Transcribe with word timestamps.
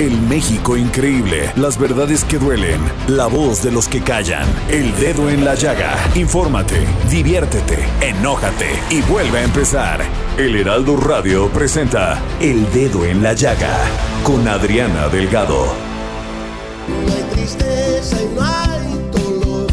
El 0.00 0.18
México 0.22 0.78
increíble, 0.78 1.52
las 1.56 1.76
verdades 1.76 2.24
que 2.24 2.38
duelen, 2.38 2.80
la 3.06 3.26
voz 3.26 3.62
de 3.62 3.70
los 3.70 3.86
que 3.86 4.00
callan, 4.00 4.48
el 4.70 4.96
dedo 4.98 5.28
en 5.28 5.44
la 5.44 5.54
llaga. 5.54 5.94
Infórmate, 6.14 6.86
diviértete, 7.10 7.84
enójate 8.00 8.70
y 8.88 9.02
vuelve 9.02 9.40
a 9.40 9.42
empezar. 9.42 10.00
El 10.38 10.56
Heraldo 10.56 10.96
Radio 10.96 11.50
presenta 11.50 12.18
El 12.40 12.72
Dedo 12.72 13.04
en 13.04 13.22
la 13.22 13.34
Llaga 13.34 13.76
con 14.24 14.48
Adriana 14.48 15.08
Delgado. 15.08 15.66
No 16.88 17.12
hay 17.12 17.22
tristeza 17.34 18.22
y 18.22 18.34
no 18.34 18.42
hay 18.42 19.10
dolor. 19.12 19.66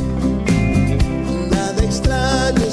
Nada 1.49 1.83
extraño 1.85 2.69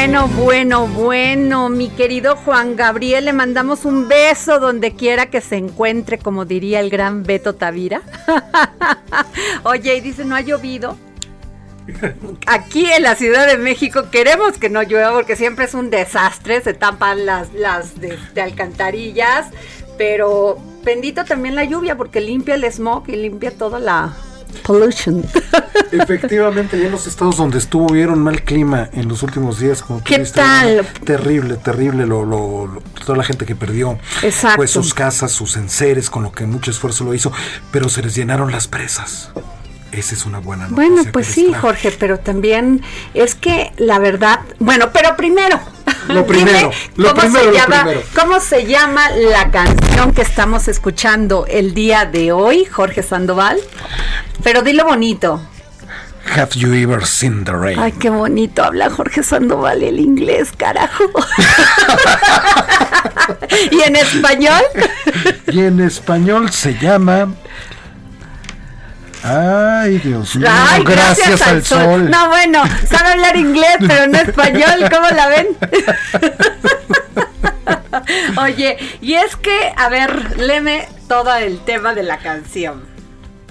Bueno, 0.00 0.28
bueno, 0.28 0.86
bueno, 0.86 1.68
mi 1.68 1.90
querido 1.90 2.34
Juan 2.34 2.74
Gabriel, 2.74 3.26
le 3.26 3.34
mandamos 3.34 3.84
un 3.84 4.08
beso 4.08 4.58
donde 4.58 4.94
quiera 4.94 5.26
que 5.26 5.42
se 5.42 5.56
encuentre, 5.56 6.16
como 6.16 6.46
diría 6.46 6.80
el 6.80 6.88
gran 6.88 7.22
Beto 7.22 7.54
Tavira. 7.54 8.00
Oye, 9.62 9.96
y 9.96 10.00
dice, 10.00 10.24
no 10.24 10.36
ha 10.36 10.40
llovido. 10.40 10.96
Aquí 12.46 12.90
en 12.90 13.02
la 13.02 13.14
Ciudad 13.14 13.46
de 13.46 13.58
México 13.58 14.08
queremos 14.10 14.56
que 14.56 14.70
no 14.70 14.82
llueva 14.82 15.12
porque 15.12 15.36
siempre 15.36 15.66
es 15.66 15.74
un 15.74 15.90
desastre, 15.90 16.62
se 16.62 16.72
tapan 16.72 17.26
las, 17.26 17.52
las 17.52 18.00
de, 18.00 18.18
de 18.32 18.40
alcantarillas, 18.40 19.48
pero 19.98 20.56
bendito 20.82 21.26
también 21.26 21.54
la 21.54 21.64
lluvia 21.64 21.98
porque 21.98 22.22
limpia 22.22 22.54
el 22.54 22.64
smog 22.72 23.06
y 23.08 23.16
limpia 23.16 23.50
toda 23.50 23.78
la 23.78 24.16
pollution. 24.62 25.24
Efectivamente, 25.92 26.78
ya 26.78 26.86
en 26.86 26.92
los 26.92 27.06
estados 27.06 27.36
donde 27.36 27.58
estuvieron 27.58 28.22
mal 28.22 28.42
clima 28.42 28.88
en 28.92 29.08
los 29.08 29.22
últimos 29.22 29.58
días, 29.58 29.82
como 29.82 30.02
¿Qué 30.04 30.18
viste, 30.18 30.36
tal? 30.40 30.86
terrible, 31.04 31.56
terrible, 31.56 32.06
lo, 32.06 32.24
lo- 32.24 32.66
lo- 32.66 32.82
toda 33.04 33.18
la 33.18 33.24
gente 33.24 33.44
que 33.46 33.56
perdió 33.56 33.98
Exacto. 34.22 34.56
pues 34.56 34.70
sus 34.70 34.94
casas, 34.94 35.32
sus 35.32 35.56
enseres, 35.56 36.08
con 36.10 36.22
lo 36.22 36.32
que 36.32 36.46
mucho 36.46 36.70
esfuerzo 36.70 37.04
lo 37.04 37.14
hizo, 37.14 37.32
pero 37.72 37.88
se 37.88 38.02
les 38.02 38.14
llenaron 38.14 38.52
las 38.52 38.68
presas. 38.68 39.30
Esa 39.92 40.14
es 40.14 40.24
una 40.24 40.38
buena 40.38 40.68
noticia. 40.68 40.88
Bueno, 40.88 41.10
pues 41.12 41.26
sí. 41.26 41.52
Jorge, 41.52 41.90
pero 41.90 42.20
también 42.20 42.80
es 43.12 43.34
que 43.34 43.72
la 43.76 43.98
verdad, 43.98 44.38
bueno, 44.60 44.90
pero 44.92 45.16
primero, 45.16 45.58
Lo 46.08 46.22
dime 46.22 46.24
primero, 46.24 46.70
lo 46.96 47.08
cómo 47.10 47.20
primero, 47.20 47.40
se 47.40 47.46
lo 47.46 47.52
llama, 47.52 47.82
primero. 47.82 48.02
cómo 48.14 48.40
se 48.40 48.66
llama 48.66 49.10
la 49.10 49.50
canción 49.50 50.12
que 50.12 50.22
estamos 50.22 50.68
escuchando 50.68 51.46
el 51.48 51.74
día 51.74 52.04
de 52.04 52.32
hoy, 52.32 52.64
Jorge 52.64 53.02
Sandoval. 53.02 53.58
Pero 54.42 54.62
dilo 54.62 54.84
bonito. 54.84 55.40
Have 56.36 56.50
you 56.54 56.72
ever 56.74 57.04
seen 57.06 57.44
the 57.44 57.52
rain? 57.52 57.78
Ay, 57.78 57.92
qué 57.92 58.10
bonito 58.10 58.62
habla 58.62 58.90
Jorge 58.90 59.22
Sandoval 59.22 59.82
el 59.82 59.98
inglés, 59.98 60.50
carajo. 60.56 61.04
y 63.70 63.80
en 63.80 63.96
español, 63.96 64.62
Y 65.50 65.60
en 65.60 65.80
español 65.80 66.50
se 66.52 66.74
llama. 66.78 67.28
Ay, 69.22 69.98
Dios 69.98 70.36
mío, 70.36 70.48
Ay, 70.50 70.82
gracias, 70.84 71.42
al 71.42 71.64
sol. 71.64 72.10
No, 72.10 72.28
bueno, 72.28 72.62
sabe 72.88 73.10
hablar 73.10 73.36
inglés, 73.36 73.76
pero 73.86 74.06
no 74.06 74.18
español, 74.18 74.88
¿cómo 74.90 75.08
la 75.10 75.28
ven? 75.28 75.48
Oye, 78.38 78.78
y 79.00 79.14
es 79.14 79.36
que, 79.36 79.72
a 79.76 79.88
ver, 79.88 80.38
léeme 80.38 80.88
todo 81.08 81.34
el 81.36 81.60
tema 81.60 81.94
de 81.94 82.02
la 82.02 82.18
canción. 82.18 82.89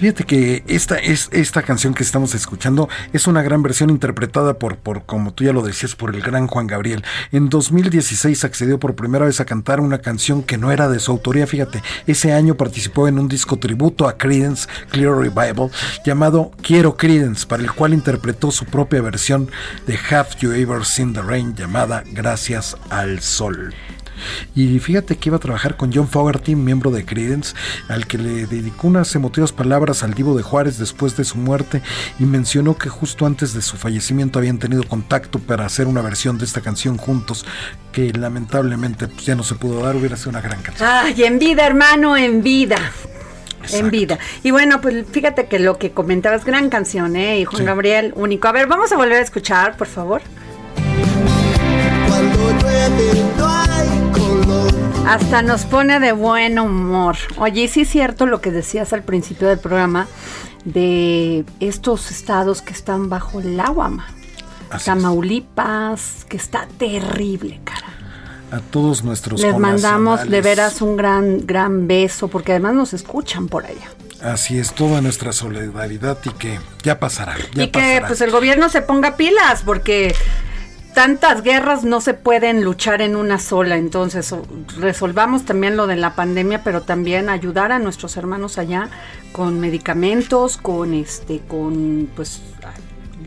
Fíjate 0.00 0.24
que 0.24 0.64
esta, 0.66 0.96
es, 0.96 1.28
esta 1.30 1.60
canción 1.60 1.92
que 1.92 2.02
estamos 2.02 2.34
escuchando 2.34 2.88
es 3.12 3.26
una 3.26 3.42
gran 3.42 3.62
versión 3.62 3.90
interpretada 3.90 4.54
por, 4.54 4.78
por, 4.78 5.04
como 5.04 5.34
tú 5.34 5.44
ya 5.44 5.52
lo 5.52 5.60
decías, 5.60 5.94
por 5.94 6.14
el 6.16 6.22
gran 6.22 6.46
Juan 6.46 6.66
Gabriel. 6.66 7.04
En 7.32 7.50
2016 7.50 8.42
accedió 8.44 8.80
por 8.80 8.94
primera 8.94 9.26
vez 9.26 9.40
a 9.40 9.44
cantar 9.44 9.78
una 9.78 9.98
canción 9.98 10.42
que 10.42 10.56
no 10.56 10.72
era 10.72 10.88
de 10.88 11.00
su 11.00 11.12
autoría. 11.12 11.46
Fíjate, 11.46 11.82
ese 12.06 12.32
año 12.32 12.54
participó 12.54 13.08
en 13.08 13.18
un 13.18 13.28
disco 13.28 13.58
tributo 13.58 14.08
a 14.08 14.16
Creedence 14.16 14.66
Clear 14.90 15.18
Revival 15.18 15.70
llamado 16.02 16.50
Quiero 16.62 16.96
Creedence, 16.96 17.46
para 17.46 17.62
el 17.62 17.70
cual 17.70 17.92
interpretó 17.92 18.50
su 18.50 18.64
propia 18.64 19.02
versión 19.02 19.50
de 19.86 19.98
Have 20.10 20.30
You 20.40 20.52
Ever 20.52 20.86
Seen 20.86 21.12
the 21.12 21.20
Rain 21.20 21.54
llamada 21.54 22.04
Gracias 22.10 22.74
al 22.88 23.20
Sol. 23.20 23.74
Y 24.54 24.78
fíjate 24.78 25.16
que 25.16 25.28
iba 25.28 25.36
a 25.36 25.40
trabajar 25.40 25.76
con 25.76 25.92
John 25.92 26.08
Fogerty, 26.08 26.56
miembro 26.56 26.90
de 26.90 27.04
Creedence, 27.04 27.54
al 27.88 28.06
que 28.06 28.18
le 28.18 28.46
dedicó 28.46 28.88
unas 28.88 29.14
emotivas 29.14 29.52
palabras 29.52 30.02
al 30.02 30.14
divo 30.14 30.36
de 30.36 30.42
Juárez 30.42 30.78
después 30.78 31.16
de 31.16 31.24
su 31.24 31.38
muerte 31.38 31.82
y 32.18 32.24
mencionó 32.24 32.76
que 32.76 32.88
justo 32.88 33.26
antes 33.26 33.54
de 33.54 33.62
su 33.62 33.76
fallecimiento 33.76 34.38
habían 34.38 34.58
tenido 34.58 34.82
contacto 34.84 35.38
para 35.38 35.66
hacer 35.66 35.86
una 35.86 36.02
versión 36.02 36.38
de 36.38 36.44
esta 36.44 36.60
canción 36.60 36.96
juntos, 36.96 37.46
que 37.92 38.12
lamentablemente 38.12 39.08
pues, 39.08 39.26
ya 39.26 39.34
no 39.34 39.42
se 39.42 39.54
pudo 39.54 39.82
dar, 39.84 39.96
hubiera 39.96 40.16
sido 40.16 40.30
una 40.30 40.40
gran 40.40 40.60
canción. 40.62 40.88
Ay, 40.90 41.22
en 41.24 41.38
vida, 41.38 41.66
hermano, 41.66 42.16
en 42.16 42.42
vida. 42.42 42.76
En 43.72 43.90
vida. 43.90 44.18
Y 44.42 44.52
bueno, 44.52 44.80
pues 44.80 45.04
fíjate 45.10 45.46
que 45.46 45.58
lo 45.58 45.78
que 45.78 45.90
comentabas, 45.90 46.44
gran 46.44 46.70
canción, 46.70 47.14
¿eh? 47.14 47.40
Y 47.40 47.44
Juan 47.44 47.60
Sí. 47.60 47.66
Gabriel, 47.66 48.12
único. 48.16 48.48
A 48.48 48.52
ver, 48.52 48.66
vamos 48.66 48.90
a 48.90 48.96
volver 48.96 49.18
a 49.18 49.20
escuchar, 49.20 49.76
por 49.76 49.86
favor. 49.86 50.22
Cuando 52.08 52.50
llueve. 52.62 53.19
Hasta 55.10 55.42
nos 55.42 55.64
pone 55.64 55.98
de 55.98 56.12
buen 56.12 56.60
humor. 56.60 57.16
Oye, 57.36 57.66
sí 57.66 57.80
es 57.80 57.88
cierto 57.88 58.26
lo 58.26 58.40
que 58.40 58.52
decías 58.52 58.92
al 58.92 59.02
principio 59.02 59.48
del 59.48 59.58
programa 59.58 60.06
de 60.64 61.44
estos 61.58 62.12
estados 62.12 62.62
que 62.62 62.72
están 62.72 63.08
bajo 63.08 63.40
el 63.40 63.58
agua, 63.58 63.88
ma. 63.88 64.06
Es. 64.72 64.84
Tamaulipas, 64.84 66.24
que 66.28 66.36
está 66.36 66.68
terrible, 66.78 67.60
cara. 67.64 67.88
A 68.52 68.60
todos 68.60 69.02
nuestros 69.02 69.40
Les 69.40 69.58
mandamos 69.58 70.30
de 70.30 70.42
veras 70.42 70.80
un 70.80 70.96
gran, 70.96 71.44
gran 71.44 71.88
beso, 71.88 72.28
porque 72.28 72.52
además 72.52 72.74
nos 72.74 72.92
escuchan 72.92 73.48
por 73.48 73.66
allá. 73.66 73.90
Así 74.22 74.60
es, 74.60 74.72
toda 74.74 75.00
nuestra 75.00 75.32
solidaridad 75.32 76.18
y 76.24 76.30
que 76.30 76.60
ya 76.84 77.00
pasará. 77.00 77.36
Ya 77.54 77.64
y 77.64 77.66
que 77.66 77.80
pasará. 77.80 78.06
pues 78.06 78.20
el 78.20 78.30
gobierno 78.30 78.68
se 78.68 78.80
ponga 78.80 79.16
pilas, 79.16 79.62
porque 79.64 80.14
tantas 80.94 81.42
guerras 81.42 81.84
no 81.84 82.00
se 82.00 82.14
pueden 82.14 82.64
luchar 82.64 83.02
en 83.02 83.16
una 83.16 83.38
sola. 83.38 83.76
Entonces, 83.76 84.34
resolvamos 84.78 85.44
también 85.44 85.76
lo 85.76 85.86
de 85.86 85.96
la 85.96 86.14
pandemia, 86.14 86.62
pero 86.62 86.82
también 86.82 87.28
ayudar 87.28 87.72
a 87.72 87.78
nuestros 87.78 88.16
hermanos 88.16 88.58
allá 88.58 88.88
con 89.32 89.60
medicamentos, 89.60 90.56
con 90.56 90.94
este, 90.94 91.40
con 91.40 92.08
pues 92.14 92.42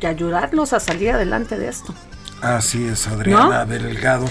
ayudarlos 0.06 0.74
a 0.74 0.80
salir 0.80 1.12
adelante 1.12 1.57
de 1.57 1.69
esto. 1.69 1.94
Así 2.43 2.85
es, 2.85 3.07
Adriana 3.07 3.65
Delgado. 3.65 4.25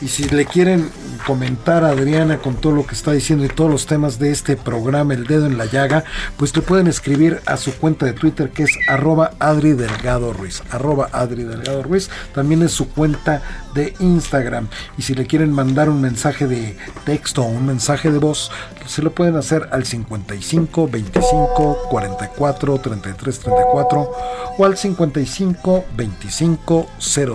Y 0.00 0.08
si 0.08 0.24
le 0.30 0.46
quieren 0.46 0.90
comentar 1.26 1.84
a 1.84 1.90
Adriana 1.90 2.38
con 2.38 2.54
todo 2.54 2.72
lo 2.72 2.86
que 2.86 2.94
está 2.94 3.12
diciendo 3.12 3.44
y 3.44 3.48
todos 3.48 3.70
los 3.70 3.84
temas 3.84 4.18
de 4.18 4.30
este 4.30 4.56
programa, 4.56 5.12
El 5.12 5.26
Dedo 5.26 5.44
en 5.44 5.58
la 5.58 5.66
Llaga, 5.66 6.04
pues 6.38 6.56
le 6.56 6.62
pueden 6.62 6.86
escribir 6.86 7.42
a 7.44 7.58
su 7.58 7.74
cuenta 7.74 8.06
de 8.06 8.14
Twitter 8.14 8.48
que 8.48 8.62
es 8.62 8.70
arroba 8.88 9.32
Adri 9.38 9.72
Delgado 9.72 10.32
Ruiz. 10.32 10.62
Arroba 10.70 11.10
Adri 11.12 11.42
Delgado 11.42 11.82
Ruiz. 11.82 12.08
También 12.34 12.62
es 12.62 12.72
su 12.72 12.88
cuenta 12.88 13.42
de 13.74 13.94
Instagram. 13.98 14.68
Y 14.98 15.02
si 15.02 15.14
le 15.14 15.26
quieren 15.26 15.52
mandar 15.52 15.88
un 15.88 16.00
mensaje 16.00 16.46
de 16.46 16.76
texto 17.04 17.42
o 17.42 17.46
un 17.46 17.66
mensaje 17.66 18.10
de 18.10 18.18
voz, 18.18 18.50
se 18.86 19.02
lo 19.02 19.12
pueden 19.12 19.36
hacer 19.36 19.68
al 19.72 19.84
55 19.84 20.88
25 20.88 21.78
44 21.90 22.78
33 22.78 23.38
34 23.38 24.12
o 24.58 24.64
al 24.64 24.76
55 24.76 25.84
25 25.96 26.86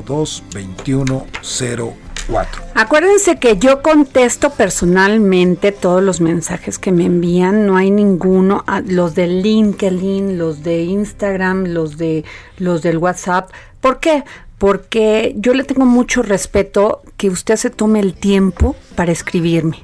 02 0.06 0.44
21 0.54 1.26
04. 1.42 2.64
Acuérdense 2.74 3.38
que 3.38 3.58
yo 3.58 3.82
contesto 3.82 4.50
personalmente 4.50 5.72
todos 5.72 6.02
los 6.02 6.22
mensajes 6.22 6.80
que 6.80 6.92
me 6.92 7.06
envían, 7.06 7.68
no 7.68 7.78
hay 7.78 7.92
ninguno, 7.92 8.64
ah, 8.68 8.82
los 8.86 9.14
de 9.16 9.28
LinkedIn, 9.28 10.38
los 10.38 10.64
de 10.64 10.84
Instagram, 10.84 11.66
los 11.66 11.98
de 11.98 12.26
los 12.58 12.82
del 12.82 12.98
WhatsApp. 12.98 13.52
¿Por 13.80 14.00
qué? 14.00 14.24
Porque 14.58 15.36
yo 15.38 15.54
le 15.54 15.64
tengo 15.64 15.86
mucho 15.86 16.22
respeto 16.22 17.02
que 17.18 17.30
usted 17.30 17.56
se 17.58 17.70
tome 17.70 18.00
el 18.00 18.14
tiempo 18.14 18.76
para 18.96 19.12
escribirme. 19.12 19.84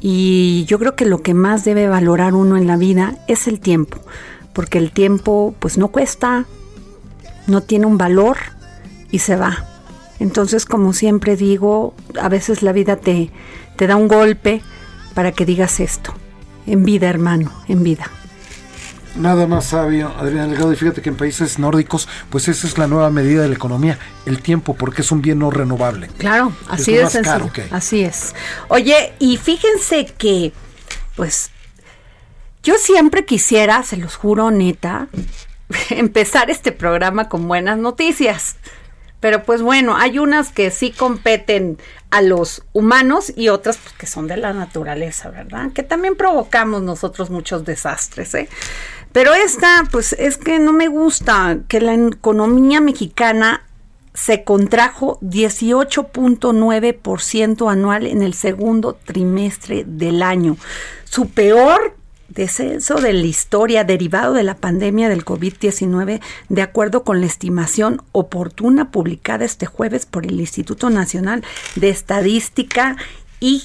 Y 0.00 0.64
yo 0.66 0.78
creo 0.78 0.94
que 0.96 1.06
lo 1.06 1.22
que 1.22 1.32
más 1.32 1.64
debe 1.64 1.88
valorar 1.88 2.34
uno 2.34 2.58
en 2.58 2.66
la 2.66 2.76
vida 2.76 3.16
es 3.26 3.48
el 3.48 3.58
tiempo, 3.60 3.98
porque 4.52 4.76
el 4.76 4.90
tiempo 4.90 5.54
pues 5.58 5.78
no 5.78 5.88
cuesta, 5.88 6.44
no 7.46 7.62
tiene 7.62 7.86
un 7.86 7.96
valor 7.96 8.36
y 9.10 9.20
se 9.20 9.36
va. 9.36 9.64
Entonces, 10.18 10.66
como 10.66 10.92
siempre 10.92 11.36
digo, 11.36 11.94
a 12.20 12.28
veces 12.28 12.62
la 12.62 12.72
vida 12.72 12.96
te, 12.96 13.30
te 13.76 13.86
da 13.86 13.96
un 13.96 14.08
golpe 14.08 14.60
para 15.14 15.32
que 15.32 15.46
digas 15.46 15.80
esto. 15.80 16.12
En 16.66 16.84
vida, 16.84 17.08
hermano, 17.08 17.50
en 17.68 17.82
vida. 17.82 18.10
Nada 19.16 19.46
más 19.46 19.66
sabio, 19.66 20.12
Adrián 20.18 20.50
Delgado, 20.50 20.72
y 20.72 20.76
fíjate 20.76 21.00
que 21.00 21.08
en 21.08 21.16
países 21.16 21.58
nórdicos, 21.58 22.08
pues 22.30 22.48
esa 22.48 22.66
es 22.66 22.78
la 22.78 22.88
nueva 22.88 23.10
medida 23.10 23.42
de 23.42 23.48
la 23.48 23.54
economía, 23.54 23.98
el 24.26 24.42
tiempo, 24.42 24.74
porque 24.74 25.02
es 25.02 25.12
un 25.12 25.22
bien 25.22 25.38
no 25.38 25.50
renovable. 25.50 26.08
Claro, 26.18 26.52
así 26.68 26.94
es, 26.96 27.12
sencillo. 27.12 27.50
Así 27.70 28.02
es. 28.02 28.34
Oye, 28.68 29.12
y 29.20 29.36
fíjense 29.36 30.06
que, 30.06 30.52
pues, 31.14 31.50
yo 32.64 32.74
siempre 32.78 33.24
quisiera, 33.24 33.82
se 33.84 33.98
los 33.98 34.16
juro, 34.16 34.50
neta, 34.50 35.08
empezar 35.90 36.50
este 36.50 36.72
programa 36.72 37.28
con 37.28 37.46
buenas 37.46 37.78
noticias. 37.78 38.56
Pero 39.20 39.42
pues 39.42 39.62
bueno, 39.62 39.96
hay 39.96 40.18
unas 40.18 40.50
que 40.50 40.70
sí 40.70 40.90
competen 40.90 41.78
a 42.10 42.20
los 42.20 42.62
humanos 42.74 43.32
y 43.34 43.48
otras 43.48 43.78
pues, 43.78 43.94
que 43.94 44.06
son 44.06 44.26
de 44.26 44.36
la 44.36 44.52
naturaleza, 44.52 45.30
¿verdad? 45.30 45.72
Que 45.72 45.82
también 45.82 46.14
provocamos 46.14 46.82
nosotros 46.82 47.30
muchos 47.30 47.64
desastres, 47.64 48.34
¿eh? 48.34 48.50
Pero 49.14 49.32
esta, 49.32 49.88
pues 49.92 50.14
es 50.18 50.36
que 50.38 50.58
no 50.58 50.72
me 50.72 50.88
gusta 50.88 51.58
que 51.68 51.80
la 51.80 51.94
economía 51.94 52.80
mexicana 52.80 53.62
se 54.12 54.42
contrajo 54.42 55.20
18.9% 55.20 57.70
anual 57.70 58.08
en 58.08 58.22
el 58.22 58.34
segundo 58.34 58.94
trimestre 58.94 59.84
del 59.86 60.20
año. 60.20 60.56
Su 61.04 61.28
peor 61.28 61.96
descenso 62.26 62.96
de 62.96 63.12
la 63.12 63.24
historia 63.24 63.84
derivado 63.84 64.34
de 64.34 64.42
la 64.42 64.56
pandemia 64.56 65.08
del 65.08 65.24
COVID-19, 65.24 66.20
de 66.48 66.62
acuerdo 66.62 67.04
con 67.04 67.20
la 67.20 67.26
estimación 67.26 68.02
oportuna 68.10 68.90
publicada 68.90 69.44
este 69.44 69.66
jueves 69.66 70.06
por 70.06 70.26
el 70.26 70.40
Instituto 70.40 70.90
Nacional 70.90 71.44
de 71.76 71.90
Estadística 71.90 72.96
y 73.38 73.62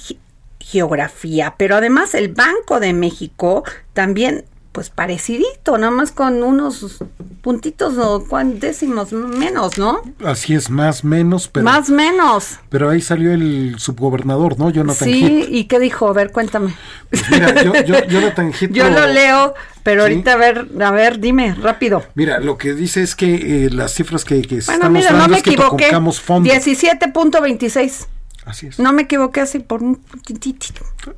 Geografía. 0.60 1.56
Pero 1.58 1.78
además 1.78 2.14
el 2.14 2.28
Banco 2.28 2.80
de 2.80 2.94
México 2.94 3.64
también 3.94 4.46
pues 4.80 4.90
parecidito, 4.90 5.78
nada 5.78 5.92
más 5.92 6.14
con 6.14 6.42
unos 6.42 7.04
puntitos 7.42 7.98
o 7.98 8.26
décimos 8.46 9.12
menos, 9.12 9.78
¿no? 9.78 10.02
Así 10.24 10.56
es, 10.56 10.70
más 10.70 11.04
menos, 11.04 11.50
pero... 11.50 11.66
Más 11.66 11.90
menos. 11.90 12.60
Pero 12.70 12.90
ahí 12.90 13.02
salió 13.02 13.34
el 13.34 13.76
subgobernador, 13.78 14.58
¿no? 14.58 14.70
Jonathan 14.70 15.06
Sí, 15.06 15.48
¿y 15.50 15.66
qué 15.66 15.80
dijo? 15.80 16.08
A 16.08 16.14
ver, 16.14 16.32
cuéntame. 16.32 16.74
Pues 17.10 17.30
mira, 17.30 17.62
yo, 17.62 17.74
yo, 17.84 18.06
Jonathan 18.06 18.54
yo 18.72 18.90
lo 18.90 19.06
leo, 19.08 19.54
pero 19.84 20.04
ahorita 20.04 20.32
a 20.32 20.38
ver, 20.38 20.70
a 20.80 20.92
ver, 20.92 21.20
dime, 21.20 21.56
rápido. 21.56 22.02
Mira, 22.16 22.40
lo 22.40 22.58
que 22.58 22.74
dice 22.74 23.04
es 23.04 23.18
que 23.18 23.66
eh, 23.66 23.70
las 23.72 23.94
cifras 23.94 24.24
que, 24.24 24.42
que 24.44 24.62
bueno, 24.62 24.72
estamos 24.72 24.92
mira, 24.92 25.12
no 25.12 25.28
me 25.28 25.40
es 25.40 25.42
equivoqué, 25.42 25.92
17.26. 25.92 28.08
Así 28.46 28.68
es. 28.68 28.80
No 28.80 28.94
me 28.94 29.02
equivoqué 29.02 29.42
así 29.42 29.60
por 29.60 29.84
un 29.84 30.02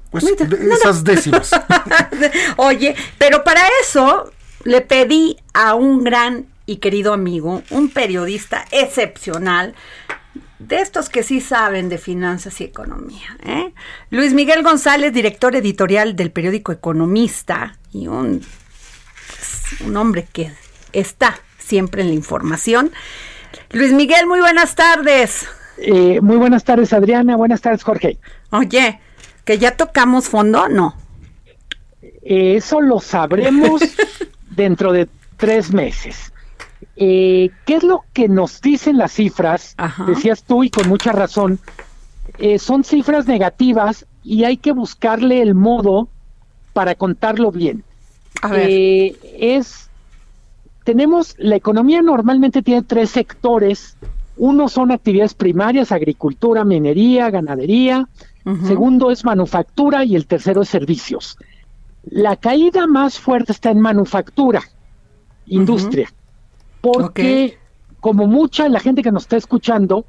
Pues 0.10 0.26
esas 0.26 1.04
décimas. 1.04 1.52
Oye, 2.58 2.96
pero 3.18 3.44
para 3.44 3.62
eso 3.82 4.32
le 4.64 4.82
pedí 4.82 5.38
a 5.54 5.76
un 5.76 6.04
gran 6.04 6.48
y 6.66 6.78
querido 6.78 7.14
amigo, 7.14 7.64
un 7.70 7.90
periodista 7.90 8.66
excepcional, 8.72 9.76
de 10.60 10.80
estos 10.80 11.10
que 11.10 11.24
sí 11.24 11.42
saben 11.42 11.90
de 11.90 11.98
finanzas 11.98 12.62
y 12.62 12.66
economía. 12.66 13.38
¿eh? 13.44 13.74
Luis 14.10 14.34
Miguel 14.34 14.64
González, 14.64 15.12
director 15.12 15.56
editorial 15.56 16.16
del 16.16 16.32
periódico 16.32 16.72
Economista 16.72 17.78
y 17.92 18.08
un, 18.08 18.40
pues, 18.40 19.82
un 19.82 19.98
hombre 19.98 20.28
que 20.32 20.52
está 20.94 21.40
siempre 21.58 22.04
en 22.04 22.10
la 22.10 22.14
información. 22.14 22.92
Luis 23.72 23.92
Miguel, 23.92 24.28
muy 24.28 24.40
buenas 24.40 24.76
tardes. 24.76 25.48
Eh, 25.78 26.22
muy 26.22 26.38
buenas 26.38 26.64
tardes, 26.64 26.94
Adriana. 26.94 27.36
Buenas 27.36 27.62
tardes, 27.62 27.84
Jorge. 27.84 28.20
Oye, 28.52 29.00
¿que 29.52 29.58
ya 29.58 29.76
tocamos 29.76 30.30
fondo? 30.30 30.70
No. 30.70 30.96
Eh, 32.02 32.56
eso 32.56 32.80
lo 32.80 33.02
sabremos 33.02 33.82
dentro 34.50 34.94
de 34.94 35.10
tres 35.36 35.74
meses. 35.74 36.32
Eh, 36.96 37.50
¿Qué 37.66 37.76
es 37.76 37.84
lo 37.84 38.06
que 38.14 38.30
nos 38.30 38.62
dicen 38.62 38.98
las 38.98 39.12
cifras? 39.12 39.76
Decías 40.08 40.44
tú 40.44 40.64
y 40.64 40.70
con 40.70 40.88
mucha 40.88 41.12
razón. 41.12 41.60
son 42.60 42.86
cifras 42.86 43.28
negativas 43.28 44.06
y 44.24 44.46
hay 44.46 44.56
que 44.56 44.72
buscarle 44.72 45.42
el 45.42 45.54
modo 45.54 46.08
para 46.72 46.96
contarlo 46.96 47.52
bien. 47.52 47.84
A 48.42 48.54
ver. 48.54 48.70
es 48.70 49.90
tenemos 50.86 51.36
la 51.38 51.58
economía 51.58 52.02
normalmente 52.02 52.62
tiene 52.62 52.84
tres 52.84 53.10
sectores 53.10 53.98
uno 54.42 54.70
son 54.70 54.92
actividades 54.92 55.36
primarias, 55.36 55.92
agricultura, 55.92 56.66
minería, 56.66 57.30
ganadería. 57.30 58.10
Segundo 58.64 59.12
es 59.12 59.24
manufactura 59.24 60.04
y 60.04 60.16
el 60.16 60.26
tercero 60.26 60.64
es 60.64 60.70
servicios. 60.70 61.38
La 62.06 62.36
caída 62.38 62.88
más 62.88 63.20
fuerte 63.20 63.52
está 63.52 63.70
en 63.70 63.80
manufactura, 63.80 64.64
industria, 65.46 66.12
porque 66.82 67.60
como 68.00 68.26
mucha 68.26 68.68
la 68.68 68.80
gente 68.80 69.04
que 69.04 69.12
nos 69.12 69.26
está 69.26 69.38
escuchando 69.38 70.06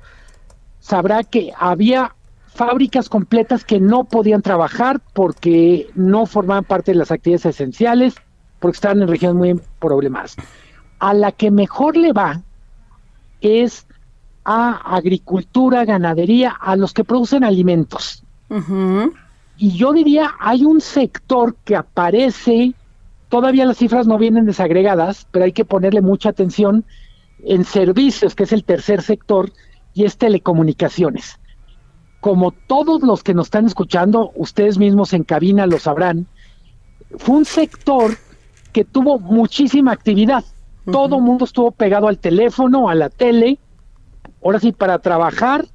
sabrá 0.80 1.24
que 1.24 1.52
había 1.54 2.14
fábricas 2.46 3.10
completas 3.10 3.66
que 3.66 3.80
no 3.80 4.04
podían 4.04 4.40
trabajar 4.40 5.02
porque 5.12 5.90
no 5.94 6.24
formaban 6.24 6.64
parte 6.64 6.92
de 6.92 6.96
las 6.96 7.10
actividades 7.10 7.44
esenciales, 7.44 8.14
porque 8.60 8.76
estaban 8.76 9.02
en 9.02 9.08
regiones 9.08 9.36
muy 9.36 9.62
problemas. 9.78 10.36
A 11.00 11.12
la 11.12 11.32
que 11.32 11.50
mejor 11.50 11.98
le 11.98 12.14
va 12.14 12.40
es 13.42 13.86
a 14.44 14.96
agricultura, 14.96 15.84
ganadería, 15.84 16.50
a 16.50 16.76
los 16.76 16.92
que 16.92 17.04
producen 17.04 17.44
alimentos. 17.44 18.22
Y 19.56 19.70
yo 19.76 19.92
diría, 19.92 20.32
hay 20.40 20.64
un 20.64 20.80
sector 20.80 21.56
que 21.64 21.76
aparece, 21.76 22.74
todavía 23.28 23.64
las 23.64 23.78
cifras 23.78 24.06
no 24.06 24.18
vienen 24.18 24.44
desagregadas, 24.44 25.26
pero 25.30 25.44
hay 25.44 25.52
que 25.52 25.64
ponerle 25.64 26.00
mucha 26.00 26.30
atención 26.30 26.84
en 27.44 27.64
servicios, 27.64 28.34
que 28.34 28.44
es 28.44 28.52
el 28.52 28.64
tercer 28.64 29.02
sector, 29.02 29.52
y 29.94 30.04
es 30.04 30.16
telecomunicaciones. 30.16 31.38
Como 32.20 32.52
todos 32.52 33.02
los 33.02 33.22
que 33.22 33.34
nos 33.34 33.46
están 33.46 33.66
escuchando, 33.66 34.32
ustedes 34.34 34.78
mismos 34.78 35.12
en 35.12 35.24
cabina 35.24 35.66
lo 35.66 35.78
sabrán, 35.78 36.26
fue 37.18 37.36
un 37.36 37.44
sector 37.44 38.16
que 38.72 38.84
tuvo 38.84 39.18
muchísima 39.18 39.92
actividad. 39.92 40.44
Todo 40.90 41.16
el 41.16 41.22
mundo 41.22 41.44
estuvo 41.44 41.70
pegado 41.70 42.08
al 42.08 42.18
teléfono, 42.18 42.88
a 42.88 42.94
la 42.94 43.08
tele, 43.08 43.58
ahora 44.44 44.60
sí, 44.60 44.72
para 44.72 44.98
trabajar 44.98 45.66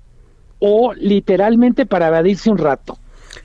o 0.60 0.94
literalmente 0.94 1.86
para 1.86 2.08
evadirse 2.08 2.50
un 2.50 2.58
rato. 2.58 2.98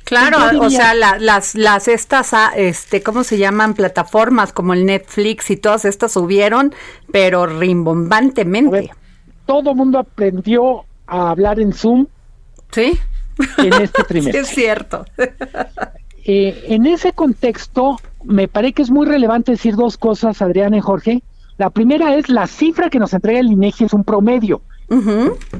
Claro, 0.04 0.38
o 0.60 0.70
sea, 0.70 0.94
las, 0.94 1.54
las 1.54 1.88
estas, 1.88 2.34
ah, 2.34 2.52
este, 2.56 3.02
¿cómo 3.02 3.24
se 3.24 3.38
llaman? 3.38 3.74
Plataformas 3.74 4.52
como 4.52 4.74
el 4.74 4.84
Netflix 4.86 5.50
y 5.50 5.56
todas 5.56 5.84
estas 5.84 6.12
subieron, 6.12 6.74
pero 7.12 7.46
rimbombantemente. 7.46 8.90
todo 9.46 9.74
mundo 9.74 9.98
aprendió 9.98 10.84
a 11.06 11.30
hablar 11.30 11.60
en 11.60 11.72
Zoom. 11.72 12.06
Sí. 12.70 12.98
En 13.58 13.72
este 13.74 14.04
trimestre. 14.08 14.40
es 14.40 14.48
cierto. 14.48 15.04
Eh, 16.24 16.64
en 16.68 16.86
ese 16.86 17.12
contexto, 17.12 17.96
me 18.24 18.48
parece 18.48 18.74
que 18.74 18.82
es 18.82 18.90
muy 18.90 19.06
relevante 19.06 19.52
decir 19.52 19.76
dos 19.76 19.98
cosas, 19.98 20.42
Adriana 20.42 20.76
y 20.76 20.80
Jorge. 20.80 21.22
La 21.58 21.70
primera 21.70 22.16
es 22.16 22.28
la 22.28 22.46
cifra 22.46 22.90
que 22.90 22.98
nos 22.98 23.12
entrega 23.12 23.40
el 23.40 23.52
INEGI 23.52 23.84
es 23.84 23.92
un 23.92 24.04
promedio 24.04 24.62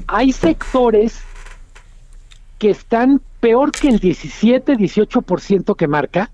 Hay 0.06 0.32
sectores 0.32 1.20
que 2.58 2.70
están 2.70 3.20
peor 3.40 3.72
que 3.72 3.88
el 3.88 3.98
17, 3.98 4.74
18% 4.76 5.74
que 5.76 5.88
marca. 5.88 6.30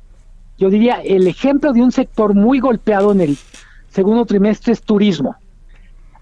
Yo 0.58 0.68
diría, 0.70 1.00
el 1.02 1.26
ejemplo 1.26 1.72
de 1.72 1.80
un 1.82 1.92
sector 1.92 2.34
muy 2.34 2.58
golpeado 2.60 3.12
en 3.12 3.20
el 3.20 3.38
segundo 3.90 4.26
trimestre 4.26 4.72
es 4.72 4.82
turismo. 4.82 5.36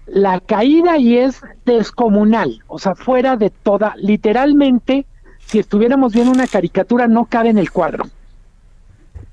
La 0.05 0.39
caída 0.39 0.93
ahí 0.93 1.17
es 1.17 1.41
descomunal, 1.65 2.63
o 2.67 2.79
sea, 2.79 2.95
fuera 2.95 3.35
de 3.35 3.49
toda, 3.49 3.93
literalmente, 3.97 5.05
si 5.45 5.59
estuviéramos 5.59 6.13
viendo 6.13 6.31
una 6.31 6.47
caricatura, 6.47 7.07
no 7.07 7.25
cabe 7.25 7.49
en 7.49 7.57
el 7.57 7.71
cuadro. 7.71 8.05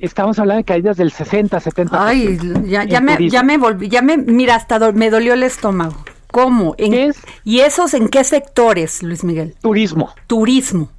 Estamos 0.00 0.38
hablando 0.38 0.58
de 0.58 0.64
caídas 0.64 0.96
del 0.96 1.12
60, 1.12 1.60
70. 1.60 2.06
Ay, 2.06 2.38
ya, 2.66 2.84
ya 2.84 3.00
me, 3.00 3.12
turismo. 3.16 3.32
ya 3.32 3.42
me 3.44 3.58
volví, 3.58 3.88
ya 3.88 4.02
me, 4.02 4.16
mira, 4.16 4.56
hasta 4.56 4.78
do- 4.80 4.92
me 4.92 5.10
dolió 5.10 5.34
el 5.34 5.44
estómago. 5.44 5.94
¿Cómo? 6.34 6.74
¿En-. 6.78 7.14
¿Y 7.44 7.60
esos 7.60 7.94
en 7.94 8.08
qué 8.08 8.24
sectores, 8.24 9.04
Luis 9.04 9.22
Miguel? 9.22 9.54
Turismo, 9.62 10.12
Turismo. 10.26 10.90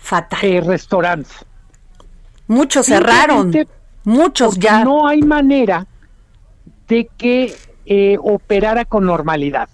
Fatal. 0.00 0.40
eh, 0.42 0.62
restaurantes. 0.62 1.44
Muchos 2.46 2.86
cerraron. 2.86 3.52
Muchos 4.04 4.58
ya. 4.58 4.82
no 4.84 5.06
hay 5.06 5.20
manera 5.20 5.86
de 6.88 7.06
que 7.18 7.54
eh, 7.84 8.16
operara 8.22 8.86
con 8.86 9.04
normalidad. 9.04 9.68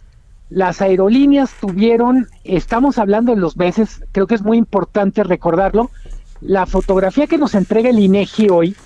Las 0.50 0.82
aerolíneas 0.82 1.54
tuvieron, 1.60 2.26
estamos 2.42 2.98
hablando 2.98 3.36
de 3.36 3.40
los 3.40 3.56
meses, 3.56 4.02
creo 4.10 4.26
que 4.26 4.34
es 4.34 4.42
muy 4.42 4.58
importante 4.58 5.22
recordarlo, 5.22 5.92
la 6.40 6.66
fotografía 6.66 7.28
que 7.28 7.38
nos 7.38 7.54
entrega 7.54 7.90
el 7.90 8.00
INEGI 8.00 8.48
hoy 8.48 8.76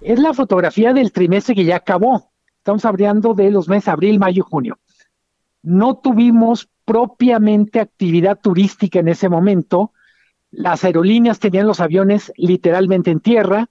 es 0.00 0.20
la 0.20 0.32
fotografía 0.32 0.92
del 0.92 1.10
trimestre 1.10 1.56
que 1.56 1.64
ya 1.64 1.74
acabó. 1.74 2.30
Estamos 2.58 2.84
hablando 2.84 3.34
de 3.34 3.50
los 3.50 3.68
meses 3.68 3.88
abril, 3.88 4.20
mayo 4.20 4.44
y 4.46 4.48
junio. 4.48 4.78
No 5.62 5.96
tuvimos 5.96 6.68
propiamente 6.84 7.80
actividad 7.80 8.38
turística 8.40 8.98
en 8.98 9.08
ese 9.08 9.28
momento. 9.28 9.92
Las 10.50 10.84
aerolíneas 10.84 11.38
tenían 11.38 11.66
los 11.66 11.80
aviones 11.80 12.32
literalmente 12.36 13.10
en 13.10 13.20
tierra 13.20 13.68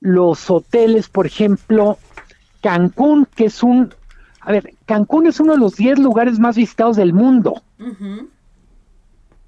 los 0.00 0.50
hoteles, 0.50 1.08
por 1.08 1.26
ejemplo, 1.26 1.98
Cancún, 2.62 3.26
que 3.34 3.46
es 3.46 3.62
un, 3.62 3.92
a 4.40 4.52
ver, 4.52 4.74
Cancún 4.86 5.26
es 5.26 5.40
uno 5.40 5.52
de 5.52 5.58
los 5.58 5.76
10 5.76 5.98
lugares 5.98 6.38
más 6.38 6.56
visitados 6.56 6.96
del 6.96 7.12
mundo. 7.12 7.62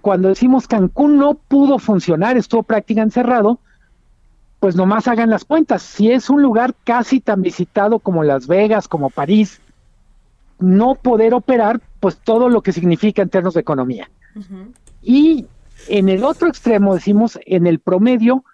Cuando 0.00 0.28
decimos 0.28 0.66
Cancún 0.66 1.18
no 1.18 1.34
pudo 1.34 1.78
funcionar, 1.78 2.36
estuvo 2.36 2.62
prácticamente 2.62 3.14
cerrado, 3.14 3.60
pues 4.58 4.76
nomás 4.76 5.08
hagan 5.08 5.30
las 5.30 5.44
cuentas. 5.44 5.82
Si 5.82 6.10
es 6.10 6.30
un 6.30 6.42
lugar 6.42 6.74
casi 6.84 7.20
tan 7.20 7.42
visitado 7.42 7.98
como 7.98 8.24
Las 8.24 8.46
Vegas, 8.46 8.88
como 8.88 9.10
París, 9.10 9.60
no 10.60 10.94
poder 10.94 11.34
operar, 11.34 11.80
pues 12.00 12.18
todo 12.18 12.48
lo 12.48 12.62
que 12.62 12.72
significa 12.72 13.22
en 13.22 13.30
términos 13.30 13.54
de 13.54 13.60
economía. 13.60 14.10
Y 15.02 15.46
en 15.88 16.08
el 16.08 16.24
otro 16.24 16.48
extremo, 16.48 16.94
decimos, 16.94 17.38
en 17.46 17.66
el 17.66 17.80
promedio, 17.80 18.44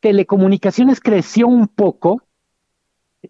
telecomunicaciones 0.00 1.00
creció 1.00 1.48
un 1.48 1.68
poco. 1.68 2.22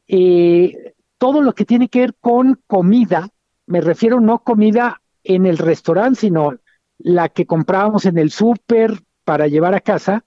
eh, 0.06 0.94
todo 1.18 1.42
lo 1.42 1.54
que 1.54 1.66
tiene 1.66 1.88
que 1.88 2.00
ver 2.00 2.14
con 2.18 2.58
comida, 2.66 3.28
me 3.66 3.82
refiero 3.82 4.20
no 4.20 4.38
comida 4.38 5.02
en 5.22 5.44
el 5.44 5.58
restaurante, 5.58 6.20
sino 6.20 6.54
la 6.96 7.28
que 7.28 7.44
comprábamos 7.44 8.06
en 8.06 8.16
el 8.16 8.30
súper 8.30 9.02
para 9.24 9.46
llevar 9.46 9.74
a 9.74 9.80
casa, 9.80 10.24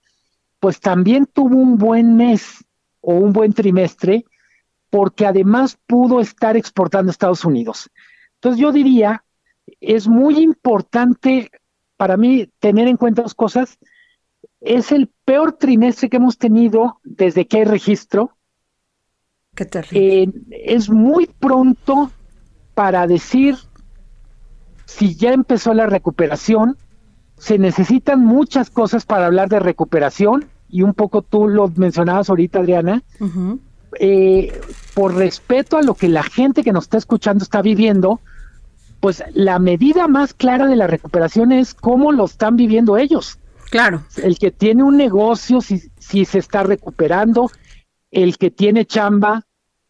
pues 0.60 0.78
también 0.78 1.26
tuvo 1.26 1.56
un 1.56 1.78
buen 1.78 2.16
mes 2.16 2.64
o 3.00 3.14
un 3.14 3.32
buen 3.32 3.52
trimestre, 3.52 4.24
porque 4.94 5.26
además 5.26 5.76
pudo 5.88 6.20
estar 6.20 6.56
exportando 6.56 7.10
a 7.10 7.10
Estados 7.10 7.44
Unidos. 7.44 7.90
Entonces 8.34 8.60
yo 8.60 8.70
diría, 8.70 9.24
es 9.80 10.06
muy 10.06 10.38
importante 10.38 11.50
para 11.96 12.16
mí 12.16 12.48
tener 12.60 12.86
en 12.86 12.96
cuenta 12.96 13.22
dos 13.22 13.34
cosas. 13.34 13.76
Es 14.60 14.92
el 14.92 15.10
peor 15.24 15.54
trimestre 15.54 16.08
que 16.08 16.18
hemos 16.18 16.38
tenido 16.38 17.00
desde 17.02 17.48
que 17.48 17.56
hay 17.56 17.64
registro. 17.64 18.36
Qué 19.56 19.64
terrible. 19.64 20.22
Eh, 20.22 20.32
es 20.50 20.88
muy 20.88 21.26
pronto 21.26 22.12
para 22.74 23.08
decir 23.08 23.56
si 24.84 25.16
ya 25.16 25.32
empezó 25.32 25.74
la 25.74 25.86
recuperación. 25.86 26.76
Se 27.36 27.58
necesitan 27.58 28.24
muchas 28.24 28.70
cosas 28.70 29.04
para 29.04 29.26
hablar 29.26 29.48
de 29.48 29.58
recuperación 29.58 30.44
y 30.68 30.82
un 30.82 30.94
poco 30.94 31.22
tú 31.22 31.48
lo 31.48 31.66
mencionabas 31.66 32.30
ahorita, 32.30 32.60
Adriana. 32.60 33.02
Ujú. 33.18 33.58
Eh, 33.98 34.60
por 34.94 35.14
respeto 35.14 35.76
a 35.76 35.82
lo 35.82 35.94
que 35.94 36.08
la 36.08 36.22
gente 36.22 36.62
que 36.62 36.72
nos 36.72 36.84
está 36.84 36.98
escuchando 36.98 37.42
está 37.42 37.62
viviendo, 37.62 38.20
pues 39.00 39.22
la 39.34 39.58
medida 39.58 40.08
más 40.08 40.34
clara 40.34 40.66
de 40.66 40.76
la 40.76 40.86
recuperación 40.86 41.52
es 41.52 41.74
cómo 41.74 42.12
lo 42.12 42.24
están 42.24 42.56
viviendo 42.56 42.96
ellos 42.96 43.38
Claro. 43.70 44.04
el 44.22 44.38
que 44.38 44.50
tiene 44.50 44.82
un 44.82 44.96
negocio, 44.96 45.60
si, 45.60 45.82
si 45.98 46.24
se 46.24 46.38
está 46.38 46.62
recuperando, 46.62 47.50
el 48.10 48.38
que 48.38 48.50
tiene 48.50 48.86
chamba, 48.86 49.44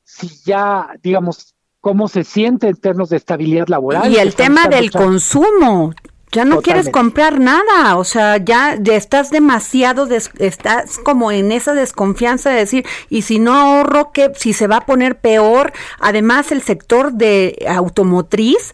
si 0.05 0.29
ya, 0.45 0.89
digamos, 1.03 1.55
cómo 1.81 2.09
se 2.09 2.25
siente 2.25 2.69
en 2.69 2.77
términos 2.77 3.11
de 3.11 3.19
estabilidad 3.19 3.69
laboral. 3.69 4.11
Y 4.11 4.17
el 4.17 4.35
tema 4.35 4.69
del 4.69 4.91
chamba. 4.91 5.07
consumo. 5.07 5.93
Ya 6.35 6.45
no 6.45 6.57
quieres 6.63 6.87
comprar 6.93 7.39
nada, 7.41 7.97
o 7.97 8.05
sea, 8.05 8.37
ya, 8.39 8.77
ya 8.81 8.95
estás 8.97 9.31
demasiado, 9.31 10.05
des- 10.07 10.31
estás 10.39 10.99
como 10.99 11.31
en 11.31 11.53
esa 11.53 11.73
desconfianza 11.75 12.51
de 12.51 12.57
decir, 12.57 12.85
y 13.09 13.23
si 13.23 13.39
no 13.39 13.55
ahorro, 13.55 14.11
que 14.13 14.33
si 14.35 14.53
se 14.53 14.67
va 14.67 14.79
a 14.79 14.87
poner 14.87 15.17
peor. 15.19 15.73
Además, 16.01 16.51
el 16.53 16.61
sector 16.63 17.13
de 17.13 17.65
automotriz, 17.69 18.73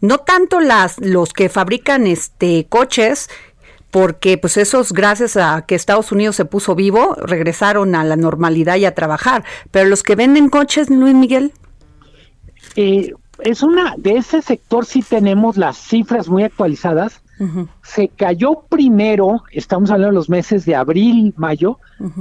no 0.00 0.18
tanto 0.18 0.60
las 0.60 0.98
los 1.00 1.32
que 1.32 1.48
fabrican 1.48 2.06
este 2.06 2.66
coches, 2.68 3.28
porque 3.90 4.36
pues 4.38 4.56
esos 4.56 4.92
gracias 4.92 5.36
a 5.36 5.64
que 5.66 5.74
Estados 5.76 6.12
Unidos 6.12 6.36
se 6.36 6.44
puso 6.44 6.74
vivo, 6.74 7.16
regresaron 7.22 7.94
a 7.94 8.04
la 8.04 8.16
normalidad 8.16 8.76
y 8.76 8.84
a 8.84 8.94
trabajar, 8.94 9.44
pero 9.70 9.88
los 9.88 10.02
que 10.02 10.16
venden 10.16 10.48
coches, 10.50 10.90
Luis 10.90 11.14
Miguel, 11.14 11.52
Eh, 12.76 13.12
es 13.40 13.62
una, 13.62 13.94
de 13.96 14.16
ese 14.16 14.42
sector 14.42 14.84
sí 14.86 15.02
tenemos 15.02 15.56
las 15.56 15.76
cifras 15.76 16.28
muy 16.28 16.42
actualizadas. 16.42 17.20
Se 17.82 18.08
cayó 18.08 18.62
primero, 18.68 19.42
estamos 19.50 19.90
hablando 19.90 20.12
de 20.12 20.14
los 20.14 20.30
meses 20.30 20.64
de 20.64 20.76
abril, 20.76 21.34
mayo, 21.36 21.78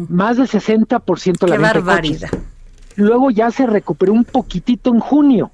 más 0.09 0.37
del 0.37 0.47
60% 0.47 1.47
la 1.47 1.55
qué 1.55 1.61
venta 1.61 1.73
de 1.73 1.81
barbaridad. 1.81 2.29
Luego 2.95 3.29
ya 3.29 3.51
se 3.51 3.67
recuperó 3.67 4.13
un 4.13 4.23
poquitito 4.23 4.91
en 4.91 4.99
junio. 4.99 5.51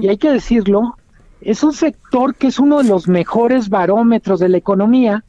Y 0.00 0.08
hay 0.08 0.18
que 0.18 0.32
decirlo, 0.32 0.96
es 1.40 1.62
un 1.62 1.72
sector 1.72 2.34
que 2.34 2.48
es 2.48 2.58
uno 2.58 2.78
de 2.82 2.88
los 2.88 3.06
mejores 3.06 3.68
barómetros 3.68 4.40
de 4.40 4.48
la 4.48 4.56
economía 4.56 5.24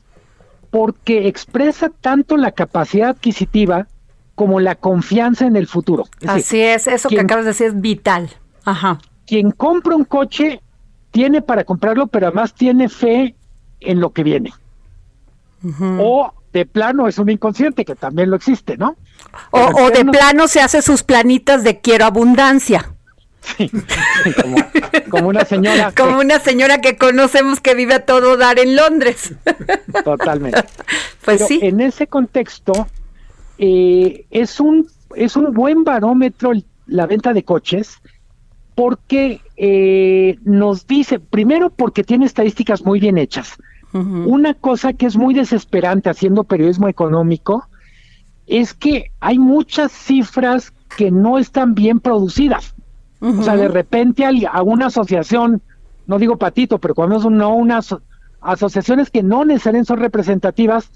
porque 0.71 1.27
expresa 1.27 1.91
tanto 2.01 2.35
la 2.35 2.51
capacidad 2.51 3.09
adquisitiva 3.09 3.87
como 4.33 4.59
la 4.59 4.73
confianza 4.73 5.45
en 5.45 5.55
el 5.55 5.67
futuro. 5.67 6.05
Es 6.19 6.21
decir, 6.21 6.29
Así 6.29 6.61
es, 6.61 6.87
eso 6.87 7.09
que 7.09 7.19
acabas 7.19 7.45
de 7.45 7.51
decir 7.51 7.67
es 7.67 7.79
vital. 7.79 8.31
Ajá. 8.65 8.99
Quien 9.25 9.51
compra 9.51 9.95
un 9.95 10.05
coche 10.05 10.61
tiene 11.11 11.41
para 11.41 11.63
comprarlo, 11.63 12.07
pero 12.07 12.27
además 12.27 12.53
tiene 12.53 12.89
fe 12.89 13.35
en 13.79 13.99
lo 13.99 14.11
que 14.11 14.23
viene. 14.23 14.53
O 15.99 16.33
de 16.51 16.65
plano 16.65 17.07
es 17.07 17.17
un 17.17 17.29
inconsciente, 17.29 17.85
que 17.85 17.95
también 17.95 18.29
lo 18.29 18.35
existe, 18.35 18.77
¿no? 18.77 18.97
O, 19.51 19.89
de 19.91 20.03
plano 20.05 20.47
se 20.47 20.59
hace 20.61 20.81
sus 20.81 21.03
planitas 21.03 21.63
de 21.63 21.79
quiero 21.79 22.05
abundancia. 22.05 22.91
Sí, 23.41 23.69
sí, 24.23 24.33
como, 24.41 24.55
como 25.09 25.27
una 25.29 25.45
señora. 25.45 25.91
que- 25.95 26.01
Como 26.03 26.19
una 26.19 26.39
señora 26.39 26.81
que 26.81 26.97
conocemos 26.97 27.61
que 27.61 27.75
vive 27.75 27.93
a 27.95 28.05
todo 28.05 28.35
dar 28.37 28.59
en 28.59 28.75
Londres. 28.75 29.33
Totalmente. 30.03 30.61
Pues 31.23 31.37
Pero 31.39 31.47
sí. 31.47 31.59
en 31.61 31.79
ese 31.81 32.07
contexto, 32.07 32.87
eh, 33.57 34.25
es, 34.31 34.59
un, 34.59 34.87
es 35.15 35.35
un 35.35 35.53
buen 35.53 35.83
barómetro 35.83 36.51
la 36.87 37.05
venta 37.05 37.31
de 37.33 37.43
coches 37.43 37.99
porque 38.75 39.41
eh, 39.57 40.37
nos 40.43 40.87
dice, 40.87 41.19
primero 41.19 41.69
porque 41.69 42.03
tiene 42.03 42.25
estadísticas 42.25 42.85
muy 42.85 42.99
bien 42.99 43.17
hechas. 43.17 43.57
Una 43.93 44.55
cosa 44.55 44.93
que 44.93 45.05
es 45.05 45.17
muy 45.17 45.35
desesperante 45.35 46.09
haciendo 46.09 46.45
periodismo 46.45 46.87
económico 46.87 47.67
es 48.47 48.73
que 48.73 49.11
hay 49.19 49.37
muchas 49.37 49.91
cifras 49.91 50.73
que 50.97 51.11
no 51.11 51.37
están 51.37 51.75
bien 51.75 51.99
producidas. 51.99 52.73
O 53.21 53.43
sea, 53.43 53.55
de 53.55 53.67
repente 53.67 54.25
a 54.25 54.63
una 54.63 54.87
asociación, 54.87 55.61
no 56.07 56.17
digo 56.17 56.37
patito, 56.37 56.79
pero 56.79 56.95
cuando 56.95 57.17
es 57.17 57.25
no 57.25 57.53
unas 57.53 57.95
asociaciones 58.41 59.11
que 59.11 59.21
no 59.21 59.45
necesariamente 59.45 59.87
son 59.89 59.99
representativas, 59.99 60.91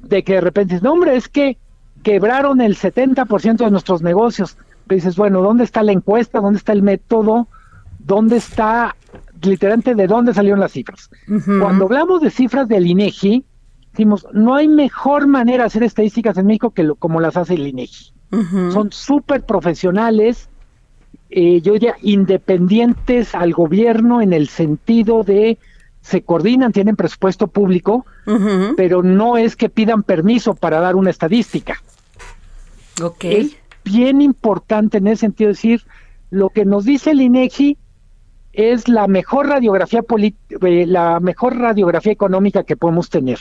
de 0.00 0.22
que 0.22 0.34
de 0.34 0.40
repente 0.40 0.80
no 0.82 0.92
hombre, 0.92 1.16
es 1.16 1.28
que 1.28 1.58
quebraron 2.02 2.60
el 2.60 2.76
70% 2.76 3.56
de 3.56 3.70
nuestros 3.70 4.02
negocios. 4.02 4.56
Pero 4.90 4.96
dices, 4.96 5.14
bueno, 5.14 5.40
¿dónde 5.40 5.62
está 5.62 5.84
la 5.84 5.92
encuesta? 5.92 6.40
¿Dónde 6.40 6.58
está 6.58 6.72
el 6.72 6.82
método? 6.82 7.46
¿Dónde 8.00 8.38
está 8.38 8.96
literalmente 9.40 9.94
de 9.94 10.08
dónde 10.08 10.34
salieron 10.34 10.58
las 10.58 10.72
cifras? 10.72 11.10
Cuando 11.60 11.84
hablamos 11.84 12.20
de 12.20 12.30
cifras 12.30 12.66
del 12.66 12.88
INEGI, 12.88 13.44
decimos, 13.92 14.26
no 14.32 14.56
hay 14.56 14.66
mejor 14.66 15.28
manera 15.28 15.62
de 15.62 15.68
hacer 15.68 15.84
estadísticas 15.84 16.36
en 16.38 16.46
México 16.46 16.70
que 16.70 16.82
lo, 16.82 16.96
como 16.96 17.20
las 17.20 17.36
hace 17.36 17.54
el 17.54 17.68
INEGI 17.68 18.14
son 18.72 18.92
súper 18.92 19.44
profesionales 19.44 20.48
eh, 21.30 21.60
yo 21.60 21.74
diría, 21.74 21.94
independientes 22.02 23.36
al 23.36 23.52
gobierno 23.52 24.20
en 24.20 24.32
el 24.32 24.48
sentido 24.48 25.22
de 25.22 25.58
se 26.00 26.22
coordinan, 26.22 26.72
tienen 26.72 26.96
presupuesto 26.96 27.46
público, 27.46 28.04
pero 28.76 29.02
no 29.02 29.36
es 29.36 29.54
que 29.54 29.68
pidan 29.68 30.02
permiso 30.02 30.54
para 30.54 30.80
dar 30.80 30.96
una 30.96 31.10
estadística. 31.10 31.80
Ok. 33.00 33.24
Es 33.24 33.56
bien 33.84 34.20
importante 34.20 34.98
en 34.98 35.06
ese 35.06 35.20
sentido 35.20 35.48
decir, 35.48 35.82
lo 36.30 36.50
que 36.50 36.64
nos 36.64 36.84
dice 36.84 37.10
el 37.10 37.20
INEGI 37.20 37.78
es 38.52 38.88
la 38.88 39.06
mejor 39.06 39.48
radiografía 39.48 40.02
eh, 40.62 40.86
la 40.86 41.20
mejor 41.20 41.56
radiografía 41.56 42.12
económica 42.12 42.64
que 42.64 42.76
podemos 42.76 43.10
tener. 43.10 43.38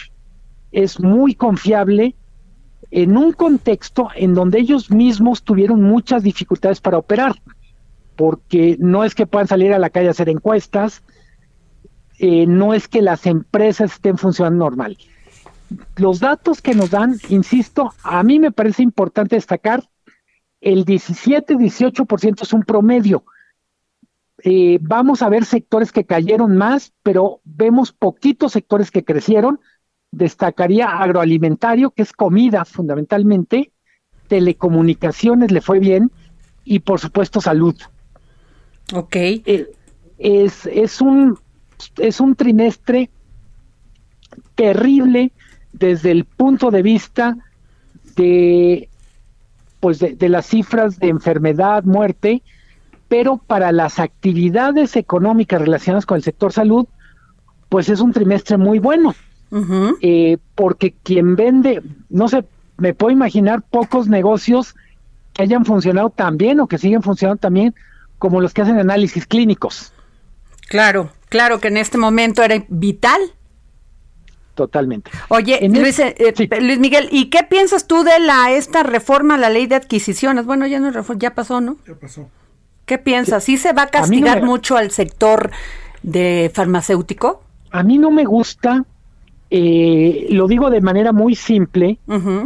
Es 0.72 1.00
muy 1.00 1.34
confiable 1.34 2.15
en 2.91 3.17
un 3.17 3.31
contexto 3.34 4.10
en 4.15 4.34
donde 4.34 4.60
ellos 4.60 4.91
mismos 4.91 5.43
tuvieron 5.43 5.81
muchas 5.81 6.24
dificultades 6.24 6.81
para 6.81 6.98
operar, 6.98 7.36
porque 8.15 8.77
no 8.79 9.03
es 9.03 9.15
que 9.15 9.27
puedan 9.27 9.48
salir 9.48 9.74
a 9.74 9.79
la 9.79 9.89
calle 9.89 10.08
a 10.08 10.12
hacer 10.12 10.29
encuestas, 10.29 11.03
eh, 12.19 12.46
no 12.48 12.74
es 12.74 12.88
que 12.88 13.01
las 13.01 13.25
empresas 13.25 13.93
estén 13.93 14.17
funcionando 14.17 14.65
normal. 14.65 14.98
Los 15.98 16.19
datos 16.19 16.62
que 16.62 16.74
nos 16.74 16.89
dan, 16.89 17.15
insisto, 17.29 17.93
a 18.03 18.24
mí 18.24 18.39
me 18.39 18.51
parece 18.51 18.81
importante 18.81 19.36
destacar, 19.36 19.84
el 20.62 20.86
17-18% 20.86 22.42
es 22.42 22.54
un 22.54 22.63
promedio. 22.63 23.24
Eh, 24.44 24.80
vamos 24.82 25.22
a 25.22 25.30
ver 25.30 25.46
sectores 25.46 25.92
que 25.92 26.06
cayeron 26.06 26.58
más, 26.58 26.94
pero 27.04 27.42
vemos 27.44 27.92
poquitos 27.92 28.54
sectores 28.54 28.92
que 28.92 29.04
crecieron. 29.04 29.60
Destacaría 30.12 30.88
agroalimentario, 30.88 31.92
que 31.92 32.04
es 32.04 32.13
comida 32.13 32.66
fundamentalmente, 32.66 33.72
telecomunicaciones 34.28 35.51
le 35.51 35.62
fue 35.62 35.80
bien 35.80 36.12
y 36.63 36.80
por 36.80 37.00
supuesto 37.00 37.42
salud. 37.42 37.75
Ok. 38.94 39.16
Eh, 39.16 39.68
es, 40.18 40.66
es, 40.66 41.01
un, 41.01 41.38
es 41.98 42.20
un 42.20 42.36
trimestre 42.36 43.10
terrible 44.56 45.32
desde 45.74 46.12
el 46.12 46.25
punto 46.25 46.72
de 46.72 46.82
vista 46.82 47.38
de 48.16 48.88
pues 49.79 50.00
de, 50.00 50.13
de 50.13 50.29
las 50.29 50.45
cifras 50.45 51.00
de 51.00 51.07
enfermedad, 51.09 51.83
muerte, 51.83 52.41
pero 53.07 53.38
para 53.38 53.71
las 53.71 54.00
actividades 54.00 54.95
económicas 54.95 55.62
relacionadas 55.62 56.05
con 56.05 56.17
el 56.17 56.24
sector 56.24 56.53
salud, 56.53 56.88
pues 57.69 57.89
es 57.89 58.00
un 58.00 58.13
trimestre 58.13 58.57
muy 58.57 58.79
bueno, 58.79 59.15
eh, 60.01 60.38
porque 60.55 60.93
quien 61.03 61.36
vende, 61.36 61.81
no 62.09 62.27
sé, 62.27 62.45
me 62.77 62.93
puedo 62.93 63.12
imaginar 63.12 63.62
pocos 63.62 64.07
negocios 64.07 64.75
que 65.33 65.43
hayan 65.43 65.65
funcionado 65.65 66.09
tan 66.09 66.38
bien 66.38 66.59
o 66.59 66.67
que 66.67 66.77
siguen 66.77 67.01
funcionando 67.01 67.39
también 67.39 67.75
como 68.17 68.41
los 68.41 68.53
que 68.53 68.62
hacen 68.62 68.79
análisis 68.79 69.25
clínicos, 69.25 69.93
Claro, 70.69 71.09
claro 71.29 71.59
que 71.59 71.67
en 71.67 71.77
este 71.77 71.98
momento 71.98 72.43
era 72.43 72.63
vital. 72.69 73.19
Totalmente. 74.60 75.10
Oye, 75.30 75.63
En 75.63 75.82
Luis, 75.82 75.98
eh, 76.00 76.13
eh, 76.20 76.34
sí. 76.36 76.50
Luis 76.60 76.80
Miguel, 76.80 77.08
¿y 77.12 77.30
qué 77.30 77.44
piensas 77.44 77.88
tú 77.88 78.04
de 78.04 78.20
la 78.20 78.51
esta 78.51 78.84
reforma 78.84 79.36
a 79.36 79.38
la 79.38 79.50
ley 79.50 79.68
de 79.68 79.75
adquisiciones? 79.75 80.46
Bueno, 80.46 80.68
ya 80.68 80.82
no 80.82 80.92
ya 81.16 81.34
pasó, 81.34 81.62
¿no? 81.62 81.78
¿Qué 81.86 81.96
pasó? 81.96 82.28
¿Qué 82.86 82.98
piensas? 82.98 83.46
¿Sí 83.46 83.56
se 83.58 83.72
va 83.72 83.84
a 83.84 83.86
A 83.86 83.88
mí 83.88 83.92
no 83.94 84.00
castigar 84.01 84.42
me- 84.42 84.48
mucho 84.48 84.75
al 84.75 84.92
sector 84.92 85.50
de 86.04 86.51
farmacéutico? 86.54 87.42
A 87.72 87.84
mí 87.84 87.98
no 87.98 88.12
me 88.12 88.25
gusta, 88.25 88.84
eh, 89.50 90.28
lo 90.32 90.48
digo 90.48 90.70
de 90.70 90.82
manera 90.82 91.13
muy 91.13 91.36
simple, 91.36 91.98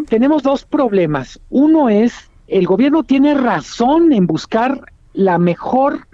tenemos 0.08 0.44
dos 0.44 0.66
problemas. 0.66 1.40
Uno 1.50 1.90
es, 1.90 2.14
el 2.48 2.68
gobierno 2.68 3.04
tiene 3.04 3.34
razón 3.34 4.14
en 4.14 4.28
buscar 4.28 4.82
la 5.14 5.40
mejor, 5.40 6.08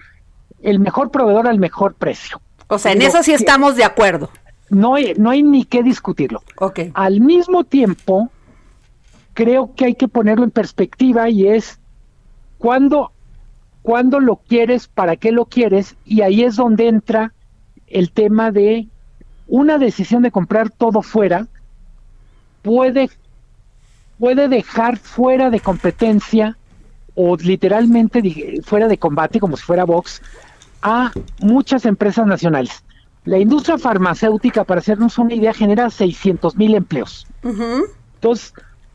el 0.61 0.79
mejor 0.79 1.11
proveedor 1.11 1.45
al 1.47 1.59
mejor 1.59 1.93
precio. 1.95 2.39
O 2.69 2.77
sea, 2.77 2.91
en 2.93 3.01
eso 3.01 3.21
sí 3.23 3.33
estamos 3.33 3.75
de 3.75 3.83
acuerdo. 3.83 4.29
No 4.69 4.95
hay, 4.95 5.13
no 5.17 5.29
hay 5.29 5.43
ni 5.43 5.65
que 5.65 5.83
discutirlo. 5.83 6.41
Al 6.93 7.21
mismo 7.21 7.63
tiempo, 7.63 8.29
creo 9.33 9.73
que 9.75 9.85
hay 9.85 9.95
que 9.95 10.07
ponerlo 10.07 10.43
en 10.43 10.51
perspectiva 10.51 11.29
y 11.29 11.47
es 11.47 11.79
cuándo, 12.57 13.11
cuándo 13.81 14.19
lo 14.19 14.37
quieres, 14.37 14.87
para 14.87 15.15
qué 15.15 15.31
lo 15.31 15.45
quieres, 15.45 15.95
y 16.05 16.21
ahí 16.21 16.43
es 16.43 16.55
donde 16.55 16.87
entra 16.87 17.33
el 17.87 18.11
tema 18.11 18.51
de 18.51 18.87
una 19.47 19.77
decisión 19.77 20.21
de 20.21 20.31
comprar 20.31 20.69
todo 20.69 21.01
fuera 21.01 21.47
puede, 22.61 23.09
puede 24.19 24.47
dejar 24.47 24.97
fuera 24.97 25.49
de 25.49 25.59
competencia 25.59 26.57
o 27.15 27.35
literalmente 27.35 28.61
fuera 28.63 28.87
de 28.87 28.97
combate, 28.97 29.39
como 29.39 29.57
si 29.57 29.63
fuera 29.63 29.83
Vox, 29.83 30.21
a 30.81 31.11
muchas 31.41 31.85
empresas 31.85 32.25
nacionales. 32.25 32.83
La 33.25 33.37
industria 33.37 33.77
farmacéutica, 33.77 34.63
para 34.63 34.79
hacernos 34.79 35.17
una 35.17 35.33
idea, 35.33 35.53
genera 35.53 35.89
600 35.89 36.55
mil 36.55 36.75
empleos. 36.75 37.27
Entonces, 37.43 38.53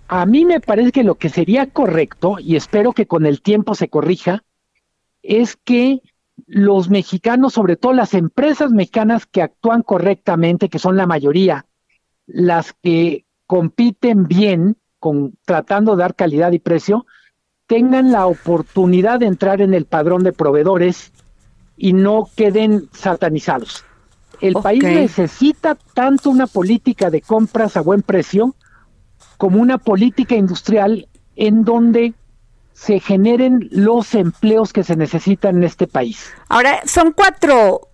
a 0.08 0.26
mí 0.26 0.44
me 0.44 0.60
parece 0.60 0.92
que 0.92 1.04
lo 1.04 1.16
que 1.16 1.28
sería 1.28 1.66
correcto, 1.68 2.36
y 2.38 2.56
espero 2.56 2.92
que 2.92 3.06
con 3.06 3.26
el 3.26 3.42
tiempo 3.42 3.74
se 3.74 3.88
corrija, 3.88 4.42
es 5.22 5.56
que 5.56 6.02
los 6.46 6.90
mexicanos, 6.90 7.54
sobre 7.54 7.76
todo 7.76 7.92
las 7.92 8.14
empresas 8.14 8.70
mexicanas 8.70 9.26
que 9.26 9.42
actúan 9.42 9.82
correctamente, 9.82 10.68
que 10.68 10.78
son 10.78 10.96
la 10.96 11.06
mayoría, 11.06 11.66
las 12.26 12.74
que 12.82 13.24
compiten 13.46 14.26
bien, 14.26 14.76
con, 14.98 15.34
tratando 15.44 15.92
de 15.92 16.02
dar 16.02 16.14
calidad 16.14 16.52
y 16.52 16.58
precio, 16.58 17.06
tengan 17.66 18.12
la 18.12 18.26
oportunidad 18.26 19.20
de 19.20 19.26
entrar 19.26 19.60
en 19.60 19.74
el 19.74 19.86
padrón 19.86 20.22
de 20.22 20.32
proveedores 20.32 21.12
y 21.76 21.92
no 21.92 22.28
queden 22.36 22.88
satanizados. 22.92 23.84
El 24.44 24.54
país 24.54 24.84
necesita 24.84 25.74
tanto 25.94 26.28
una 26.28 26.46
política 26.46 27.08
de 27.08 27.22
compras 27.22 27.78
a 27.78 27.80
buen 27.80 28.02
precio 28.02 28.54
como 29.38 29.58
una 29.58 29.78
política 29.78 30.34
industrial 30.34 31.08
en 31.34 31.64
donde 31.64 32.12
se 32.74 33.00
generen 33.00 33.68
los 33.70 34.14
empleos 34.14 34.74
que 34.74 34.84
se 34.84 34.96
necesitan 34.96 35.56
en 35.56 35.64
este 35.64 35.86
país. 35.86 36.30
Ahora, 36.50 36.82
son 36.84 37.12
cuatro, 37.12 37.88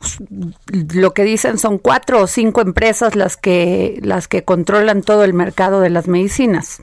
lo 0.71 1.13
que 1.13 1.23
dicen 1.23 1.57
son 1.57 1.79
cuatro 1.79 2.23
o 2.23 2.27
cinco 2.27 2.63
empresas 2.63 3.15
las 3.15 3.37
que, 3.37 4.01
las 4.03 4.27
que 4.27 4.43
controlan 4.43 5.03
todo 5.03 5.23
el 5.23 5.35
mercado 5.35 5.81
de 5.81 5.91
las 5.91 6.09
medicinas. 6.09 6.83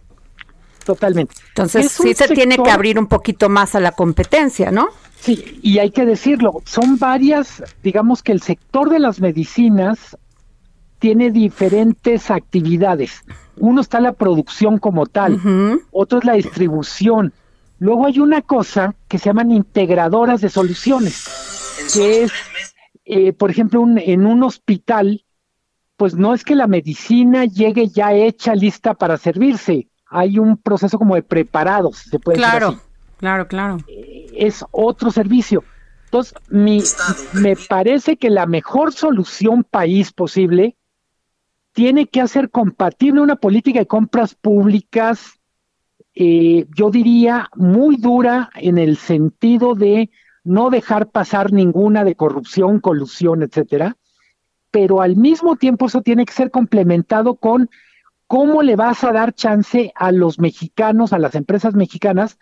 Totalmente. 0.87 1.35
Entonces, 1.49 1.91
sí 1.91 2.13
se 2.13 2.27
tiene 2.33 2.55
que 2.55 2.71
abrir 2.71 2.97
un 2.97 3.07
poquito 3.07 3.49
más 3.49 3.75
a 3.75 3.81
la 3.81 3.91
competencia, 3.91 4.71
¿no? 4.71 4.87
Sí, 5.19 5.59
y 5.61 5.79
hay 5.79 5.91
que 5.91 6.05
decirlo, 6.05 6.61
son 6.65 6.97
varias, 6.97 7.61
digamos 7.83 8.23
que 8.23 8.31
el 8.31 8.41
sector 8.41 8.89
de 8.89 8.99
las 8.99 9.19
medicinas 9.19 10.17
tiene 10.99 11.29
diferentes 11.29 12.31
actividades. 12.31 13.23
Uno 13.57 13.81
está 13.81 13.99
la 13.99 14.13
producción 14.13 14.77
como 14.79 15.05
tal, 15.07 15.41
otro 15.91 16.19
es 16.19 16.25
la 16.25 16.33
distribución. 16.33 17.33
Luego 17.79 18.05
hay 18.05 18.19
una 18.19 18.41
cosa 18.41 18.95
que 19.09 19.17
se 19.19 19.25
llaman 19.25 19.51
integradoras 19.51 20.39
de 20.39 20.47
soluciones, 20.49 21.25
que 21.93 22.23
es, 22.23 22.31
eh, 23.03 23.33
por 23.33 23.51
ejemplo, 23.51 23.81
un- 23.81 23.97
en 23.99 24.25
un 24.25 24.41
hospital, 24.43 25.25
pues 25.97 26.15
no 26.15 26.33
es 26.33 26.43
que 26.45 26.55
la 26.55 26.67
medicina 26.67 27.43
llegue 27.45 27.89
ya 27.89 28.13
hecha, 28.13 28.55
lista 28.55 28.93
para 28.93 29.17
servirse. 29.17 29.87
Hay 30.09 30.39
un 30.39 30.57
proceso 30.57 30.97
como 30.97 31.15
de 31.15 31.23
preparados, 31.23 31.97
se 31.97 32.19
puede 32.19 32.37
decir 32.37 32.49
Claro, 32.49 32.67
así 32.69 32.79
claro, 33.17 33.47
claro. 33.47 33.77
es 33.87 34.63
otro 34.71 35.11
servicio. 35.11 35.63
Entonces, 36.05 36.33
mi, 36.49 36.81
me 37.33 37.55
parece 37.55 38.15
que 38.15 38.29
la 38.29 38.45
mejor 38.45 38.93
solución 38.93 39.63
país 39.63 40.13
posible 40.13 40.77
tiene 41.73 42.07
que 42.07 42.21
hacer 42.21 42.49
compatible 42.49 43.21
una 43.21 43.35
política 43.35 43.79
de 43.79 43.87
compras 43.87 44.33
públicas, 44.33 45.33
eh, 46.15 46.65
yo 46.75 46.89
diría, 46.89 47.49
muy 47.55 47.97
dura 47.97 48.49
en 48.55 48.77
el 48.77 48.97
sentido 48.97 49.75
de 49.75 50.09
no 50.43 50.69
dejar 50.69 51.09
pasar 51.09 51.51
ninguna 51.51 52.03
de 52.05 52.15
corrupción, 52.15 52.79
colusión, 52.79 53.43
etcétera, 53.43 53.97
pero 54.71 55.01
al 55.01 55.17
mismo 55.17 55.57
tiempo 55.57 55.87
eso 55.87 56.01
tiene 56.01 56.25
que 56.25 56.33
ser 56.33 56.51
complementado 56.51 57.35
con 57.35 57.69
cómo 58.27 58.61
le 58.61 58.75
vas 58.75 59.03
a 59.03 59.11
dar 59.11 59.33
chance 59.33 59.91
a 59.95 60.11
los 60.11 60.39
mexicanos, 60.39 61.13
a 61.13 61.19
las 61.19 61.35
empresas 61.35 61.73
mexicanas, 61.73 62.37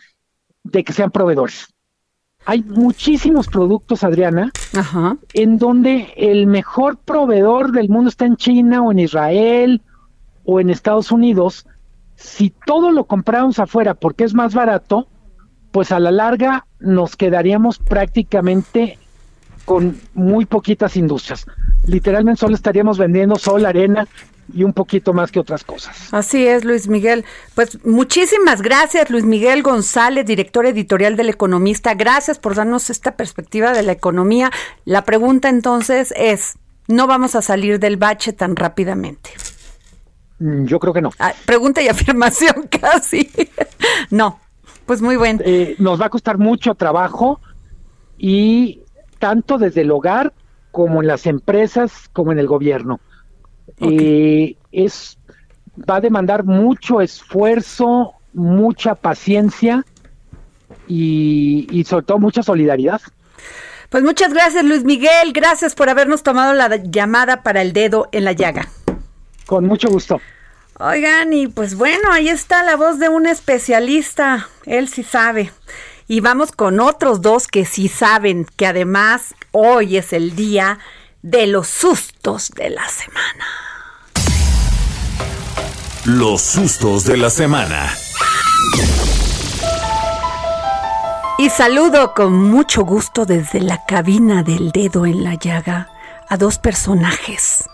de 0.63 0.83
que 0.83 0.93
sean 0.93 1.11
proveedores. 1.11 1.67
Hay 2.47 2.63
muchísimos 2.63 3.47
productos, 3.47 4.03
Adriana, 4.03 4.51
Ajá. 4.75 5.17
en 5.33 5.57
donde 5.57 6.13
el 6.15 6.47
mejor 6.47 6.97
proveedor 6.97 7.71
del 7.71 7.89
mundo 7.89 8.09
está 8.09 8.25
en 8.25 8.35
China 8.35 8.83
o 8.83 8.91
en 8.91 8.99
Israel 8.99 9.81
o 10.43 10.59
en 10.59 10.69
Estados 10.69 11.11
Unidos. 11.11 11.65
Si 12.15 12.51
todo 12.65 12.91
lo 12.91 13.05
compramos 13.05 13.57
afuera 13.59 13.93
porque 13.95 14.23
es 14.23 14.33
más 14.33 14.53
barato, 14.53 15.07
pues 15.71 15.91
a 15.91 15.99
la 15.99 16.11
larga 16.11 16.67
nos 16.79 17.15
quedaríamos 17.15 17.79
prácticamente 17.79 18.99
con 19.65 19.97
muy 20.13 20.45
poquitas 20.45 20.95
industrias. 20.97 21.45
Literalmente 21.87 22.39
solo 22.39 22.55
estaríamos 22.55 22.99
vendiendo 22.99 23.35
sol, 23.37 23.65
arena 23.65 24.07
y 24.53 24.63
un 24.63 24.73
poquito 24.73 25.13
más 25.13 25.31
que 25.31 25.39
otras 25.39 25.63
cosas. 25.63 26.13
Así 26.13 26.45
es, 26.47 26.63
Luis 26.65 26.87
Miguel. 26.87 27.25
Pues 27.55 27.83
muchísimas 27.85 28.61
gracias, 28.61 29.09
Luis 29.09 29.25
Miguel 29.25 29.63
González, 29.63 30.25
director 30.25 30.65
editorial 30.65 31.15
del 31.15 31.29
Economista. 31.29 31.93
Gracias 31.95 32.39
por 32.39 32.55
darnos 32.55 32.89
esta 32.89 33.15
perspectiva 33.15 33.71
de 33.73 33.83
la 33.83 33.91
economía. 33.91 34.51
La 34.85 35.03
pregunta 35.03 35.49
entonces 35.49 36.13
es, 36.15 36.57
¿no 36.87 37.07
vamos 37.07 37.35
a 37.35 37.41
salir 37.41 37.79
del 37.79 37.97
bache 37.97 38.33
tan 38.33 38.55
rápidamente? 38.55 39.31
Mm, 40.39 40.65
Yo 40.65 40.79
creo 40.79 40.93
que 40.93 41.01
no. 41.01 41.11
Ah, 41.19 41.33
pregunta 41.45 41.81
y 41.81 41.87
afirmación 41.89 42.67
casi. 42.69 43.29
no, 44.09 44.39
pues 44.85 45.01
muy 45.01 45.15
bueno. 45.15 45.41
Eh, 45.43 45.75
nos 45.79 45.99
va 45.99 46.07
a 46.07 46.09
costar 46.09 46.37
mucho 46.37 46.75
trabajo 46.75 47.39
y 48.17 48.81
tanto 49.19 49.57
desde 49.57 49.81
el 49.81 49.91
hogar 49.91 50.33
como 50.71 51.01
en 51.01 51.07
las 51.07 51.25
empresas 51.25 52.09
como 52.13 52.31
en 52.31 52.39
el 52.39 52.47
gobierno. 52.47 52.99
Eh, 53.79 54.55
es 54.71 55.17
va 55.77 55.97
a 55.97 56.01
demandar 56.01 56.43
mucho 56.43 57.01
esfuerzo, 57.01 58.13
mucha 58.33 58.95
paciencia 58.95 59.85
y, 60.87 61.67
y 61.71 61.83
sobre 61.83 62.05
todo 62.05 62.19
mucha 62.19 62.43
solidaridad. 62.43 63.01
Pues 63.89 64.03
muchas 64.03 64.33
gracias, 64.33 64.63
Luis 64.63 64.83
Miguel. 64.83 65.31
Gracias 65.33 65.75
por 65.75 65.89
habernos 65.89 66.23
tomado 66.23 66.53
la 66.53 66.75
llamada 66.77 67.43
para 67.43 67.61
el 67.61 67.73
dedo 67.73 68.09
en 68.11 68.25
la 68.25 68.31
llaga. 68.31 68.67
Con 69.45 69.65
mucho 69.65 69.89
gusto. 69.89 70.19
Oigan, 70.79 71.31
y 71.31 71.47
pues 71.47 71.75
bueno, 71.75 72.11
ahí 72.11 72.27
está 72.27 72.63
la 72.63 72.75
voz 72.75 72.99
de 72.99 73.07
un 73.07 73.27
especialista. 73.27 74.49
Él 74.65 74.89
sí 74.89 75.03
sabe. 75.03 75.51
Y 76.07 76.19
vamos 76.19 76.51
con 76.51 76.79
otros 76.79 77.21
dos 77.21 77.47
que 77.47 77.65
sí 77.65 77.87
saben, 77.87 78.45
que 78.57 78.67
además 78.67 79.33
hoy 79.51 79.97
es 79.97 80.13
el 80.13 80.35
día 80.35 80.79
de 81.25 81.47
los 81.47 81.67
sustos 81.67 82.51
de 82.51 82.69
la 82.69 82.87
semana. 82.87 83.45
Los 86.05 86.43
sustos 86.43 87.03
de 87.03 87.17
la 87.17 87.31
semana. 87.31 87.91
Y 91.39 91.49
saludo 91.49 92.13
con 92.13 92.31
mucho 92.31 92.83
gusto 92.83 93.25
desde 93.25 93.59
la 93.59 93.83
cabina 93.85 94.43
del 94.43 94.71
dedo 94.71 95.07
en 95.07 95.23
la 95.23 95.33
llaga 95.33 95.89
a 96.29 96.37
dos 96.37 96.59
personajes, 96.59 97.67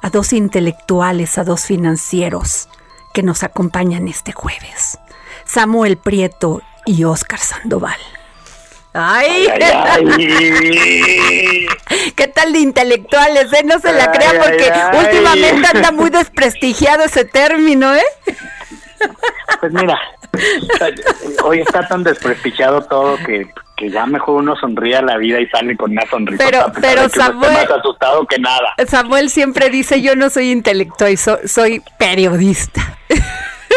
a 0.00 0.08
dos 0.08 0.32
intelectuales, 0.32 1.36
a 1.36 1.44
dos 1.44 1.66
financieros 1.66 2.70
que 3.12 3.22
nos 3.22 3.42
acompañan 3.42 4.08
este 4.08 4.32
jueves. 4.32 4.98
Samuel 5.44 5.98
Prieto 5.98 6.62
y 6.86 7.04
Óscar 7.04 7.38
Sandoval. 7.38 8.00
¡Ay! 8.94 9.48
¿Qué 12.16 12.28
tal 12.28 12.52
de 12.52 12.60
intelectuales? 12.60 13.52
Eh? 13.52 13.62
No 13.64 13.78
se 13.80 13.92
la 13.92 14.10
crea 14.12 14.32
porque 14.40 14.70
últimamente 14.98 15.66
anda 15.74 15.90
muy 15.92 16.10
desprestigiado 16.10 17.02
ese 17.04 17.24
término, 17.24 17.94
¿eh? 17.94 18.02
Pues 19.60 19.72
mira, 19.72 19.98
hoy 21.42 21.60
está 21.60 21.86
tan 21.88 22.02
desprestigiado 22.04 22.82
todo 22.82 23.16
que, 23.26 23.46
que 23.76 23.90
ya 23.90 24.06
mejor 24.06 24.36
uno 24.42 24.54
sonríe 24.56 24.96
a 24.96 25.02
la 25.02 25.16
vida 25.16 25.40
y 25.40 25.46
sale 25.48 25.76
con 25.76 25.90
una 25.92 26.06
sonrisa. 26.08 26.44
Pero- 26.44 26.72
pero 26.80 27.08
Samuel- 27.08 27.52
más 27.52 27.70
asustado 27.70 28.24
que 28.26 28.38
nada. 28.38 28.74
Samuel 28.86 29.28
siempre 29.30 29.70
dice, 29.70 30.00
yo 30.02 30.14
no 30.16 30.30
soy 30.30 30.50
intelectual, 30.52 31.16
so- 31.18 31.40
soy 31.46 31.82
periodista. 31.98 32.96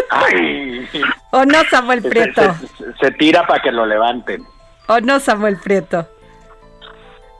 Ay, 0.10 0.88
¿O 1.32 1.44
no, 1.44 1.58
Samuel 1.70 2.02
se, 2.04 2.10
Prieto? 2.10 2.56
se- 2.78 2.94
se 3.00 3.12
tira 3.14 3.46
para 3.48 3.62
que 3.62 3.72
lo 3.72 3.86
levanten. 3.86 4.46
¿O 4.88 5.00
no, 5.02 5.20
Samuel 5.20 5.58
Prieto? 5.58 6.08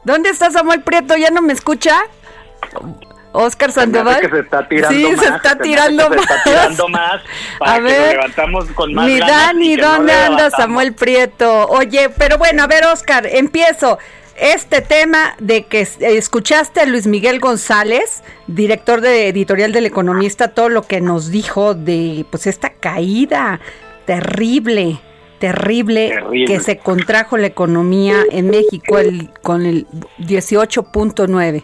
¿Dónde 0.04 0.30
está 0.30 0.52
Samuel 0.52 0.82
Prieto? 0.82 1.16
¿Ya 1.18 1.30
no 1.32 1.42
me 1.42 1.54
escucha? 1.54 1.98
Oscar 3.34 3.72
Sandoval. 3.72 4.20
que 4.22 4.30
se 4.30 4.40
está 4.40 4.68
tirando 4.68 4.96
sí, 4.98 5.16
más. 5.16 5.26
se 5.26 5.36
está 5.36 5.58
tirando 5.58 6.10
más. 6.10 6.18
Se 6.18 6.24
está 6.24 6.44
tirando 6.44 6.88
más 6.90 7.22
para 7.60 7.74
A 7.74 7.76
que 7.76 7.82
ver, 7.84 8.02
lo 8.16 8.22
levantamos 8.22 8.66
con 8.74 8.94
más 8.94 9.20
Dani, 9.20 9.76
no 9.76 9.88
¿dónde 9.92 10.14
anda. 10.14 10.50
Samuel 10.50 10.94
Prieto? 10.94 11.68
Oye, 11.68 12.10
pero 12.18 12.38
bueno, 12.38 12.64
a 12.64 12.68
ver, 12.68 12.86
Oscar, 12.86 13.28
empiezo. 13.28 14.00
Este 14.40 14.82
tema 14.82 15.36
de 15.40 15.66
que 15.66 15.82
es- 15.82 15.98
escuchaste 16.00 16.82
a 16.82 16.86
Luis 16.86 17.08
Miguel 17.08 17.40
González, 17.40 18.24
director 18.46 19.02
de 19.02 19.30
editorial 19.30 19.72
del 19.72 19.88
Economista, 19.88 20.50
todo 20.50 20.70
lo 20.70 20.84
que 20.84 21.02
nos 21.02 21.32
dijo 21.32 21.74
de 21.74 22.24
pues 22.30 22.46
esta 22.46 22.70
caída 22.70 23.60
terrible, 24.06 25.00
terrible, 25.40 26.10
Terrible. 26.10 26.46
que 26.46 26.60
se 26.60 26.78
contrajo 26.78 27.38
la 27.38 27.48
economía 27.48 28.16
en 28.32 28.50
México 28.50 29.00
el- 29.00 29.30
con 29.42 29.66
el 29.66 29.86
18.9. 30.20 31.64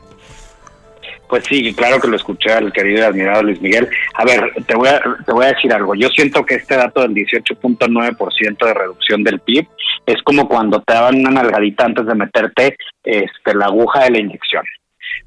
Pues 1.30 1.46
sí, 1.46 1.74
claro 1.74 2.00
que 2.00 2.08
lo 2.08 2.16
escuché 2.16 2.52
al 2.54 2.72
querido 2.72 3.00
y 3.00 3.02
admirado 3.02 3.42
Luis 3.44 3.60
Miguel. 3.60 3.90
A 4.14 4.24
ver, 4.24 4.52
te 4.68 4.76
voy 4.76 4.88
a, 4.90 5.02
te 5.26 5.32
voy 5.32 5.46
a 5.46 5.54
decir 5.54 5.74
algo. 5.74 5.96
Yo 5.96 6.10
siento 6.10 6.46
que 6.46 6.56
este 6.56 6.76
dato 6.76 7.02
del 7.02 7.14
18.9% 7.16 8.66
de 8.66 8.74
reducción 8.74 9.24
del 9.24 9.40
PIB 9.40 9.68
es 10.06 10.22
como 10.24 10.48
cuando 10.48 10.82
te 10.84 10.94
daban 10.94 11.16
una 11.20 11.32
nalgadita 11.32 11.86
antes 11.86 12.06
de 12.06 12.14
meterte 12.14 12.78
este, 13.04 13.56
la 13.56 13.66
aguja 13.66 14.04
de 14.04 14.12
la 14.12 14.20
inyección. 14.20 14.64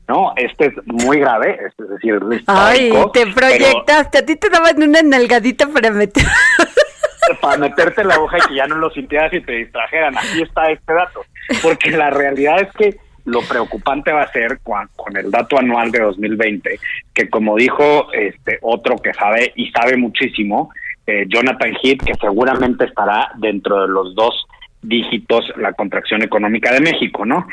No, 0.08 0.32
este 0.36 0.66
es 0.66 0.72
muy 0.86 1.18
grave, 1.18 1.58
es 1.66 1.88
decir, 1.88 2.20
es 2.32 2.42
Ay, 2.46 2.90
te 3.12 3.22
pero 3.22 3.34
proyectaste, 3.34 4.18
a 4.18 4.24
ti 4.24 4.36
te 4.36 4.48
daban 4.48 4.80
una 4.80 5.02
nalgadita 5.02 5.66
para 5.68 5.90
meter. 5.90 6.22
Para 7.40 7.58
meterte 7.58 8.04
la 8.04 8.14
aguja 8.14 8.38
y 8.38 8.48
que 8.48 8.54
ya 8.56 8.66
no 8.66 8.76
lo 8.76 8.90
sintieras 8.90 9.32
y 9.32 9.40
te 9.40 9.52
distrajeran. 9.52 10.16
Así 10.16 10.42
está 10.42 10.70
este 10.70 10.92
dato. 10.92 11.24
Porque 11.62 11.90
la 11.90 12.10
realidad 12.10 12.60
es 12.62 12.72
que 12.72 12.96
lo 13.24 13.40
preocupante 13.42 14.12
va 14.12 14.22
a 14.22 14.32
ser 14.32 14.58
cua- 14.62 14.88
con 14.96 15.16
el 15.16 15.30
dato 15.30 15.58
anual 15.58 15.90
de 15.90 16.00
2020, 16.00 16.78
que 17.12 17.28
como 17.28 17.56
dijo 17.56 18.12
este 18.12 18.58
otro 18.62 18.96
que 18.98 19.12
sabe 19.14 19.52
y 19.56 19.70
sabe 19.70 19.96
muchísimo, 19.96 20.70
eh, 21.08 21.24
Jonathan 21.28 21.72
Heath, 21.82 22.04
que 22.04 22.14
seguramente 22.20 22.84
estará 22.84 23.30
dentro 23.38 23.82
de 23.82 23.88
los 23.88 24.14
dos 24.14 24.46
dígitos 24.82 25.44
la 25.56 25.72
contracción 25.72 26.22
económica 26.22 26.72
de 26.72 26.80
México, 26.80 27.24
¿no? 27.24 27.46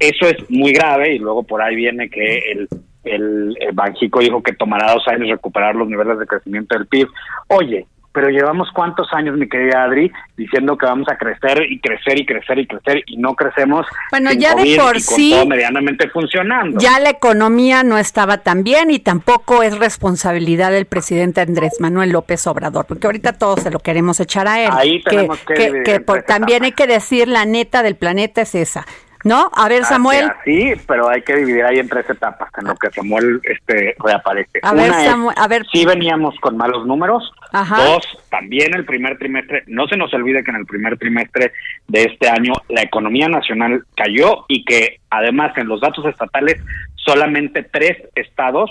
Eso 0.00 0.26
es 0.26 0.36
muy 0.50 0.72
grave 0.72 1.14
y 1.14 1.18
luego 1.18 1.44
por 1.44 1.62
ahí 1.62 1.76
viene 1.76 2.08
que 2.10 2.38
el, 2.52 2.68
el, 3.04 3.56
el 3.60 3.72
dijo 4.20 4.42
que 4.42 4.52
tomará 4.54 4.92
dos 4.92 5.06
años 5.06 5.28
recuperar 5.28 5.76
los 5.76 5.88
niveles 5.88 6.18
de 6.18 6.26
crecimiento 6.26 6.76
del 6.76 6.86
PIB. 6.88 7.06
Oye, 7.48 7.86
pero 8.12 8.28
llevamos 8.28 8.68
cuántos 8.72 9.12
años, 9.12 9.36
mi 9.36 9.48
querida 9.48 9.84
Adri, 9.84 10.12
diciendo 10.36 10.76
que 10.76 10.86
vamos 10.86 11.08
a 11.08 11.16
crecer 11.16 11.62
y 11.70 11.80
crecer 11.80 12.18
y 12.20 12.26
crecer 12.26 12.58
y 12.58 12.66
crecer 12.66 13.02
y 13.06 13.16
no 13.16 13.34
crecemos. 13.34 13.86
Bueno, 14.10 14.30
sin 14.30 14.40
ya 14.40 14.54
de 14.54 14.76
por 14.76 14.96
y 14.96 15.04
con 15.04 15.16
sí- 15.16 15.30
todo 15.32 15.46
medianamente 15.46 16.08
funcionando. 16.10 16.78
Ya 16.80 16.98
la 17.00 17.10
economía 17.10 17.82
no 17.82 17.98
estaba 17.98 18.38
tan 18.38 18.64
bien 18.64 18.90
y 18.90 18.98
tampoco 18.98 19.62
es 19.62 19.78
responsabilidad 19.78 20.70
del 20.72 20.86
presidente 20.86 21.40
Andrés 21.40 21.74
Manuel 21.80 22.10
López 22.10 22.46
Obrador, 22.46 22.86
porque 22.86 23.06
ahorita 23.06 23.32
todos 23.34 23.60
se 23.60 23.70
lo 23.70 23.78
queremos 23.78 24.20
echar 24.20 24.46
a 24.48 24.60
él. 24.60 24.70
Ahí 24.72 25.02
tenemos 25.02 25.38
que 25.40 25.82
que 25.84 26.00
por- 26.00 26.18
tres 26.18 26.26
también 26.26 26.64
hay 26.64 26.72
que 26.72 26.86
decir 26.86 27.28
la 27.28 27.44
neta 27.46 27.82
del 27.82 27.96
planeta 27.96 28.42
es 28.42 28.54
esa, 28.54 28.84
¿no? 29.24 29.50
A 29.54 29.68
ver, 29.68 29.84
Samuel. 29.84 30.30
Sí, 30.44 30.72
pero 30.86 31.08
hay 31.08 31.22
que 31.22 31.36
dividir 31.36 31.64
ahí 31.64 31.78
en 31.78 31.88
tres 31.88 32.08
etapas 32.10 32.48
en 32.58 32.66
lo 32.66 32.74
que 32.74 32.90
Samuel 32.90 33.40
este 33.44 33.94
reaparece. 34.04 34.58
A 34.62 34.74
ver, 34.74 34.90
Una 34.90 35.02
es, 35.04 35.10
Samuel, 35.10 35.36
a 35.38 35.48
ver. 35.48 35.64
sí 35.72 35.84
veníamos 35.86 36.34
con 36.40 36.56
malos 36.56 36.86
números. 36.86 37.32
Ajá. 37.52 37.84
Dos, 37.84 38.06
también 38.30 38.74
el 38.74 38.84
primer 38.84 39.18
trimestre, 39.18 39.62
no 39.66 39.86
se 39.86 39.96
nos 39.96 40.12
olvide 40.14 40.42
que 40.42 40.50
en 40.50 40.56
el 40.56 40.66
primer 40.66 40.96
trimestre 40.98 41.52
de 41.86 42.04
este 42.04 42.28
año 42.28 42.54
la 42.68 42.82
economía 42.82 43.28
nacional 43.28 43.84
cayó 43.94 44.46
y 44.48 44.64
que 44.64 45.00
además 45.10 45.56
en 45.58 45.68
los 45.68 45.80
datos 45.80 46.06
estatales 46.06 46.56
solamente 46.94 47.62
tres 47.62 47.98
estados 48.14 48.70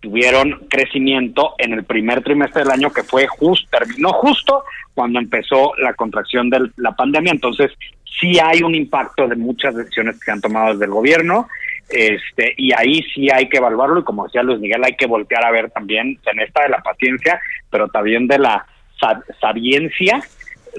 tuvieron 0.00 0.66
crecimiento 0.68 1.54
en 1.58 1.72
el 1.72 1.84
primer 1.84 2.22
trimestre 2.22 2.62
del 2.62 2.70
año 2.70 2.92
que 2.92 3.02
fue 3.02 3.26
justo, 3.26 3.66
terminó 3.70 4.12
justo 4.12 4.64
cuando 4.94 5.18
empezó 5.18 5.72
la 5.78 5.94
contracción 5.94 6.50
de 6.50 6.70
la 6.76 6.92
pandemia. 6.92 7.32
Entonces, 7.32 7.72
sí 8.20 8.38
hay 8.38 8.62
un 8.62 8.74
impacto 8.74 9.26
de 9.26 9.36
muchas 9.36 9.74
decisiones 9.74 10.18
que 10.18 10.26
se 10.26 10.32
han 10.32 10.40
tomado 10.40 10.72
desde 10.72 10.84
el 10.84 10.90
gobierno, 10.90 11.48
este, 11.88 12.54
y 12.56 12.72
ahí 12.72 13.02
sí 13.14 13.28
hay 13.30 13.48
que 13.48 13.58
evaluarlo, 13.58 14.00
y 14.00 14.04
como 14.04 14.24
decía 14.24 14.42
Luis 14.42 14.60
Miguel, 14.60 14.84
hay 14.84 14.94
que 14.96 15.06
voltear 15.06 15.44
a 15.44 15.50
ver 15.50 15.70
también 15.70 16.18
en 16.30 16.40
esta 16.40 16.62
de 16.62 16.68
la 16.68 16.82
paciencia, 16.82 17.40
pero 17.70 17.88
también 17.88 18.26
de 18.28 18.38
la 18.38 18.66
sa- 19.00 19.22
sabiencia 19.40 20.20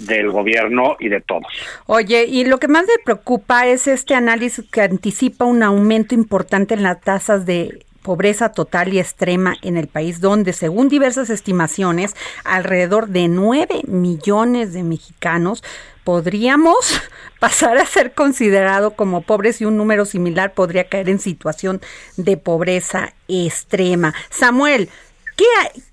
del 0.06 0.30
gobierno 0.30 0.96
y 1.00 1.10
de 1.10 1.20
todos. 1.22 1.48
Oye, 1.88 2.26
y 2.26 2.46
lo 2.46 2.58
que 2.60 2.68
más 2.68 2.84
me 2.84 3.04
preocupa 3.04 3.66
es 3.68 3.88
este 3.88 4.14
análisis 4.14 4.70
que 4.72 4.82
anticipa 4.82 5.46
un 5.46 5.64
aumento 5.64 6.14
importante 6.16 6.76
en 6.76 6.84
las 6.84 7.02
tasas 7.02 7.46
de 7.46 7.86
pobreza 8.02 8.52
total 8.52 8.94
y 8.94 9.00
extrema 9.00 9.56
en 9.62 9.78
el 9.78 9.88
país, 9.88 10.22
donde 10.22 10.54
según 10.54 10.90
diversas 10.90 11.30
estimaciones, 11.30 12.16
alrededor 12.44 13.08
de 13.08 13.28
9 13.28 13.82
millones 13.88 14.74
de 14.74 14.84
mexicanos 14.84 15.64
podríamos 16.04 17.02
pasar 17.40 17.78
a 17.78 17.86
ser 17.86 18.14
considerado 18.14 18.92
como 18.92 19.22
pobres 19.22 19.62
y 19.62 19.66
un 19.66 19.78
número 19.78 20.06
similar 20.06 20.54
podría 20.54 20.90
caer 20.90 21.10
en 21.10 21.20
situación 21.20 21.82
de 22.18 22.38
pobreza 22.38 23.14
extrema. 23.28 24.14
Samuel, 24.30 24.90
¿Qué, 25.40 25.46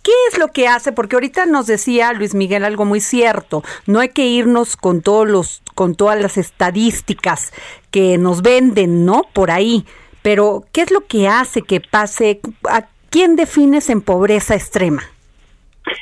¿Qué 0.03 0.11
es 0.29 0.39
lo 0.39 0.49
que 0.49 0.67
hace? 0.67 0.91
Porque 0.91 1.15
ahorita 1.15 1.47
nos 1.47 1.69
decía 1.69 2.13
Luis 2.13 2.35
Miguel 2.35 2.65
algo 2.65 2.85
muy 2.85 3.01
cierto. 3.01 3.63
No 3.87 4.01
hay 4.01 4.09
que 4.09 4.27
irnos 4.27 4.77
con 4.77 5.03
todos 5.03 5.29
los, 5.29 5.63
con 5.77 5.95
todas 5.95 6.21
las 6.21 6.37
estadísticas 6.37 7.53
que 7.93 8.19
nos 8.19 8.43
venden, 8.43 9.05
¿no? 9.05 9.23
Por 9.33 9.53
ahí. 9.53 9.87
Pero, 10.27 10.65
¿qué 10.73 10.83
es 10.83 10.91
lo 10.91 11.07
que 11.07 11.29
hace 11.29 11.63
que 11.63 11.81
pase? 11.81 12.41
¿A 12.69 12.89
¿quién 13.11 13.37
defines 13.37 13.89
en 13.91 14.01
pobreza 14.01 14.57
extrema? 14.57 15.05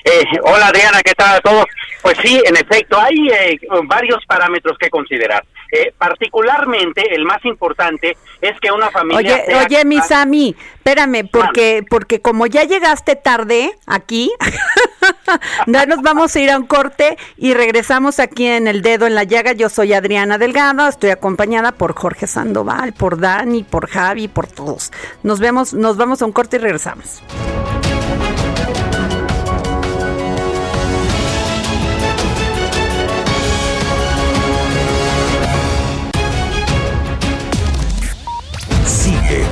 Eh, 0.05 0.25
hola 0.43 0.69
Adriana, 0.69 1.03
¿qué 1.03 1.13
tal 1.15 1.37
a 1.37 1.41
todos? 1.41 1.65
Pues 2.03 2.17
sí, 2.23 2.41
en 2.45 2.57
efecto, 2.57 2.99
hay 3.01 3.29
eh, 3.29 3.59
varios 3.85 4.25
parámetros 4.27 4.77
que 4.79 4.91
considerar. 4.91 5.45
Eh, 5.73 5.93
particularmente, 5.97 7.15
el 7.15 7.25
más 7.25 7.45
importante 7.45 8.17
es 8.41 8.59
que 8.61 8.71
una 8.71 8.91
familia... 8.91 9.19
Oye, 9.19 9.45
sea- 9.47 9.65
oye, 9.65 9.85
mi 9.85 10.01
Sami, 10.01 10.55
espérame, 10.77 11.29
porque, 11.31 11.83
porque 11.89 12.21
como 12.21 12.47
ya 12.47 12.65
llegaste 12.65 13.17
tarde 13.17 13.73
aquí, 13.87 14.31
ya 15.67 15.87
nos 15.87 16.03
vamos 16.03 16.37
a 16.37 16.41
ir 16.41 16.51
a 16.51 16.59
un 16.59 16.67
corte 16.67 17.17
y 17.37 17.55
regresamos 17.55 18.21
aquí 18.21 18.47
en 18.47 18.69
El 18.69 18.83
Dedo 18.83 19.07
en 19.07 19.15
la 19.15 19.25
Llaga. 19.25 19.53
Yo 19.53 19.69
soy 19.69 19.95
Adriana 19.95 20.39
Delgado, 20.39 20.87
estoy 20.89 21.11
acompañada 21.11 21.73
por 21.73 21.95
Jorge 21.95 22.27
Sandoval, 22.27 22.93
por 22.93 23.19
Dani, 23.19 23.65
por 23.65 23.89
Javi, 23.89 24.29
por 24.29 24.47
todos. 24.47 24.93
Nos 25.23 25.41
vemos, 25.41 25.75
nos 25.75 25.97
vamos 25.97 26.23
a 26.23 26.27
un 26.27 26.33
corte 26.33 26.57
y 26.57 26.61
regresamos. 26.61 27.23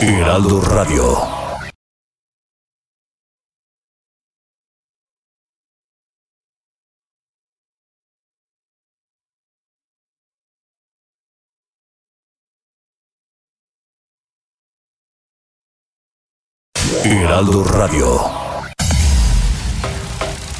Heraldo 0.00 0.60
Radio. 0.60 1.18
Heraldo 17.04 17.64
Radio. 17.64 18.20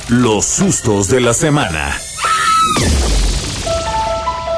Los 0.09 0.45
sustos 0.45 1.09
de 1.09 1.21
la 1.21 1.35
semana. 1.35 1.97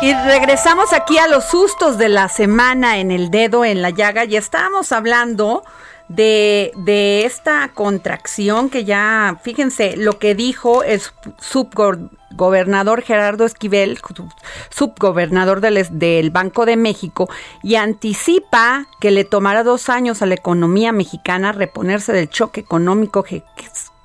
Y 0.05 0.13
regresamos 0.13 0.93
aquí 0.93 1.17
a 1.17 1.27
los 1.29 1.47
sustos 1.47 1.97
de 1.97 2.11
la 2.11 2.29
semana 2.29 2.99
en 2.99 3.11
el 3.11 3.31
dedo 3.31 3.65
en 3.65 3.81
la 3.81 3.89
llaga 3.89 4.27
y 4.27 4.37
estábamos 4.37 4.93
hablando 4.93 5.65
de, 6.09 6.73
de 6.77 7.25
esta 7.25 7.71
contracción 7.73 8.69
que 8.69 8.85
ya, 8.85 9.41
fíjense, 9.43 9.97
lo 9.97 10.19
que 10.19 10.35
dijo 10.35 10.83
el 10.83 11.01
subgobernador 11.39 13.01
Gerardo 13.01 13.47
Esquivel, 13.47 13.97
sub- 13.97 14.31
subgobernador 14.69 15.63
del, 15.63 15.87
del 15.99 16.31
Banco 16.31 16.67
de 16.67 16.77
México, 16.77 17.31
y 17.63 17.77
anticipa 17.77 18.87
que 19.01 19.11
le 19.11 19.25
tomará 19.25 19.63
dos 19.63 19.89
años 19.89 20.21
a 20.21 20.27
la 20.27 20.35
economía 20.35 20.93
mexicana 20.93 21.53
reponerse 21.53 22.13
del 22.13 22.29
choque 22.29 22.61
económico 22.61 23.23
que, 23.23 23.43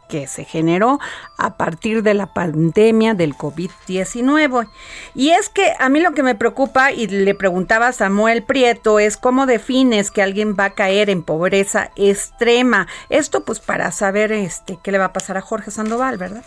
que 0.09 0.27
se 0.27 0.43
generó 0.43 0.99
a 1.37 1.55
partir 1.55 2.03
de 2.03 2.13
la 2.13 2.33
pandemia 2.33 3.13
del 3.13 3.35
COVID-19. 3.35 4.67
Y 5.15 5.29
es 5.29 5.47
que 5.49 5.73
a 5.79 5.87
mí 5.87 6.01
lo 6.01 6.11
que 6.13 6.23
me 6.23 6.35
preocupa, 6.35 6.91
y 6.91 7.07
le 7.07 7.35
preguntaba 7.35 7.87
a 7.87 7.93
Samuel 7.93 8.43
Prieto, 8.43 8.99
es 8.99 9.15
cómo 9.15 9.45
defines 9.45 10.11
que 10.11 10.21
alguien 10.21 10.55
va 10.59 10.65
a 10.65 10.73
caer 10.73 11.09
en 11.09 11.23
pobreza 11.23 11.91
extrema. 11.95 12.87
Esto 13.09 13.45
pues 13.45 13.59
para 13.59 13.91
saber 13.91 14.31
este 14.31 14.77
qué 14.83 14.91
le 14.91 14.97
va 14.97 15.05
a 15.05 15.13
pasar 15.13 15.37
a 15.37 15.41
Jorge 15.41 15.71
Sandoval, 15.71 16.17
¿verdad? 16.17 16.43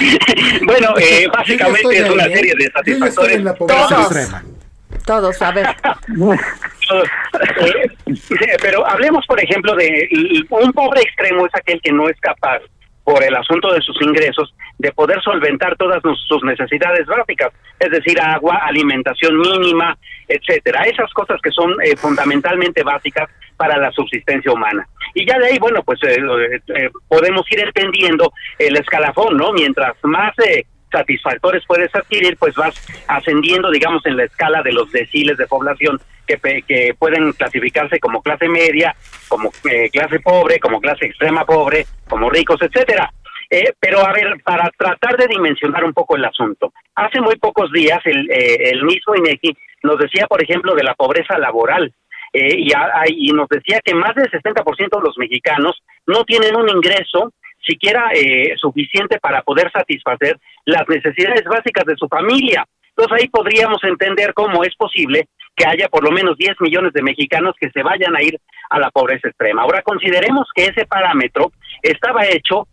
bueno, 0.64 0.94
eh, 0.98 1.26
básicamente 1.32 1.98
es 1.98 2.10
una 2.10 2.24
ahí, 2.24 2.32
¿eh? 2.32 2.36
serie 2.36 2.54
de 2.54 2.64
Yo 2.64 2.70
ya 2.70 2.80
estoy 2.80 2.94
satisfactores. 2.94 3.36
en 3.36 3.44
la 3.44 3.54
pobreza 3.54 3.88
Todos. 3.88 4.59
Todos, 5.10 5.42
a 5.42 5.50
ver. 5.50 5.66
Eh, 7.66 8.56
pero 8.62 8.86
hablemos, 8.86 9.26
por 9.26 9.42
ejemplo, 9.42 9.74
de 9.74 10.08
un 10.50 10.72
pobre 10.72 11.00
extremo 11.02 11.46
es 11.46 11.52
aquel 11.54 11.80
que 11.82 11.90
no 11.90 12.08
es 12.08 12.18
capaz, 12.20 12.60
por 13.02 13.20
el 13.24 13.34
asunto 13.34 13.72
de 13.72 13.80
sus 13.80 14.00
ingresos, 14.02 14.54
de 14.78 14.92
poder 14.92 15.20
solventar 15.20 15.76
todas 15.76 16.00
sus 16.28 16.44
necesidades 16.44 17.06
básicas, 17.06 17.52
es 17.80 17.90
decir, 17.90 18.20
agua, 18.20 18.60
alimentación 18.64 19.36
mínima, 19.36 19.98
etcétera. 20.28 20.84
Esas 20.84 21.12
cosas 21.12 21.40
que 21.42 21.50
son 21.50 21.72
eh, 21.82 21.96
fundamentalmente 21.96 22.84
básicas 22.84 23.28
para 23.56 23.78
la 23.78 23.90
subsistencia 23.90 24.52
humana. 24.52 24.86
Y 25.14 25.26
ya 25.26 25.38
de 25.40 25.46
ahí, 25.46 25.58
bueno, 25.58 25.82
pues 25.82 25.98
eh, 26.04 26.18
eh, 26.68 26.90
podemos 27.08 27.44
ir 27.50 27.60
entendiendo 27.60 28.32
el 28.60 28.76
escalafón, 28.76 29.36
¿no? 29.36 29.52
Mientras 29.52 29.96
más 30.04 30.32
eh, 30.38 30.64
satisfactores 30.90 31.62
puedes 31.66 31.94
adquirir, 31.94 32.36
pues 32.38 32.54
vas 32.54 32.74
ascendiendo, 33.08 33.70
digamos, 33.70 34.04
en 34.06 34.16
la 34.16 34.24
escala 34.24 34.62
de 34.62 34.72
los 34.72 34.90
deciles 34.92 35.36
de 35.36 35.46
población 35.46 36.00
que, 36.26 36.62
que 36.66 36.94
pueden 36.98 37.32
clasificarse 37.32 37.98
como 37.98 38.22
clase 38.22 38.48
media, 38.48 38.94
como 39.28 39.50
eh, 39.70 39.90
clase 39.90 40.20
pobre, 40.20 40.58
como 40.60 40.80
clase 40.80 41.06
extrema 41.06 41.44
pobre, 41.44 41.86
como 42.08 42.30
ricos, 42.30 42.60
etcétera. 42.62 43.10
Eh, 43.52 43.72
pero 43.80 43.98
a 44.06 44.12
ver, 44.12 44.40
para 44.44 44.70
tratar 44.78 45.16
de 45.16 45.26
dimensionar 45.26 45.82
un 45.84 45.92
poco 45.92 46.14
el 46.16 46.24
asunto, 46.24 46.72
hace 46.94 47.20
muy 47.20 47.34
pocos 47.36 47.72
días 47.72 48.00
el, 48.04 48.30
eh, 48.30 48.70
el 48.70 48.84
mismo 48.84 49.16
INEGI 49.16 49.56
nos 49.82 49.98
decía, 49.98 50.26
por 50.28 50.40
ejemplo, 50.42 50.74
de 50.74 50.84
la 50.84 50.94
pobreza 50.94 51.36
laboral. 51.38 51.92
eh, 52.32 52.54
y, 52.58 52.72
a- 52.72 53.02
y 53.08 53.32
nos 53.32 53.48
decía 53.48 53.80
que 53.84 53.92
más 53.92 54.14
del 54.14 54.30
60% 54.30 54.98
de 54.98 55.02
los 55.02 55.18
mexicanos 55.18 55.82
no 56.06 56.22
tienen 56.24 56.54
un 56.54 56.68
ingreso 56.68 57.32
siquiera 57.66 58.10
eh, 58.14 58.54
suficiente 58.56 59.18
para 59.18 59.42
poder 59.42 59.70
satisfacer 59.70 60.38
las 60.64 60.88
necesidades 60.88 61.44
básicas 61.44 61.84
de 61.84 61.96
su 61.96 62.08
familia. 62.08 62.66
Entonces 62.90 63.22
ahí 63.22 63.28
podríamos 63.28 63.82
entender 63.84 64.34
cómo 64.34 64.64
es 64.64 64.74
posible 64.76 65.28
que 65.56 65.66
haya 65.66 65.88
por 65.88 66.04
lo 66.04 66.10
menos 66.10 66.36
10 66.36 66.60
millones 66.60 66.92
de 66.92 67.02
mexicanos 67.02 67.54
que 67.60 67.70
se 67.70 67.82
vayan 67.82 68.16
a 68.16 68.22
ir 68.22 68.38
a 68.70 68.78
la 68.78 68.90
pobreza 68.90 69.28
extrema. 69.28 69.62
Ahora 69.62 69.82
consideremos 69.82 70.48
que 70.54 70.66
ese 70.66 70.86
parámetro 70.86 71.52
estaba 71.82 72.26
hecho 72.26 72.66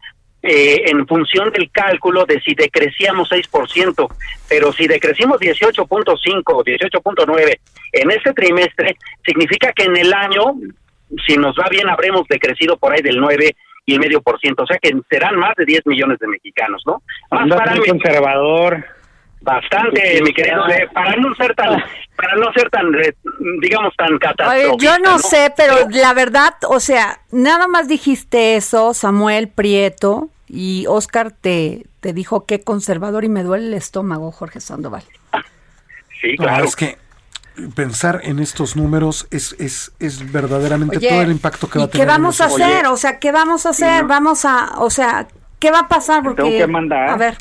eh, 0.43 0.83
en 0.85 1.07
función 1.07 1.51
del 1.51 1.71
cálculo 1.71 2.25
de 2.25 2.39
si 2.41 2.53
decrecíamos 2.53 3.29
6%, 3.29 4.07
pero 4.47 4.71
si 4.71 4.87
decrecimos 4.87 5.39
18.5 5.39 6.43
o 6.45 6.63
18.9 6.63 7.59
en 7.93 8.11
ese 8.11 8.33
trimestre, 8.33 8.95
significa 9.25 9.73
que 9.73 9.85
en 9.85 9.97
el 9.97 10.13
año, 10.13 10.53
si 11.27 11.37
nos 11.37 11.55
va 11.57 11.67
bien, 11.69 11.89
habremos 11.89 12.27
decrecido 12.27 12.77
por 12.77 12.93
ahí 12.93 13.01
del 13.01 13.17
9 13.17 13.55
y 13.87 13.93
el 13.93 14.01
medio 14.01 14.21
por 14.21 14.37
ciento, 14.39 14.63
o 14.63 14.67
sea 14.67 14.77
que 14.79 14.91
serán 15.09 15.37
más 15.37 15.55
de 15.55 15.65
10 15.65 15.85
millones 15.85 16.19
de 16.19 16.27
mexicanos, 16.27 16.83
¿no? 16.85 17.01
Más 17.31 17.43
Andas 17.43 17.77
muy 17.77 17.87
conservador. 17.87 18.85
Bastante, 19.39 20.21
mi 20.23 20.33
querido, 20.33 20.65
para 20.93 21.15
no 21.15 21.33
ser 21.35 21.55
tan, 21.55 21.81
para 22.17 22.35
no 22.35 22.51
ser 22.51 22.69
tan, 22.69 22.93
eh, 22.95 23.13
digamos, 23.61 23.95
tan 23.95 24.17
catastrófico. 24.17 24.77
yo 24.77 24.99
no, 24.99 25.19
sé, 25.19 25.53
pero 25.55 25.87
la 25.89 26.13
verdad, 26.13 26.55
o 26.67 26.81
sea, 26.81 27.21
nada 27.31 27.67
más 27.67 27.87
dijiste 27.87 28.57
eso, 28.57 28.93
Samuel 28.93 29.47
Prieto, 29.47 30.29
y 30.49 30.85
Oscar 30.89 31.31
te, 31.31 31.85
te 32.01 32.11
dijo 32.11 32.45
que 32.45 32.61
conservador 32.61 33.23
y 33.23 33.29
me 33.29 33.43
duele 33.43 33.67
el 33.67 33.73
estómago, 33.73 34.31
Jorge 34.31 34.59
Sandoval. 34.59 35.03
Sí, 36.19 36.35
No, 36.39 36.45
claro. 36.45 36.65
es 36.65 36.75
que 36.75 36.97
pensar 37.75 38.21
en 38.23 38.39
estos 38.39 38.75
números 38.75 39.27
es, 39.31 39.55
es, 39.59 39.91
es 39.99 40.31
verdaderamente 40.31 40.97
Oye, 40.97 41.09
todo 41.09 41.21
el 41.21 41.31
impacto 41.31 41.67
que 41.69 41.79
va 41.79 41.85
¿y 41.85 41.87
a 41.87 41.91
tener. 41.91 42.07
qué 42.07 42.11
vamos 42.11 42.41
a 42.41 42.45
hacer? 42.45 42.87
O 42.87 42.97
sea, 42.97 43.19
¿qué 43.19 43.31
vamos 43.31 43.65
a 43.65 43.69
hacer? 43.69 44.05
Vamos 44.05 44.45
a, 44.45 44.79
o 44.79 44.89
sea, 44.89 45.27
¿qué 45.59 45.71
va 45.71 45.79
a 45.79 45.87
pasar? 45.87 46.23
Porque, 46.23 46.43
tengo 46.43 46.57
que 46.57 46.67
mandar. 46.67 47.09
A 47.09 47.15
ver, 47.17 47.37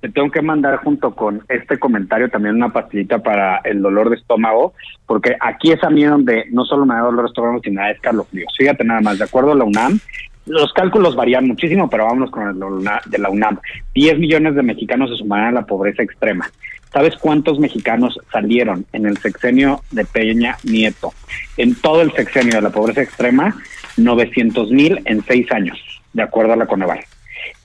Te 0.00 0.08
tengo 0.08 0.30
que 0.30 0.40
mandar 0.42 0.76
junto 0.78 1.14
con 1.14 1.42
este 1.48 1.78
comentario 1.78 2.28
también 2.30 2.54
una 2.56 2.72
pastillita 2.72 3.18
para 3.18 3.58
el 3.64 3.82
dolor 3.82 4.08
de 4.10 4.16
estómago, 4.16 4.72
porque 5.06 5.36
aquí 5.40 5.72
es 5.72 5.82
a 5.84 5.90
mí 5.90 6.04
donde 6.04 6.44
no 6.50 6.64
solo 6.64 6.86
me 6.86 6.94
da 6.94 7.00
dolor 7.00 7.24
de 7.24 7.28
estómago, 7.28 7.60
sino 7.62 7.80
da 7.82 7.90
escalofríos. 7.90 8.52
Fíjate 8.56 8.82
nada 8.84 9.00
más, 9.02 9.18
de 9.18 9.24
acuerdo 9.24 9.52
a 9.52 9.56
la 9.56 9.64
UNAM, 9.64 9.98
los 10.46 10.72
cálculos 10.72 11.14
varían 11.16 11.46
muchísimo, 11.46 11.88
pero 11.90 12.06
vámonos 12.06 12.30
con 12.30 12.48
el 12.48 12.54
de 12.54 12.60
la 12.60 12.66
UNA- 12.66 13.00
de 13.06 13.18
la 13.18 13.28
UNAM. 13.30 13.58
10 13.94 14.18
millones 14.18 14.54
de 14.54 14.62
mexicanos 14.62 15.10
se 15.10 15.16
sumarán 15.16 15.48
a 15.48 15.60
la 15.60 15.66
pobreza 15.66 16.02
extrema. 16.02 16.50
¿Sabes 16.92 17.16
cuántos 17.16 17.58
mexicanos 17.58 18.18
salieron 18.32 18.84
en 18.92 19.06
el 19.06 19.16
sexenio 19.18 19.82
de 19.92 20.04
Peña 20.04 20.56
Nieto? 20.64 21.12
En 21.56 21.74
todo 21.74 22.02
el 22.02 22.12
sexenio 22.12 22.56
de 22.56 22.62
la 22.62 22.70
pobreza 22.70 23.02
extrema, 23.02 23.56
900 23.96 24.70
mil 24.70 25.00
en 25.04 25.24
seis 25.24 25.50
años, 25.52 25.78
de 26.12 26.22
acuerdo 26.22 26.54
a 26.54 26.56
la 26.56 26.66
Coneval. 26.66 27.00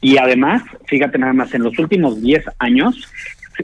Y 0.01 0.17
además, 0.17 0.61
fíjate 0.85 1.17
nada 1.17 1.33
más, 1.33 1.53
en 1.53 1.63
los 1.63 1.77
últimos 1.79 2.21
10 2.21 2.45
años 2.59 3.11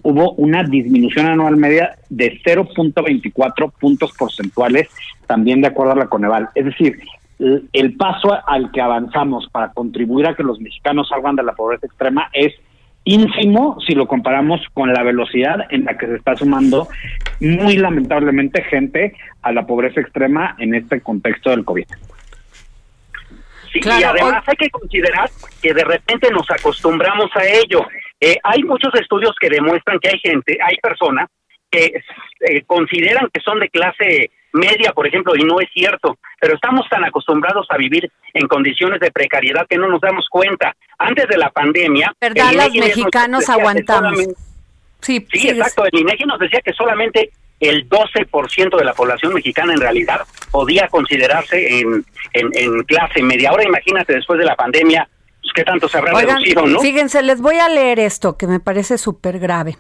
hubo 0.04 0.32
una 0.34 0.64
disminución 0.64 1.28
anual 1.28 1.58
media 1.58 1.96
de 2.10 2.42
0.24 2.44 3.72
puntos 3.80 4.12
porcentuales, 4.18 4.88
también 5.28 5.62
de 5.62 5.68
acuerdo 5.68 5.94
a 5.94 5.98
la 5.98 6.08
Coneval. 6.08 6.50
Es 6.56 6.66
decir, 6.66 7.00
el, 7.74 7.96
paso 7.96 8.38
al 8.48 8.72
que 8.72 8.82
avanzamos 8.82 9.48
para 9.52 9.72
contribuir 9.72 10.28
a 10.28 10.36
que 10.36 10.44
los 10.44 10.60
mexicanos 10.60 11.10
salgan 11.10 11.36
de 11.36 11.44
la 11.44 11.54
pobreza 11.54 11.88
extrema 11.88 12.30
es 12.34 12.54
ínfimo 13.04 13.78
si 13.86 13.94
lo 13.94 14.08
comparamos 14.08 14.62
con 14.74 14.94
la 14.94 15.04
velocidad 15.04 15.68
en 15.70 15.86
la 15.86 15.98
que 15.98 16.08
se 16.08 16.16
está 16.16 16.36
sumando 16.36 16.88
muy 17.40 17.78
lamentablemente 17.78 18.64
gente 18.64 19.16
a 19.42 19.52
la 19.52 19.66
pobreza 19.66 20.02
extrema 20.02 20.56
en 20.60 20.76
este 20.76 21.02
contexto 21.02 21.50
del 21.50 21.66
COVID. 21.66 21.86
Sí, 23.74 23.80
Claro, 23.80 24.02
y 24.02 24.04
además 24.04 24.44
hay 24.46 24.56
que 24.58 24.70
considerar 24.70 25.30
que 25.62 25.74
de 25.74 25.84
repente 25.84 26.30
nos 26.30 26.50
acostumbramos 26.52 27.30
a 27.36 27.46
ello. 27.46 27.88
Eh, 28.20 28.38
hay 28.44 28.64
muchos 28.64 28.94
estudios 28.96 29.34
que 29.40 29.50
demuestran 29.50 29.98
que 30.00 30.10
hay 30.10 30.20
gente, 30.20 30.58
hay 30.62 30.76
personas 30.78 31.30
que 31.72 31.94
eh, 32.42 32.64
consideran 32.68 33.30
que 33.34 33.42
son 33.42 33.60
de 33.60 33.70
clase 33.70 34.30
media, 34.54 34.92
por 34.92 35.08
ejemplo, 35.08 35.34
y 35.36 35.44
no 35.44 35.60
es 35.62 35.70
cierto, 35.74 36.18
pero 36.40 36.56
estamos 36.56 36.88
tan 36.90 37.04
acostumbrados 37.04 37.66
a 37.70 37.78
vivir 37.78 38.12
en 38.34 38.48
condiciones 38.48 39.00
de 39.00 39.12
precariedad 39.12 39.66
que 39.68 39.78
no 39.78 39.88
nos 39.88 40.02
damos 40.02 40.28
cuenta. 40.30 40.76
Antes 41.00 41.28
de 41.28 41.38
la 41.38 41.50
pandemia, 41.50 42.14
¿Verdad? 42.20 42.52
Los 42.54 42.74
mexicanos 42.74 43.50
aguantamos. 43.50 44.20
Sí, 45.00 45.26
Sí, 45.32 45.50
exacto. 45.50 45.86
El 45.86 46.00
INEGI 46.00 46.26
nos 46.26 46.38
decía 46.38 46.62
que 46.64 46.74
solamente 46.74 47.32
el 47.60 47.88
12% 47.90 48.78
de 48.78 48.86
la 48.86 48.94
población 48.94 49.34
mexicana 49.34 49.74
en 49.74 49.80
realidad 49.80 50.22
podía 50.52 50.88
considerarse 50.90 51.80
en, 51.80 52.06
en, 52.34 52.50
en 52.54 52.84
clase 52.84 53.24
media. 53.24 53.50
Ahora 53.50 53.64
imagínate, 53.64 54.14
después 54.14 54.38
de 54.38 54.46
la 54.46 54.56
pandemia, 54.56 55.08
pues, 55.42 55.54
qué 55.56 55.64
tanto 55.64 55.88
se 55.88 55.98
habrá 55.98 56.14
Oigan, 56.14 56.38
reducido, 56.38 56.66
¿no? 56.66 56.80
fíjense, 56.80 57.22
les 57.24 57.42
voy 57.42 57.58
a 57.58 57.70
leer 57.70 58.00
esto 58.00 58.38
que 58.38 58.48
me 58.48 58.60
parece 58.60 58.98
súper 58.98 59.40
grave. 59.40 59.78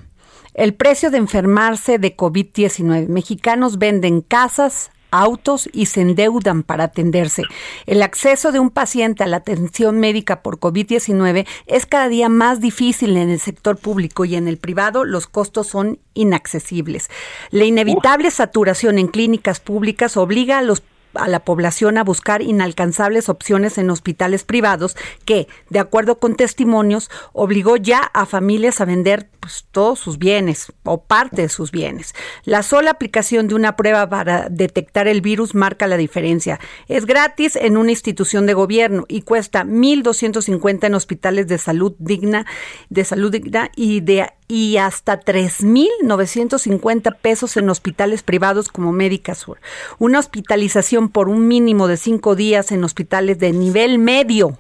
El 0.54 0.74
precio 0.74 1.12
de 1.12 1.18
enfermarse 1.18 1.98
de 1.98 2.16
COVID-19. 2.16 3.08
Mexicanos 3.08 3.78
venden 3.78 4.20
casas, 4.20 4.92
autos 5.10 5.70
y 5.72 5.86
se 5.86 6.02
endeudan 6.02 6.64
para 6.64 6.86
atenderse. 6.86 7.44
El 7.86 8.02
acceso 8.02 8.52
de 8.52 8.60
un 8.60 8.70
paciente 8.70 9.24
a 9.24 9.28
la 9.28 9.38
atención 9.38 10.00
médica 10.00 10.42
por 10.42 10.60
COVID-19 10.60 11.48
es 11.68 11.86
cada 11.86 12.10
día 12.10 12.28
más 12.28 12.60
difícil 12.60 13.16
en 13.16 13.30
el 13.30 13.40
sector 13.40 13.78
público 13.78 14.26
y 14.26 14.36
en 14.36 14.50
el 14.50 14.58
privado 14.58 15.06
los 15.06 15.28
costos 15.28 15.68
son 15.68 16.00
inaccesibles. 16.14 17.10
La 17.52 17.64
inevitable 17.64 18.30
saturación 18.30 18.98
en 18.98 19.08
clínicas 19.08 19.62
públicas 19.62 20.18
obliga 20.18 20.58
a 20.58 20.62
los 20.62 20.84
a 21.14 21.28
la 21.28 21.42
población 21.42 21.98
a 21.98 22.04
buscar 22.04 22.42
inalcanzables 22.42 23.30
opciones 23.30 23.78
en 23.78 23.90
hospitales 23.90 24.44
privados 24.44 24.96
que, 25.26 25.48
de 25.70 25.80
acuerdo 25.80 26.20
con 26.20 26.36
testimonios, 26.36 27.10
obligó 27.34 27.76
ya 27.76 28.00
a 28.00 28.26
familias 28.26 28.82
a 28.82 28.86
vender 28.86 29.30
pues, 29.42 29.66
todos 29.72 30.00
sus 30.00 30.18
bienes 30.18 30.72
o 30.84 31.04
parte 31.04 31.42
de 31.42 31.50
sus 31.50 31.72
bienes. 31.72 32.14
La 32.46 32.64
sola 32.64 32.92
aplicación 32.92 33.48
de 33.48 33.56
una 33.56 33.76
prueba 33.76 34.08
para 34.08 34.48
detectar 34.50 35.08
el 35.08 35.22
virus 35.22 35.56
marca 35.56 35.88
la 35.88 35.98
diferencia. 35.98 36.60
Es 36.88 37.06
gratis 37.06 37.58
en 37.58 37.76
una 37.76 37.92
institución 37.92 38.46
de 38.46 38.54
gobierno 38.54 39.06
y 39.10 39.24
cuesta 39.24 39.64
1.250 39.64 40.86
en 40.86 40.94
hospitales 40.94 41.48
de 41.48 41.58
salud 41.58 41.94
digna, 42.00 42.46
de 42.90 43.04
salud 43.04 43.32
digna 43.32 43.72
y 43.76 44.00
de 44.00 44.30
y 44.48 44.78
hasta 44.78 45.20
3.950 45.20 47.16
pesos 47.18 47.56
en 47.56 47.70
hospitales 47.70 48.22
privados 48.22 48.68
como 48.68 48.92
Médica 48.92 49.34
Sur. 49.34 49.60
Una 49.98 50.20
hospitalización 50.20 51.08
por 51.08 51.30
un 51.30 51.48
mínimo 51.48 51.88
de 51.88 51.96
cinco 51.96 52.36
días 52.36 52.74
en 52.74 52.84
hospitales 52.84 53.40
de 53.40 53.54
nivel 53.54 53.98
medio. 53.98 54.58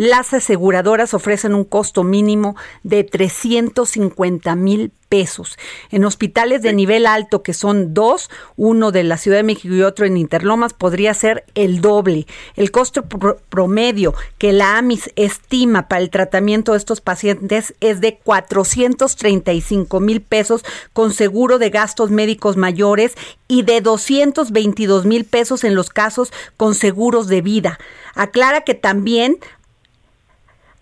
Las 0.00 0.32
aseguradoras 0.32 1.12
ofrecen 1.12 1.54
un 1.54 1.64
costo 1.64 2.04
mínimo 2.04 2.56
de 2.84 3.04
350 3.04 4.56
mil 4.56 4.92
pesos. 5.10 5.58
En 5.90 6.06
hospitales 6.06 6.62
de 6.62 6.72
nivel 6.72 7.04
alto, 7.04 7.42
que 7.42 7.52
son 7.52 7.92
dos, 7.92 8.30
uno 8.56 8.92
de 8.92 9.04
la 9.04 9.18
Ciudad 9.18 9.36
de 9.36 9.42
México 9.42 9.74
y 9.74 9.82
otro 9.82 10.06
en 10.06 10.16
Interlomas, 10.16 10.72
podría 10.72 11.12
ser 11.12 11.44
el 11.54 11.82
doble. 11.82 12.26
El 12.56 12.70
costo 12.70 13.02
pro- 13.10 13.36
promedio 13.50 14.14
que 14.38 14.54
la 14.54 14.78
AMIS 14.78 15.10
estima 15.16 15.86
para 15.86 16.00
el 16.00 16.08
tratamiento 16.08 16.72
de 16.72 16.78
estos 16.78 17.02
pacientes 17.02 17.74
es 17.80 18.00
de 18.00 18.16
435 18.24 20.00
mil 20.00 20.22
pesos 20.22 20.64
con 20.94 21.12
seguro 21.12 21.58
de 21.58 21.68
gastos 21.68 22.10
médicos 22.10 22.56
mayores 22.56 23.12
y 23.48 23.64
de 23.64 23.82
222 23.82 25.04
mil 25.04 25.26
pesos 25.26 25.62
en 25.62 25.74
los 25.74 25.90
casos 25.90 26.32
con 26.56 26.74
seguros 26.74 27.26
de 27.28 27.42
vida. 27.42 27.78
Aclara 28.14 28.62
que 28.62 28.74
también 28.74 29.38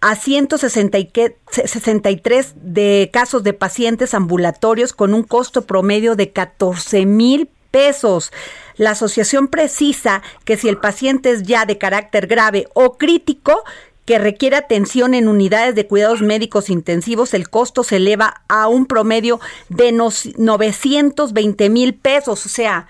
a 0.00 0.14
163 0.14 2.54
de 2.56 3.10
casos 3.12 3.42
de 3.42 3.52
pacientes 3.52 4.14
ambulatorios 4.14 4.92
con 4.92 5.14
un 5.14 5.22
costo 5.22 5.66
promedio 5.66 6.16
de 6.16 6.32
14 6.32 7.06
mil 7.06 7.48
pesos. 7.70 8.32
La 8.76 8.92
asociación 8.92 9.48
precisa 9.48 10.22
que 10.44 10.56
si 10.56 10.68
el 10.68 10.78
paciente 10.78 11.30
es 11.30 11.42
ya 11.42 11.66
de 11.66 11.78
carácter 11.78 12.26
grave 12.26 12.68
o 12.74 12.96
crítico, 12.96 13.64
que 14.04 14.18
requiere 14.18 14.56
atención 14.56 15.12
en 15.12 15.28
unidades 15.28 15.74
de 15.74 15.86
cuidados 15.86 16.22
médicos 16.22 16.70
intensivos, 16.70 17.34
el 17.34 17.50
costo 17.50 17.84
se 17.84 17.96
eleva 17.96 18.42
a 18.48 18.66
un 18.68 18.86
promedio 18.86 19.38
de 19.68 19.92
nos- 19.92 20.30
920 20.38 21.68
mil 21.68 21.94
pesos. 21.94 22.46
O 22.46 22.48
sea, 22.48 22.88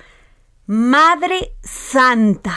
Madre 0.67 1.53
Santa. 1.65 2.57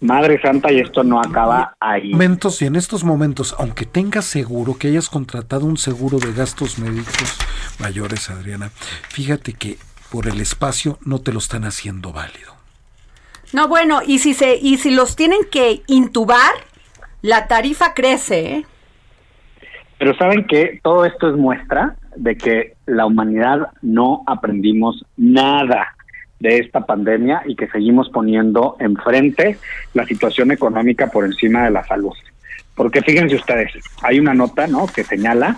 Madre 0.00 0.40
Santa, 0.40 0.70
y 0.72 0.78
esto 0.78 1.02
no 1.02 1.20
acaba 1.20 1.74
ahí. 1.80 2.12
momentos 2.12 2.62
y 2.62 2.66
en 2.66 2.76
estos 2.76 3.02
momentos, 3.02 3.56
aunque 3.58 3.84
tengas 3.84 4.24
seguro, 4.24 4.78
que 4.78 4.88
hayas 4.88 5.08
contratado 5.08 5.66
un 5.66 5.76
seguro 5.76 6.18
de 6.18 6.32
gastos 6.32 6.78
médicos 6.78 7.36
mayores, 7.80 8.30
Adriana, 8.30 8.70
fíjate 9.08 9.54
que 9.54 9.76
por 10.10 10.28
el 10.28 10.40
espacio 10.40 10.98
no 11.04 11.20
te 11.20 11.32
lo 11.32 11.38
están 11.38 11.64
haciendo 11.64 12.12
válido. 12.12 12.54
No, 13.52 13.66
bueno, 13.66 14.00
y 14.06 14.18
si 14.18 14.34
se 14.34 14.56
y 14.56 14.76
si 14.76 14.90
los 14.90 15.16
tienen 15.16 15.40
que 15.50 15.82
intubar, 15.86 16.52
la 17.22 17.48
tarifa 17.48 17.94
crece, 17.94 18.54
¿eh? 18.54 18.66
Pero 19.98 20.16
saben 20.16 20.46
que 20.46 20.78
todo 20.82 21.04
esto 21.04 21.28
es 21.28 21.36
muestra 21.36 21.96
de 22.14 22.36
que 22.36 22.76
la 22.86 23.04
humanidad 23.06 23.72
no 23.82 24.22
aprendimos 24.26 25.04
nada 25.16 25.96
de 26.40 26.58
esta 26.58 26.86
pandemia 26.86 27.42
y 27.46 27.56
que 27.56 27.66
seguimos 27.68 28.08
poniendo 28.10 28.76
enfrente 28.80 29.58
la 29.94 30.06
situación 30.06 30.50
económica 30.52 31.08
por 31.08 31.24
encima 31.24 31.64
de 31.64 31.70
la 31.70 31.84
salud. 31.84 32.12
Porque 32.74 33.02
fíjense 33.02 33.34
ustedes, 33.36 33.72
hay 34.02 34.20
una 34.20 34.34
nota, 34.34 34.66
¿no? 34.66 34.86
Que 34.86 35.02
señala 35.04 35.56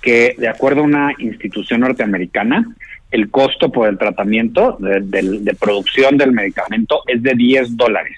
que 0.00 0.34
de 0.38 0.48
acuerdo 0.48 0.80
a 0.82 0.84
una 0.84 1.12
institución 1.18 1.80
norteamericana, 1.80 2.64
el 3.10 3.28
costo 3.30 3.72
por 3.72 3.88
el 3.88 3.98
tratamiento 3.98 4.76
de, 4.78 5.00
del- 5.00 5.44
de 5.44 5.54
producción 5.54 6.16
del 6.16 6.32
medicamento 6.32 7.02
es 7.08 7.22
de 7.22 7.34
10 7.34 7.76
dólares 7.76 8.16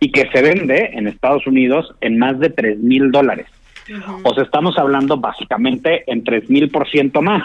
y 0.00 0.10
que 0.10 0.28
se 0.32 0.42
vende 0.42 0.90
en 0.94 1.06
Estados 1.06 1.46
Unidos 1.46 1.94
en 2.00 2.18
más 2.18 2.38
de 2.40 2.50
3 2.50 2.78
mil 2.80 3.12
dólares. 3.12 3.46
O 4.24 4.34
sea, 4.34 4.42
estamos 4.42 4.76
hablando 4.78 5.16
básicamente 5.18 6.02
en 6.10 6.24
tres 6.24 6.50
mil 6.50 6.68
por 6.70 6.90
ciento 6.90 7.22
más 7.22 7.44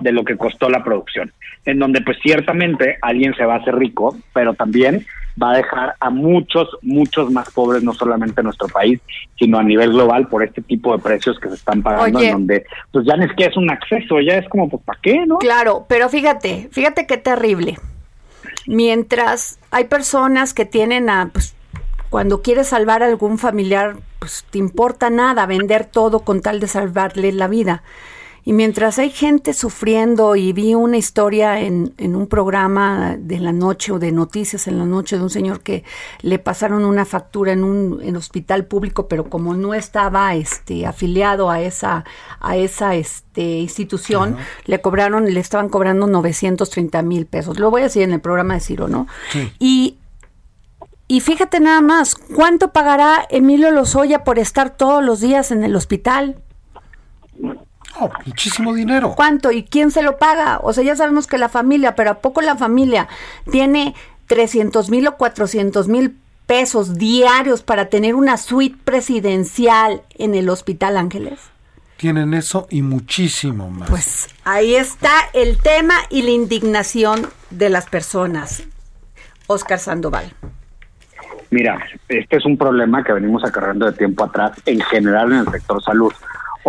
de 0.00 0.12
lo 0.12 0.24
que 0.24 0.36
costó 0.36 0.68
la 0.68 0.84
producción. 0.84 1.32
En 1.64 1.78
donde, 1.78 2.00
pues 2.00 2.18
ciertamente 2.22 2.98
alguien 3.02 3.34
se 3.34 3.44
va 3.44 3.54
a 3.54 3.58
hacer 3.58 3.74
rico, 3.76 4.16
pero 4.32 4.54
también 4.54 5.06
va 5.40 5.52
a 5.52 5.56
dejar 5.56 5.94
a 6.00 6.10
muchos, 6.10 6.68
muchos 6.82 7.30
más 7.30 7.50
pobres, 7.50 7.82
no 7.82 7.94
solamente 7.94 8.40
en 8.40 8.46
nuestro 8.46 8.68
país, 8.68 9.00
sino 9.38 9.58
a 9.58 9.62
nivel 9.62 9.92
global 9.92 10.28
por 10.28 10.42
este 10.42 10.62
tipo 10.62 10.96
de 10.96 11.02
precios 11.02 11.38
que 11.38 11.48
se 11.48 11.54
están 11.54 11.82
pagando, 11.82 12.18
Oye. 12.18 12.28
en 12.28 12.32
donde, 12.32 12.64
pues 12.92 13.06
ya 13.06 13.16
no 13.16 13.24
es 13.24 13.32
que 13.36 13.44
es 13.44 13.56
un 13.56 13.70
acceso, 13.70 14.20
ya 14.20 14.34
es 14.36 14.48
como, 14.48 14.68
pues, 14.68 14.82
¿para 14.84 14.98
qué, 15.00 15.26
no? 15.26 15.38
Claro, 15.38 15.86
pero 15.88 16.08
fíjate, 16.08 16.68
fíjate 16.72 17.06
qué 17.06 17.16
terrible. 17.18 17.78
Mientras 18.66 19.58
hay 19.70 19.84
personas 19.84 20.54
que 20.54 20.64
tienen 20.64 21.08
a, 21.08 21.30
pues, 21.32 21.54
cuando 22.10 22.42
quieres 22.42 22.68
salvar 22.68 23.02
a 23.02 23.06
algún 23.06 23.38
familiar, 23.38 23.96
pues 24.18 24.44
te 24.50 24.58
importa 24.58 25.10
nada 25.10 25.46
vender 25.46 25.84
todo 25.84 26.20
con 26.20 26.40
tal 26.40 26.60
de 26.60 26.66
salvarle 26.66 27.32
la 27.32 27.48
vida. 27.48 27.82
Y 28.48 28.54
mientras 28.54 28.98
hay 28.98 29.10
gente 29.10 29.52
sufriendo, 29.52 30.34
y 30.34 30.54
vi 30.54 30.74
una 30.74 30.96
historia 30.96 31.60
en, 31.60 31.92
en 31.98 32.16
un 32.16 32.26
programa 32.28 33.14
de 33.18 33.40
la 33.40 33.52
noche 33.52 33.92
o 33.92 33.98
de 33.98 34.10
noticias 34.10 34.66
en 34.68 34.78
la 34.78 34.86
noche 34.86 35.18
de 35.18 35.22
un 35.22 35.28
señor 35.28 35.60
que 35.60 35.84
le 36.22 36.38
pasaron 36.38 36.86
una 36.86 37.04
factura 37.04 37.52
en 37.52 37.62
un 37.62 38.00
en 38.02 38.16
hospital 38.16 38.64
público, 38.64 39.06
pero 39.06 39.28
como 39.28 39.54
no 39.54 39.74
estaba 39.74 40.34
este 40.34 40.86
afiliado 40.86 41.50
a 41.50 41.60
esa, 41.60 42.06
a 42.40 42.56
esa 42.56 42.94
este 42.94 43.58
institución, 43.58 44.38
le 44.64 44.80
cobraron, 44.80 45.26
le 45.26 45.40
estaban 45.40 45.68
cobrando 45.68 46.06
930 46.06 47.02
mil 47.02 47.26
pesos. 47.26 47.58
Lo 47.58 47.70
voy 47.70 47.82
a 47.82 47.84
decir 47.84 48.00
en 48.00 48.14
el 48.14 48.20
programa 48.22 48.54
de 48.54 48.60
Ciro, 48.60 48.88
¿no? 48.88 49.08
Y 49.58 49.98
y 51.06 51.20
fíjate 51.20 51.60
nada 51.60 51.82
más, 51.82 52.14
¿cuánto 52.14 52.72
pagará 52.72 53.26
Emilio 53.28 53.70
Lozoya 53.72 54.24
por 54.24 54.38
estar 54.38 54.74
todos 54.74 55.04
los 55.04 55.20
días 55.20 55.50
en 55.50 55.64
el 55.64 55.76
hospital? 55.76 56.36
Muchísimo 58.26 58.74
dinero. 58.74 59.14
¿Cuánto? 59.16 59.50
¿Y 59.52 59.64
quién 59.64 59.90
se 59.90 60.02
lo 60.02 60.18
paga? 60.18 60.60
O 60.62 60.72
sea, 60.72 60.84
ya 60.84 60.96
sabemos 60.96 61.26
que 61.26 61.38
la 61.38 61.48
familia, 61.48 61.94
pero 61.94 62.10
¿a 62.10 62.18
poco 62.20 62.40
la 62.40 62.56
familia 62.56 63.08
tiene 63.50 63.94
300 64.26 64.90
mil 64.90 65.06
o 65.08 65.16
400 65.16 65.88
mil 65.88 66.16
pesos 66.46 66.96
diarios 66.96 67.62
para 67.62 67.86
tener 67.86 68.14
una 68.14 68.36
suite 68.36 68.76
presidencial 68.84 70.02
en 70.16 70.34
el 70.34 70.48
Hospital 70.48 70.96
Ángeles? 70.96 71.38
Tienen 71.98 72.32
eso 72.32 72.68
y 72.70 72.82
muchísimo 72.82 73.70
más. 73.70 73.90
Pues 73.90 74.28
ahí 74.44 74.76
está 74.76 75.10
el 75.32 75.58
tema 75.58 75.94
y 76.10 76.22
la 76.22 76.30
indignación 76.30 77.26
de 77.50 77.70
las 77.70 77.86
personas. 77.86 78.62
Oscar 79.48 79.78
Sandoval. 79.80 80.32
Mira, 81.50 81.78
este 82.08 82.36
es 82.36 82.44
un 82.44 82.56
problema 82.56 83.02
que 83.02 83.12
venimos 83.12 83.42
acarreando 83.44 83.86
de 83.86 83.92
tiempo 83.92 84.24
atrás 84.24 84.52
en 84.66 84.80
general 84.80 85.32
en 85.32 85.38
el 85.40 85.50
sector 85.50 85.82
salud. 85.82 86.12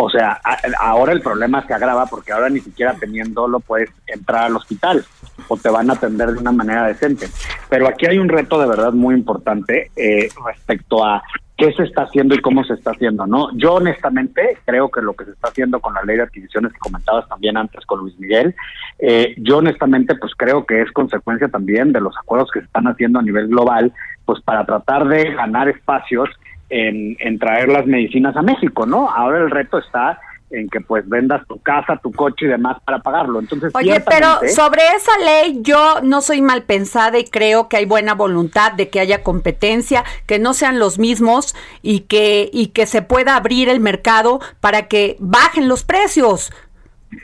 O 0.02 0.10
sea, 0.10 0.40
ahora 0.80 1.12
el 1.12 1.20
problema 1.20 1.66
se 1.66 1.74
agrava 1.74 2.06
porque 2.06 2.32
ahora 2.32 2.48
ni 2.48 2.60
siquiera 2.60 2.94
teniéndolo 2.94 3.60
puedes 3.60 3.90
entrar 4.06 4.44
al 4.44 4.56
hospital 4.56 5.04
o 5.48 5.56
te 5.56 5.68
van 5.68 5.90
a 5.90 5.94
atender 5.94 6.32
de 6.32 6.38
una 6.38 6.52
manera 6.52 6.86
decente. 6.86 7.26
Pero 7.68 7.86
aquí 7.88 8.06
hay 8.06 8.18
un 8.18 8.28
reto 8.28 8.58
de 8.60 8.68
verdad 8.68 8.92
muy 8.92 9.14
importante 9.14 9.90
eh, 9.96 10.28
respecto 10.46 11.04
a 11.04 11.22
qué 11.60 11.72
se 11.74 11.82
está 11.82 12.04
haciendo 12.04 12.34
y 12.34 12.40
cómo 12.40 12.64
se 12.64 12.72
está 12.72 12.92
haciendo, 12.92 13.26
¿no? 13.26 13.50
Yo 13.54 13.74
honestamente 13.74 14.56
creo 14.64 14.90
que 14.90 15.02
lo 15.02 15.12
que 15.12 15.26
se 15.26 15.32
está 15.32 15.48
haciendo 15.48 15.78
con 15.78 15.92
la 15.92 16.02
ley 16.02 16.16
de 16.16 16.22
adquisiciones 16.22 16.72
que 16.72 16.78
comentabas 16.78 17.28
también 17.28 17.58
antes 17.58 17.84
con 17.84 18.00
Luis 18.00 18.18
Miguel, 18.18 18.54
eh, 18.98 19.34
yo 19.36 19.58
honestamente 19.58 20.14
pues 20.14 20.32
creo 20.34 20.64
que 20.64 20.80
es 20.80 20.90
consecuencia 20.92 21.48
también 21.48 21.92
de 21.92 22.00
los 22.00 22.16
acuerdos 22.16 22.50
que 22.50 22.60
se 22.60 22.66
están 22.66 22.86
haciendo 22.86 23.18
a 23.18 23.22
nivel 23.22 23.48
global, 23.48 23.92
pues 24.24 24.40
para 24.40 24.64
tratar 24.64 25.06
de 25.08 25.34
ganar 25.34 25.68
espacios 25.68 26.30
en, 26.70 27.16
en 27.18 27.38
traer 27.38 27.68
las 27.68 27.86
medicinas 27.86 28.36
a 28.36 28.42
México, 28.42 28.86
¿no? 28.86 29.10
Ahora 29.10 29.38
el 29.38 29.50
reto 29.50 29.78
está 29.78 30.18
en 30.50 30.68
que 30.68 30.80
pues 30.80 31.08
vendas 31.08 31.46
tu 31.46 31.60
casa, 31.60 31.98
tu 32.02 32.10
coche 32.12 32.46
y 32.46 32.48
demás 32.48 32.78
para 32.84 32.98
pagarlo. 33.00 33.40
Entonces, 33.40 33.72
Oye, 33.74 34.02
pero 34.08 34.40
sobre 34.48 34.82
esa 34.96 35.16
ley 35.24 35.60
yo 35.62 36.00
no 36.02 36.20
soy 36.20 36.42
mal 36.42 36.62
pensada 36.62 37.18
y 37.18 37.24
creo 37.24 37.68
que 37.68 37.76
hay 37.76 37.84
buena 37.84 38.14
voluntad 38.14 38.72
de 38.72 38.88
que 38.88 39.00
haya 39.00 39.22
competencia, 39.22 40.04
que 40.26 40.38
no 40.38 40.52
sean 40.52 40.78
los 40.78 40.98
mismos 40.98 41.54
y 41.82 42.00
que 42.00 42.50
y 42.52 42.68
que 42.68 42.86
se 42.86 43.02
pueda 43.02 43.36
abrir 43.36 43.68
el 43.68 43.80
mercado 43.80 44.40
para 44.60 44.88
que 44.88 45.16
bajen 45.20 45.68
los 45.68 45.84
precios. 45.84 46.52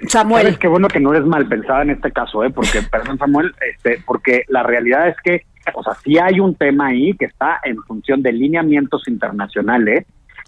Samuel. 0.08 0.42
Sabes 0.42 0.58
qué 0.58 0.68
bueno 0.68 0.88
que 0.88 1.00
no 1.00 1.12
eres 1.12 1.26
mal 1.26 1.46
pensada 1.46 1.82
en 1.82 1.90
este 1.90 2.10
caso, 2.12 2.44
¿eh? 2.44 2.50
Porque, 2.50 2.82
perdón 2.90 3.18
Samuel, 3.18 3.54
este, 3.70 4.02
porque 4.04 4.44
la 4.48 4.62
realidad 4.62 5.08
es 5.08 5.16
que, 5.22 5.46
o 5.74 5.82
sea, 5.82 5.94
sí 5.94 6.18
hay 6.18 6.40
un 6.40 6.54
tema 6.54 6.88
ahí 6.88 7.12
que 7.14 7.26
está 7.26 7.60
en 7.64 7.76
función 7.82 8.22
de 8.22 8.32
lineamientos 8.32 9.08
internacionales 9.08 10.06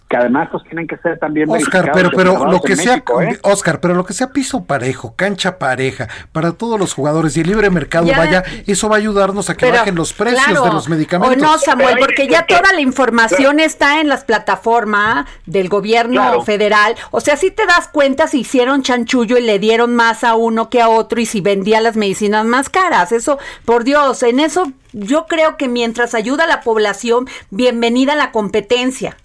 que 0.09 0.17
además 0.17 0.49
pues 0.51 0.65
tienen 0.65 0.87
que 0.87 0.97
ser 0.99 1.19
también 1.19 1.51
Oscar, 1.51 1.91
pero, 1.93 2.11
pero 2.11 2.51
lo 2.51 2.61
que 2.63 2.77
sea, 2.77 2.93
México, 2.93 3.21
¿eh? 3.21 3.39
Oscar, 3.43 3.79
pero 3.81 3.95
lo 3.95 4.05
que 4.07 4.15
sea 4.15 4.29
piso 4.29 4.65
parejo, 4.65 5.13
cancha 5.15 5.59
pareja, 5.59 6.09
para 6.33 6.53
todos 6.53 6.81
los 6.81 6.95
jugadores 6.95 7.37
y 7.37 7.41
el 7.41 7.49
libre 7.49 7.69
mercado 7.69 8.07
Ya. 8.07 8.17
vaya, 8.17 8.43
eso 8.67 8.89
va 8.89 8.97
a 8.97 8.99
ayudarnos 8.99 9.51
a 9.51 9.55
que 9.55 9.67
Pero, 9.67 9.79
bajen 9.79 9.95
los 9.95 10.15
precios 10.15 10.43
claro, 10.45 10.65
de 10.65 10.73
los 10.73 10.89
medicamentos. 10.89 11.43
O 11.43 11.47
no, 11.53 11.59
Samuel, 11.59 11.99
porque 11.99 12.27
ya 12.27 12.47
toda 12.47 12.73
la 12.73 12.81
información 12.81 13.61
está 13.61 14.01
en 14.01 14.09
las 14.09 14.25
plataformas 14.25 15.27
del 15.47 15.69
gobierno 15.69 16.23
Claro. 16.23 16.43
federal. 16.43 16.95
O 17.11 17.21
sea, 17.21 17.37
si 17.37 17.51
te 17.51 17.67
das 17.67 17.89
cuenta 17.89 18.29
si 18.29 18.41
hicieron 18.41 18.83
chanchullo 18.83 19.37
y 19.37 19.43
le 19.43 19.59
dieron 19.59 19.95
más 19.95 20.25
a 20.25 20.35
uno 20.37 20.71
que 20.71 20.81
a 20.81 20.89
otro 20.89 21.21
y 21.21 21.27
si 21.27 21.41
vendía 21.43 21.81
las 21.83 21.97
medicinas 21.97 22.47
más 22.47 22.71
caras. 22.71 23.13
Eso, 23.13 23.39
por 23.67 23.85
Dios, 23.85 24.23
en 24.23 24.41
eso 24.41 24.73
yo 24.93 25.27
creo 25.27 25.57
que 25.59 25.69
mientras 25.69 26.15
ayuda 26.15 26.45
a 26.45 26.47
la 26.47 26.63
población, 26.63 27.29
bienvenida 27.51 28.17
la 28.17 28.31
competencia. 28.33 29.17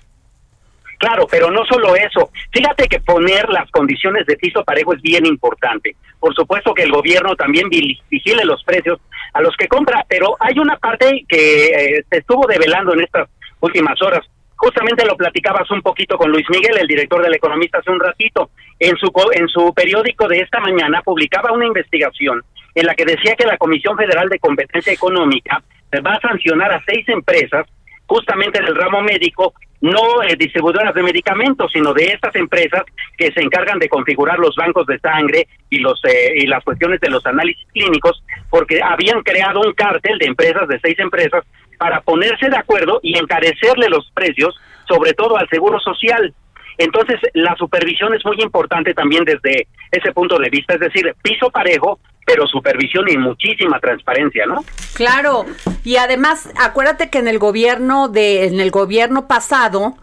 Claro, 1.03 1.27
pero 1.29 1.51
no 1.51 1.65
solo 1.65 1.97
eso. 1.97 2.29
Fíjate 2.53 2.87
que 2.87 3.01
poner 3.01 3.49
las 3.49 3.69
condiciones 3.71 4.25
de 4.25 4.37
piso 4.37 4.63
parejo 4.63 4.93
es 4.93 5.01
bien 5.01 5.25
importante. 5.25 5.97
Por 6.17 6.33
supuesto 6.33 6.73
que 6.73 6.83
el 6.83 6.91
gobierno 6.93 7.35
también 7.35 7.67
vi- 7.67 7.99
vigile 8.09 8.45
los 8.45 8.63
precios 8.63 8.99
a 9.33 9.41
los 9.41 9.53
que 9.57 9.67
compra, 9.67 10.05
pero 10.07 10.37
hay 10.39 10.57
una 10.59 10.77
parte 10.77 11.25
que 11.27 11.65
eh, 11.65 12.05
se 12.09 12.19
estuvo 12.19 12.47
develando 12.47 12.93
en 12.93 13.01
estas 13.01 13.27
últimas 13.59 14.01
horas. 14.01 14.21
Justamente 14.55 15.05
lo 15.05 15.17
platicabas 15.17 15.69
un 15.71 15.81
poquito 15.81 16.17
con 16.17 16.31
Luis 16.31 16.45
Miguel, 16.49 16.77
el 16.79 16.87
director 16.87 17.21
del 17.21 17.33
Economista, 17.35 17.79
hace 17.79 17.91
un 17.91 17.99
ratito. 17.99 18.51
En 18.79 18.95
su, 18.95 19.11
en 19.33 19.49
su 19.49 19.73
periódico 19.73 20.29
de 20.29 20.37
esta 20.37 20.61
mañana 20.61 21.01
publicaba 21.01 21.51
una 21.51 21.65
investigación 21.67 22.41
en 22.75 22.85
la 22.85 22.95
que 22.95 23.03
decía 23.03 23.35
que 23.35 23.45
la 23.45 23.57
Comisión 23.57 23.97
Federal 23.97 24.29
de 24.29 24.39
Competencia 24.39 24.93
Económica 24.93 25.61
va 26.07 26.13
a 26.13 26.21
sancionar 26.21 26.71
a 26.71 26.81
seis 26.87 27.07
empresas 27.09 27.67
justamente 28.05 28.61
del 28.61 28.75
ramo 28.75 29.01
médico, 29.01 29.53
no 29.81 30.23
eh, 30.23 30.35
distribuidoras 30.37 30.93
de 30.93 31.03
medicamentos, 31.03 31.71
sino 31.71 31.93
de 31.93 32.05
estas 32.05 32.33
empresas 32.35 32.83
que 33.17 33.31
se 33.31 33.41
encargan 33.41 33.79
de 33.79 33.89
configurar 33.89 34.39
los 34.39 34.55
bancos 34.55 34.85
de 34.87 34.97
sangre 34.99 35.47
y 35.69 35.79
los 35.79 35.99
eh, 36.05 36.33
y 36.37 36.47
las 36.47 36.63
cuestiones 36.63 37.01
de 37.01 37.09
los 37.09 37.25
análisis 37.25 37.67
clínicos, 37.73 38.23
porque 38.49 38.81
habían 38.81 39.21
creado 39.23 39.59
un 39.59 39.73
cártel 39.73 40.17
de 40.19 40.27
empresas 40.27 40.67
de 40.69 40.79
seis 40.79 40.97
empresas 40.99 41.43
para 41.77 41.99
ponerse 42.01 42.49
de 42.49 42.57
acuerdo 42.57 42.99
y 43.03 43.17
encarecerle 43.17 43.89
los 43.89 44.09
precios, 44.13 44.55
sobre 44.87 45.13
todo 45.13 45.37
al 45.37 45.49
seguro 45.49 45.79
social. 45.81 46.33
Entonces, 46.77 47.19
la 47.33 47.55
supervisión 47.55 48.13
es 48.13 48.25
muy 48.25 48.41
importante 48.41 48.93
también 48.93 49.23
desde 49.25 49.67
ese 49.91 50.11
punto 50.11 50.37
de 50.37 50.49
vista, 50.49 50.73
es 50.73 50.79
decir, 50.79 51.13
piso 51.21 51.49
parejo, 51.49 51.99
pero 52.25 52.47
supervisión 52.47 53.09
y 53.09 53.17
muchísima 53.17 53.79
transparencia, 53.79 54.45
¿no? 54.45 54.63
Claro, 54.93 55.45
y 55.83 55.97
además, 55.97 56.49
acuérdate 56.59 57.09
que 57.09 57.19
en 57.19 57.27
el 57.27 57.37
gobierno 57.37 58.07
de, 58.07 58.45
en 58.45 58.59
el 58.59 58.71
gobierno 58.71 59.27
pasado 59.27 59.95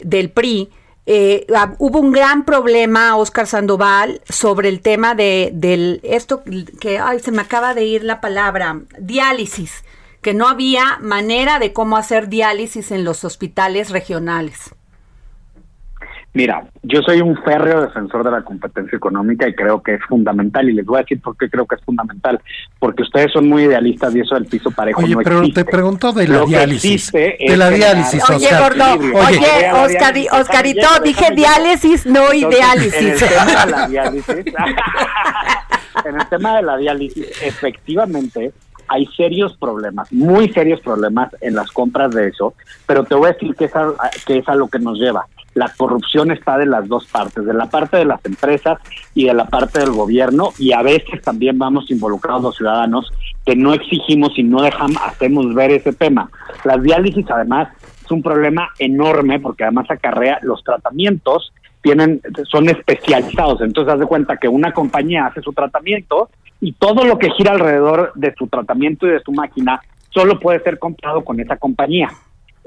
del 0.00 0.30
PRI, 0.30 0.70
eh, 1.08 1.46
hubo 1.78 2.00
un 2.00 2.10
gran 2.10 2.44
problema, 2.44 3.16
Oscar 3.16 3.46
Sandoval, 3.46 4.20
sobre 4.28 4.68
el 4.68 4.80
tema 4.80 5.14
de 5.14 5.50
del 5.52 6.00
esto 6.02 6.42
que 6.80 6.98
ay 6.98 7.20
se 7.20 7.30
me 7.30 7.42
acaba 7.42 7.74
de 7.74 7.84
ir 7.84 8.02
la 8.02 8.20
palabra 8.20 8.80
diálisis, 8.98 9.84
que 10.20 10.34
no 10.34 10.48
había 10.48 10.98
manera 11.00 11.60
de 11.60 11.72
cómo 11.72 11.96
hacer 11.96 12.28
diálisis 12.28 12.90
en 12.90 13.04
los 13.04 13.24
hospitales 13.24 13.90
regionales. 13.90 14.74
Mira, 16.36 16.64
yo 16.82 17.00
soy 17.00 17.22
un 17.22 17.34
férreo 17.44 17.80
defensor 17.80 18.22
de 18.22 18.30
la 18.30 18.42
competencia 18.42 18.94
económica 18.94 19.48
y 19.48 19.54
creo 19.54 19.82
que 19.82 19.94
es 19.94 20.00
fundamental. 20.06 20.68
Y 20.68 20.74
les 20.74 20.84
voy 20.84 20.98
a 20.98 21.00
decir 21.00 21.18
por 21.22 21.34
qué 21.34 21.48
creo 21.48 21.64
que 21.66 21.76
es 21.76 21.80
fundamental. 21.82 22.38
Porque 22.78 23.04
ustedes 23.04 23.32
son 23.32 23.48
muy 23.48 23.62
idealistas 23.62 24.14
y 24.14 24.20
eso 24.20 24.34
del 24.34 24.44
piso 24.44 24.70
parejo 24.70 25.00
Oye, 25.00 25.14
no 25.14 25.20
pero 25.22 25.38
existe. 25.38 25.64
te 25.64 25.70
pregunto 25.70 26.12
de 26.12 26.28
la 26.28 26.34
Lo 26.40 26.44
diálisis. 26.46 27.10
De 27.10 27.56
la 27.56 27.70
diálisis, 27.70 28.22
Oye, 28.28 28.48
Oscar. 28.48 28.62
gordo, 28.76 28.84
oye, 28.94 29.70
Oscari- 29.72 30.28
diálisis, 30.28 30.32
Oscarito, 30.32 30.88
dije 31.02 31.34
diálisis, 31.34 32.04
no 32.04 32.34
y 32.34 32.42
Entonces, 32.44 33.00
diálisis. 33.00 33.22
En 33.22 33.30
el 33.30 33.48
tema 33.48 33.64
de 33.64 33.70
la 33.72 33.86
diálisis, 33.88 34.38
en 36.04 36.20
el 36.20 36.28
tema 36.28 36.56
de 36.56 36.62
la 36.62 36.76
diálisis, 36.76 37.42
efectivamente 37.42 38.52
hay 38.88 39.06
serios 39.16 39.56
problemas, 39.56 40.12
muy 40.12 40.48
serios 40.50 40.80
problemas 40.80 41.30
en 41.40 41.54
las 41.54 41.70
compras 41.70 42.10
de 42.12 42.28
eso, 42.28 42.54
pero 42.86 43.04
te 43.04 43.14
voy 43.14 43.28
a 43.28 43.32
decir 43.32 43.54
que 43.54 43.64
es 43.66 44.48
a, 44.48 44.54
lo 44.54 44.68
que 44.68 44.78
nos 44.78 44.98
lleva. 44.98 45.26
La 45.54 45.72
corrupción 45.76 46.30
está 46.30 46.58
de 46.58 46.66
las 46.66 46.86
dos 46.86 47.06
partes, 47.06 47.44
de 47.44 47.54
la 47.54 47.66
parte 47.66 47.96
de 47.96 48.04
las 48.04 48.24
empresas 48.24 48.78
y 49.14 49.24
de 49.24 49.34
la 49.34 49.46
parte 49.46 49.78
del 49.80 49.90
gobierno, 49.90 50.52
y 50.58 50.72
a 50.72 50.82
veces 50.82 51.22
también 51.22 51.58
vamos 51.58 51.90
involucrados 51.90 52.42
los 52.42 52.56
ciudadanos 52.56 53.10
que 53.44 53.56
no 53.56 53.72
exigimos 53.72 54.38
y 54.38 54.42
no 54.42 54.60
dejamos, 54.62 54.98
hacemos 55.02 55.54
ver 55.54 55.70
ese 55.70 55.92
tema. 55.92 56.30
Las 56.64 56.82
diálisis, 56.82 57.24
además, 57.30 57.68
es 58.04 58.10
un 58.10 58.22
problema 58.22 58.68
enorme 58.78 59.40
porque 59.40 59.64
además 59.64 59.90
acarrea 59.90 60.38
los 60.42 60.62
tratamientos 60.62 61.52
tienen 61.82 62.20
son 62.50 62.68
especializados 62.68 63.60
entonces 63.60 63.92
haz 63.92 64.00
de 64.00 64.06
cuenta 64.06 64.36
que 64.36 64.48
una 64.48 64.72
compañía 64.72 65.26
hace 65.26 65.40
su 65.42 65.52
tratamiento 65.52 66.30
y 66.60 66.72
todo 66.72 67.04
lo 67.04 67.18
que 67.18 67.30
gira 67.30 67.52
alrededor 67.52 68.12
de 68.14 68.34
su 68.34 68.46
tratamiento 68.46 69.06
y 69.06 69.10
de 69.10 69.20
su 69.20 69.32
máquina 69.32 69.80
solo 70.10 70.38
puede 70.40 70.60
ser 70.60 70.78
comprado 70.78 71.24
con 71.24 71.38
esa 71.40 71.56
compañía 71.56 72.08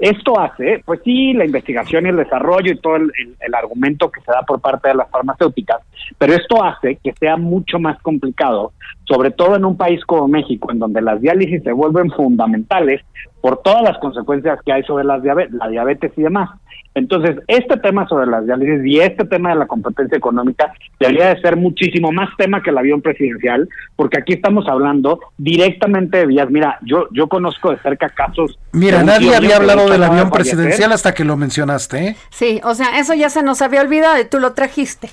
esto 0.00 0.38
hace, 0.40 0.82
pues 0.84 1.00
sí, 1.04 1.32
la 1.34 1.44
investigación 1.44 2.06
y 2.06 2.08
el 2.08 2.16
desarrollo 2.16 2.72
y 2.72 2.78
todo 2.78 2.96
el, 2.96 3.02
el- 3.18 3.36
el 3.40 3.54
argumento 3.54 4.10
que 4.10 4.20
se 4.22 4.32
da 4.32 4.42
por 4.42 4.60
parte 4.60 4.88
de 4.88 4.94
las 4.94 5.10
farmacéuticas, 5.10 5.78
pero 6.18 6.34
esto 6.34 6.62
hace 6.64 6.96
que 7.02 7.12
sea 7.14 7.36
mucho 7.36 7.78
más 7.78 8.00
complicado, 8.02 8.72
sobre 9.04 9.30
todo 9.30 9.56
en 9.56 9.64
un 9.64 9.76
país 9.76 10.04
como 10.04 10.26
México, 10.28 10.70
en 10.72 10.78
donde 10.78 11.00
las 11.02 11.20
diálisis 11.20 11.62
se 11.62 11.72
vuelven 11.72 12.10
fundamentales 12.10 13.02
por 13.40 13.58
todas 13.62 13.82
las 13.82 13.98
consecuencias 13.98 14.58
que 14.64 14.72
hay 14.72 14.82
sobre 14.84 15.04
las 15.04 15.22
diabetes, 15.22 15.52
la 15.54 15.68
diabetes 15.68 16.12
y 16.16 16.22
demás. 16.22 16.50
Entonces, 16.92 17.36
este 17.46 17.76
tema 17.76 18.06
sobre 18.08 18.26
las 18.26 18.44
diálisis 18.44 18.84
y 18.84 18.98
este 18.98 19.24
tema 19.24 19.50
de 19.50 19.54
la 19.60 19.66
competencia 19.68 20.18
económica 20.18 20.72
debería 20.98 21.32
de 21.32 21.40
ser 21.40 21.56
muchísimo 21.56 22.10
más 22.10 22.28
tema 22.36 22.62
que 22.62 22.70
el 22.70 22.78
avión 22.78 23.00
presidencial, 23.00 23.68
porque 23.94 24.18
aquí 24.18 24.32
estamos 24.32 24.66
hablando 24.68 25.20
directamente 25.38 26.18
de 26.18 26.26
vías. 26.26 26.50
Mira, 26.50 26.78
yo 26.82 27.06
yo 27.12 27.28
conozco 27.28 27.70
de 27.70 27.78
cerca 27.78 28.08
casos. 28.08 28.58
Mira, 28.72 29.04
nadie 29.04 29.34
había 29.36 29.56
hablado 29.56 29.86
del 29.92 30.02
avión 30.02 30.30
presidencial 30.30 30.92
hasta 30.92 31.14
que 31.14 31.24
lo 31.24 31.36
mencionaste, 31.36 32.06
¿eh? 32.08 32.16
Sí, 32.30 32.60
o 32.64 32.74
sea, 32.74 32.98
eso 32.98 33.14
ya 33.14 33.30
se 33.30 33.42
nos 33.42 33.62
había 33.62 33.80
olvidado 33.80 34.20
y 34.20 34.24
tú 34.24 34.38
lo 34.40 34.52
trajiste. 34.52 35.10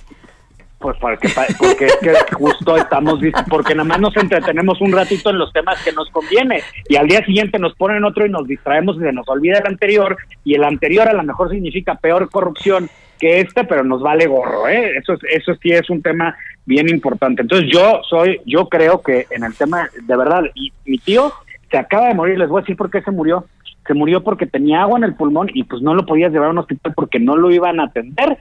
Pues 0.80 0.96
porque, 1.02 1.28
porque 1.58 1.86
es 1.86 1.96
que 1.98 2.36
justo 2.36 2.78
estamos, 2.78 3.20
porque 3.50 3.74
nada 3.74 3.84
más 3.90 4.00
nos 4.00 4.16
entretenemos 4.16 4.80
un 4.80 4.92
ratito 4.92 5.32
en 5.32 5.40
los 5.40 5.52
temas 5.52 5.82
que 5.84 5.92
nos 5.92 6.08
conviene 6.12 6.62
y 6.88 6.96
al 6.98 7.08
día 7.08 7.26
siguiente 7.26 7.58
nos 7.58 7.74
ponen 7.74 8.04
otro 8.06 8.28
y 8.28 8.30
nos 8.30 8.48
distraemos 8.48 8.96
y 8.98 9.00
se 9.00 9.12
nos 9.12 9.28
olvida 9.28 9.58
el 9.58 9.66
anterior 9.66 10.16
y 10.44 10.54
el 10.54 10.64
anterior 10.64 11.08
a 11.08 11.14
lo 11.14 11.24
mejor 11.24 11.50
significa 11.50 11.96
peor 11.96 12.30
corrupción 12.30 12.92
que 13.18 13.40
este, 13.40 13.64
pero 13.64 13.84
nos 13.84 14.04
vale 14.04 14.28
gorro, 14.28 14.68
¿eh? 14.68 14.92
Eso, 15.02 15.14
es- 15.14 15.24
eso 15.42 15.56
sí 15.60 15.72
es 15.72 15.90
un 15.90 16.04
tema 16.04 16.38
bien 16.68 16.88
importante. 16.90 17.42
Entonces 17.42 17.68
yo 17.74 18.02
soy, 18.08 18.40
yo 18.46 18.70
creo 18.70 19.02
que 19.02 19.26
en 19.32 19.44
el 19.46 19.56
tema, 19.56 19.90
de 20.00 20.16
verdad, 20.16 20.44
y 20.54 20.72
mi 20.86 21.00
tío 21.00 21.34
se 21.72 21.78
acaba 21.80 22.10
de 22.10 22.14
morir, 22.14 22.38
les 22.38 22.48
voy 22.50 22.60
a 22.60 22.62
decir 22.62 22.78
por 22.78 22.92
qué 22.92 23.02
se 23.02 23.10
murió. 23.10 23.46
Se 23.88 23.94
murió 23.94 24.24
porque 24.24 24.46
tenía 24.46 24.82
agua 24.82 24.98
en 24.98 25.06
el 25.06 25.16
pulmón 25.16 25.50
y 25.54 25.64
pues 25.64 25.82
no 25.82 25.94
lo 25.94 26.06
podías 26.06 26.32
llevar 26.32 26.50
a 26.50 26.52
un 26.52 26.58
hospital 26.60 26.94
porque 26.94 27.20
no 27.20 27.38
lo 27.38 27.50
iban 27.52 27.80
a 27.80 27.86
atender 27.86 28.38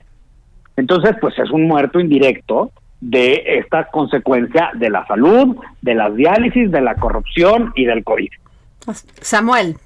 Entonces, 0.77 1.17
pues 1.21 1.39
es 1.39 1.51
un 1.51 1.67
muerto 1.69 2.01
indirecto 2.01 2.73
de 3.01 3.43
esta 3.47 3.89
consecuencia 3.89 4.71
de 4.75 4.91
la 4.91 5.07
salud, 5.07 5.57
de 5.83 5.95
las 5.95 6.15
diálisis, 6.17 6.71
de 6.71 6.81
la 6.81 6.95
corrupción 6.95 7.73
y 7.77 7.85
del 7.85 8.03
COVID. 8.03 8.31
Samuel. 9.21 9.77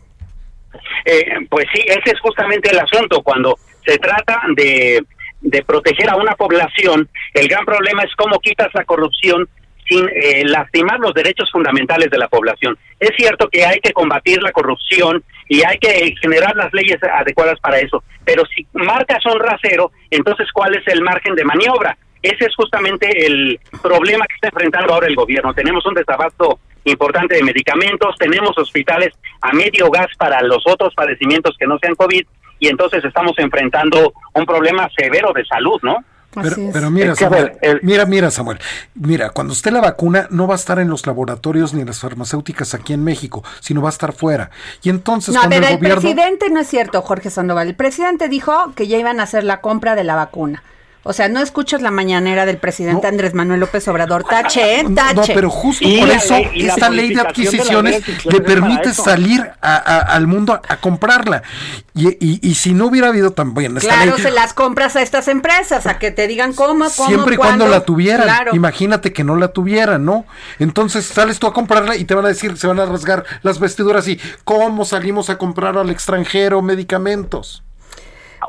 Eh, 1.04 1.46
pues 1.48 1.66
sí, 1.74 1.82
ese 1.86 2.12
es 2.14 2.20
justamente 2.20 2.70
el 2.70 2.78
asunto. 2.78 3.22
Cuando 3.22 3.58
se 3.84 3.98
trata 3.98 4.40
de, 4.56 5.04
de 5.40 5.62
proteger 5.64 6.08
a 6.10 6.16
una 6.16 6.32
población, 6.32 7.08
el 7.34 7.48
gran 7.48 7.64
problema 7.64 8.02
es 8.02 8.14
cómo 8.16 8.38
quitas 8.38 8.68
la 8.74 8.84
corrupción 8.84 9.48
sin 9.90 10.08
eh, 10.08 10.44
lastimar 10.46 11.00
los 11.00 11.12
derechos 11.12 11.50
fundamentales 11.50 12.10
de 12.10 12.18
la 12.18 12.28
población. 12.28 12.78
Es 13.00 13.10
cierto 13.16 13.48
que 13.48 13.64
hay 13.64 13.80
que 13.80 13.92
combatir 13.92 14.40
la 14.40 14.52
corrupción 14.52 15.24
y 15.48 15.62
hay 15.64 15.78
que 15.78 16.14
generar 16.22 16.54
las 16.54 16.72
leyes 16.72 16.98
adecuadas 17.02 17.58
para 17.58 17.78
eso, 17.78 18.04
pero 18.24 18.44
si 18.54 18.66
marcas 18.72 19.26
un 19.26 19.40
rasero, 19.40 19.90
entonces 20.10 20.46
¿cuál 20.52 20.76
es 20.76 20.86
el 20.86 21.02
margen 21.02 21.34
de 21.34 21.44
maniobra? 21.44 21.98
Ese 22.22 22.44
es 22.44 22.54
justamente 22.54 23.26
el 23.26 23.58
problema 23.82 24.26
que 24.26 24.34
está 24.34 24.48
enfrentando 24.48 24.92
ahora 24.92 25.06
el 25.06 25.16
gobierno. 25.16 25.54
Tenemos 25.54 25.84
un 25.86 25.94
desabasto 25.94 26.60
importante 26.84 27.34
de 27.34 27.42
medicamentos, 27.42 28.14
tenemos 28.18 28.56
hospitales 28.56 29.12
a 29.40 29.52
medio 29.52 29.90
gas 29.90 30.08
para 30.18 30.40
los 30.42 30.62
otros 30.66 30.94
padecimientos 30.94 31.56
que 31.58 31.66
no 31.66 31.78
sean 31.78 31.94
COVID 31.94 32.24
y 32.58 32.68
entonces 32.68 33.04
estamos 33.04 33.32
enfrentando 33.38 34.12
un 34.34 34.46
problema 34.46 34.88
severo 34.96 35.32
de 35.32 35.44
salud, 35.46 35.80
¿no? 35.82 36.04
Pero, 36.32 36.56
pero 36.72 36.90
mira, 36.90 37.16
Samuel, 37.16 37.52
mira, 37.82 38.06
mira, 38.06 38.30
Samuel, 38.30 38.60
mira, 38.94 39.30
cuando 39.30 39.52
esté 39.52 39.72
la 39.72 39.80
vacuna 39.80 40.28
no 40.30 40.46
va 40.46 40.54
a 40.54 40.56
estar 40.56 40.78
en 40.78 40.88
los 40.88 41.04
laboratorios 41.06 41.74
ni 41.74 41.80
en 41.80 41.88
las 41.88 41.98
farmacéuticas 41.98 42.72
aquí 42.74 42.92
en 42.92 43.02
México, 43.02 43.42
sino 43.60 43.82
va 43.82 43.88
a 43.88 43.92
estar 43.92 44.12
fuera. 44.12 44.50
Y 44.82 44.90
entonces 44.90 45.34
no, 45.34 45.40
cuando 45.40 45.56
pero 45.56 45.66
el 45.66 45.72
el 45.72 45.78
gobierno 45.78 46.00
presidente 46.00 46.50
no 46.50 46.60
es 46.60 46.68
cierto, 46.68 47.02
Jorge 47.02 47.30
Sandoval. 47.30 47.68
El 47.68 47.74
presidente 47.74 48.28
dijo 48.28 48.72
que 48.76 48.86
ya 48.86 48.98
iban 48.98 49.18
a 49.18 49.24
hacer 49.24 49.42
la 49.42 49.60
compra 49.60 49.96
de 49.96 50.04
la 50.04 50.14
vacuna. 50.14 50.62
O 51.02 51.14
sea, 51.14 51.28
no 51.30 51.40
escuchas 51.40 51.80
la 51.80 51.90
mañanera 51.90 52.44
del 52.44 52.58
presidente 52.58 53.06
Andrés 53.06 53.32
Manuel 53.32 53.60
López 53.60 53.88
Obrador. 53.88 54.22
Tache, 54.24 54.80
¿eh? 54.80 54.84
Tache. 54.94 55.14
no, 55.14 55.22
pero 55.34 55.48
justo 55.48 55.86
Y 55.88 55.98
por 55.98 56.08
la 56.08 56.14
eso 56.16 56.36
esta 56.54 56.90
ley 56.90 57.08
de 57.08 57.14
de 57.14 57.20
adquisiciones 57.22 57.96
sociales 58.04 58.24
le 58.26 58.40
permite 58.42 58.92
salir 58.92 59.40
a- 59.62 59.76
a- 59.76 60.00
al 60.14 60.26
mundo 60.26 60.52
a, 60.52 60.60
a 60.68 60.76
comprarla. 60.76 61.42
Y, 61.94 62.08
y- 62.24 62.38
y 62.42 62.54
si 62.54 62.74
no 62.74 62.86
hubiera 62.86 63.08
habido 63.08 63.30
también 63.32 63.78
esta 63.78 63.88
Claro, 63.94 64.16
ley, 64.16 64.22
se 64.22 64.30
las 64.30 64.52
compras 64.52 64.94
a 64.96 65.00
estas 65.02 65.28
empresas, 65.28 65.86
a 65.86 65.98
que 65.98 66.10
te 66.10 66.26
digan 66.26 66.52
cómo, 66.52 66.86
cómo, 66.94 67.08
siempre 67.08 67.34
y 67.34 67.38
cuando 67.38 67.66
la 67.66 67.80
tuvieran. 67.80 68.22
Claro. 68.24 68.54
Imagínate 68.54 69.12
que 69.14 69.24
no 69.24 69.36
la 69.36 69.48
tuvieran, 69.48 70.04
¿no? 70.04 70.26
Entonces 70.58 71.06
sales 71.06 71.38
tú 71.38 71.46
a 71.46 71.54
comprarla 71.54 71.96
y 71.96 72.04
te 72.04 72.14
van 72.14 72.26
a 72.26 72.28
decir, 72.28 72.58
se 72.58 72.66
van 72.66 72.78
a 72.78 72.84
rasgar 72.84 73.24
las 73.42 73.58
vestiduras 73.58 74.06
y 74.06 74.20
¿cómo 74.44 74.84
salimos 74.84 75.30
a 75.30 75.38
comprar 75.38 75.78
al 75.78 75.88
extranjero 75.88 76.60
medicamentos? 76.60 77.62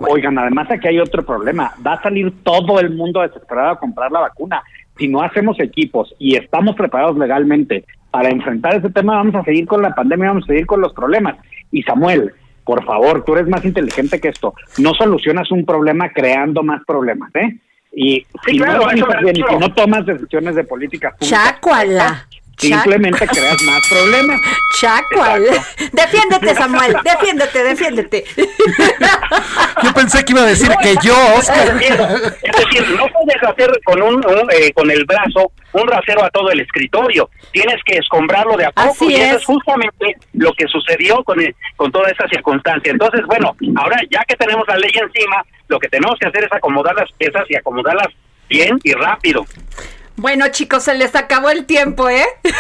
Oigan, 0.10 0.38
además 0.38 0.70
aquí 0.72 0.88
hay 0.88 1.00
otro 1.00 1.24
problema. 1.24 1.74
Va 1.86 1.94
a 1.94 2.02
salir 2.02 2.34
todo 2.44 2.80
el 2.80 2.92
mundo 2.92 3.22
desesperado 3.22 3.72
a 3.72 3.80
comprar 3.80 4.12
la 4.12 4.22
vacuna. 4.22 4.62
Si 4.98 5.08
no 5.08 5.22
hacemos 5.22 5.60
equipos 5.60 6.14
y 6.20 6.36
estamos 6.36 6.76
preparados 6.76 7.18
legalmente 7.18 7.86
para 8.12 8.30
enfrentar 8.30 8.76
ese 8.76 8.90
tema, 8.90 9.16
vamos 9.16 9.36
a 9.36 9.44
seguir 9.44 9.66
con 9.68 9.82
la 9.82 9.94
pandemia, 9.96 10.28
vamos 10.30 10.44
a 10.44 10.48
seguir 10.48 10.66
con 10.66 10.82
los 10.82 10.94
problemas. 10.94 11.38
Y 11.72 11.82
Samuel, 11.84 12.34
por 12.64 12.84
favor, 12.86 13.24
tú 13.24 13.34
eres 13.36 13.48
más 13.48 13.64
inteligente 13.66 14.20
que 14.20 14.28
esto. 14.30 14.54
No 14.78 14.94
solucionas 14.94 15.50
un 15.52 15.66
problema 15.66 16.10
creando 16.10 16.62
más 16.64 16.82
problemas, 16.86 17.34
¿eh? 17.36 17.58
Y 17.94 18.20
Sí, 18.46 18.52
si 18.52 18.58
claro, 18.58 18.80
no 18.80 18.84
organizas 18.86 19.10
eso- 19.16 19.22
bien 19.24 19.36
y 19.38 19.40
eso- 19.42 19.50
si 19.50 19.58
no 19.58 19.74
tomas 19.74 20.06
decisiones 20.06 20.56
de 20.56 20.64
política 20.64 21.12
pública, 21.12 21.36
Simplemente 22.68 23.28
creas 23.28 23.62
más 23.64 23.82
problemas. 23.90 24.42
Chacual. 24.82 25.44
Defiéndete, 25.92 26.56
Samuel. 26.56 26.96
Defiéndete, 27.04 27.64
defiéndete. 27.64 28.24
Yo 29.84 29.94
pensé 29.94 30.24
que 30.24 30.32
iba 30.34 30.42
a 30.42 30.46
decir 30.46 30.70
que 30.82 30.96
yo, 31.04 31.14
Es 31.34 31.40
Oscar. 31.50 31.74
decir, 31.78 31.94
es 32.42 32.56
decir, 32.66 32.90
no 32.98 33.06
puedes 33.08 33.44
hacer 33.44 33.70
con 33.84 34.02
un, 34.02 34.16
un, 34.16 34.52
eh, 34.52 34.72
con 34.74 34.90
el 34.90 35.06
brazo 35.06 35.52
un 35.74 35.88
rasero 35.88 36.24
a 36.24 36.30
todo 36.30 36.52
el 36.52 36.60
escritorio. 36.60 37.30
Tienes 37.52 37.78
que 37.86 37.98
escombrarlo 37.98 38.58
de 38.58 38.66
a 38.66 38.72
poco 38.72 38.90
Así 38.92 39.06
y 39.08 39.16
eso 39.16 39.24
es. 39.36 39.42
es 39.42 39.46
justamente 39.46 40.16
lo 40.34 40.52
que 40.54 40.68
sucedió 40.68 41.24
con 41.24 41.40
el- 41.40 41.56
con 41.78 41.92
toda 41.92 42.10
esa 42.10 42.28
circunstancia. 42.28 42.92
Entonces, 42.92 43.22
bueno, 43.26 43.56
ahora 43.78 43.98
ya 44.10 44.24
que 44.28 44.36
tenemos 44.36 44.68
la 44.68 44.78
ley 44.78 44.92
encima, 44.94 45.44
lo 45.68 45.80
que 45.80 45.88
tenemos 45.90 46.18
que 46.20 46.28
hacer 46.28 46.44
es 46.44 46.52
acomodar 46.52 46.96
las 46.96 47.10
piezas 47.14 47.44
y 47.50 47.56
acomodarlas 47.56 48.08
bien 48.50 48.78
y 48.84 48.92
rápido. 48.94 49.46
Bueno, 50.16 50.48
chicos, 50.50 50.84
se 50.84 50.94
les 50.96 51.16
acabó 51.16 51.50
el 51.50 51.66
tiempo, 51.66 52.10
¿eh? 52.10 52.26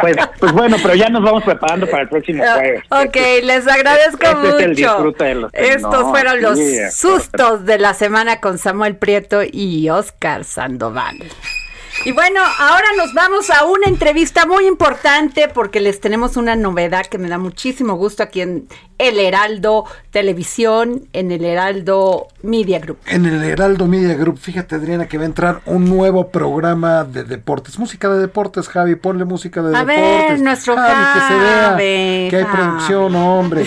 Pues, 0.00 0.16
pues 0.40 0.52
bueno, 0.52 0.76
pero 0.82 0.94
ya 0.94 1.08
nos 1.08 1.22
vamos 1.22 1.44
preparando 1.44 1.86
para 1.88 2.02
el 2.04 2.08
próximo 2.08 2.42
jueves. 2.42 2.82
Ok, 2.88 3.16
les 3.44 3.68
agradezco 3.68 4.22
Este 4.24 4.48
es 4.48 4.54
el 4.54 4.68
mucho. 4.70 4.74
disfrute 4.74 5.24
de 5.24 5.34
los- 5.34 5.54
Estos 5.54 5.92
no, 6.04 6.10
fueron 6.10 6.40
los 6.42 6.58
sustos 6.94 7.64
de 7.66 7.78
la 7.78 7.94
semana 7.94 8.40
con 8.40 8.58
Samuel 8.58 8.96
Prieto 8.96 9.42
y 9.44 9.88
Oscar 9.90 10.44
Sandoval. 10.44 11.18
Y 12.04 12.12
bueno, 12.12 12.40
ahora 12.58 12.86
nos 12.96 13.12
vamos 13.14 13.50
a 13.50 13.64
una 13.64 13.86
entrevista 13.86 14.46
muy 14.46 14.66
importante 14.66 15.48
porque 15.48 15.80
les 15.80 16.00
tenemos 16.00 16.36
una 16.36 16.56
novedad 16.56 17.06
que 17.06 17.18
me 17.18 17.28
da 17.28 17.38
muchísimo 17.38 17.94
gusto 17.94 18.22
aquí 18.22 18.40
en 18.40 18.66
El 18.98 19.18
Heraldo 19.20 19.84
Televisión, 20.10 21.06
en 21.12 21.30
El 21.30 21.44
Heraldo 21.44 22.28
Media 22.42 22.78
Group. 22.80 22.98
En 23.06 23.26
el 23.26 23.42
Heraldo 23.44 23.86
Media 23.86 24.14
Group, 24.14 24.38
fíjate 24.38 24.74
Adriana 24.74 25.06
que 25.06 25.16
va 25.18 25.24
a 25.24 25.26
entrar 25.26 25.60
un 25.66 25.88
nuevo 25.88 26.28
programa 26.30 27.04
de 27.04 27.24
deportes, 27.24 27.78
música 27.78 28.08
de 28.08 28.20
deportes, 28.20 28.68
Javi, 28.68 28.96
ponle 28.96 29.24
música 29.24 29.62
de 29.62 29.76
A 29.76 29.84
ver, 29.84 30.00
deportes. 30.00 30.42
nuestro 30.42 30.76
Javi, 30.76 31.20
que 31.20 31.26
se 31.28 31.38
vea 31.38 31.76
que 31.76 32.36
hay 32.36 32.44
Javi. 32.44 32.56
producción, 32.56 33.14
hombre. 33.16 33.66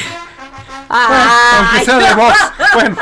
Bueno, 0.89 1.31
aunque 1.59 1.85
sea 1.85 1.97
de 1.99 2.13
voz. 2.15 2.33
Bueno, 2.75 2.95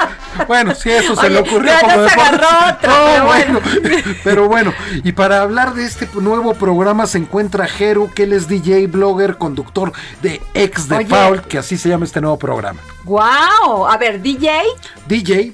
bueno, 0.48 0.76
si 0.76 0.90
eso 0.90 1.16
se 1.16 1.30
le 1.30 1.40
ocurrió 1.40 1.72
ya 1.72 1.80
como 1.82 2.02
deporte. 2.02 2.22
agarró 2.22 2.48
otra, 2.48 2.78
pero 2.82 3.26
bueno, 3.26 3.62
bueno. 3.62 4.16
pero 4.24 4.48
bueno, 4.48 4.74
y 5.04 5.12
para 5.12 5.42
hablar 5.42 5.74
de 5.74 5.86
este 5.86 6.08
nuevo 6.16 6.54
programa 6.54 7.08
se 7.08 7.18
encuentra 7.18 7.68
Jero, 7.68 8.10
que 8.14 8.24
él 8.24 8.34
es 8.34 8.48
DJ, 8.48 8.88
blogger, 8.88 9.38
conductor 9.38 9.92
de 10.22 10.42
Ex 10.54 10.88
de 10.88 10.98
Oye. 10.98 11.08
Foul, 11.08 11.42
que 11.44 11.58
así 11.58 11.78
se 11.78 11.90
llama 11.90 12.06
este 12.06 12.22
nuevo 12.22 12.38
programa. 12.38 12.80
Wow, 13.04 13.88
a 13.88 13.98
ver, 13.98 14.22
DJ. 14.22 14.64
DJ, 15.08 15.54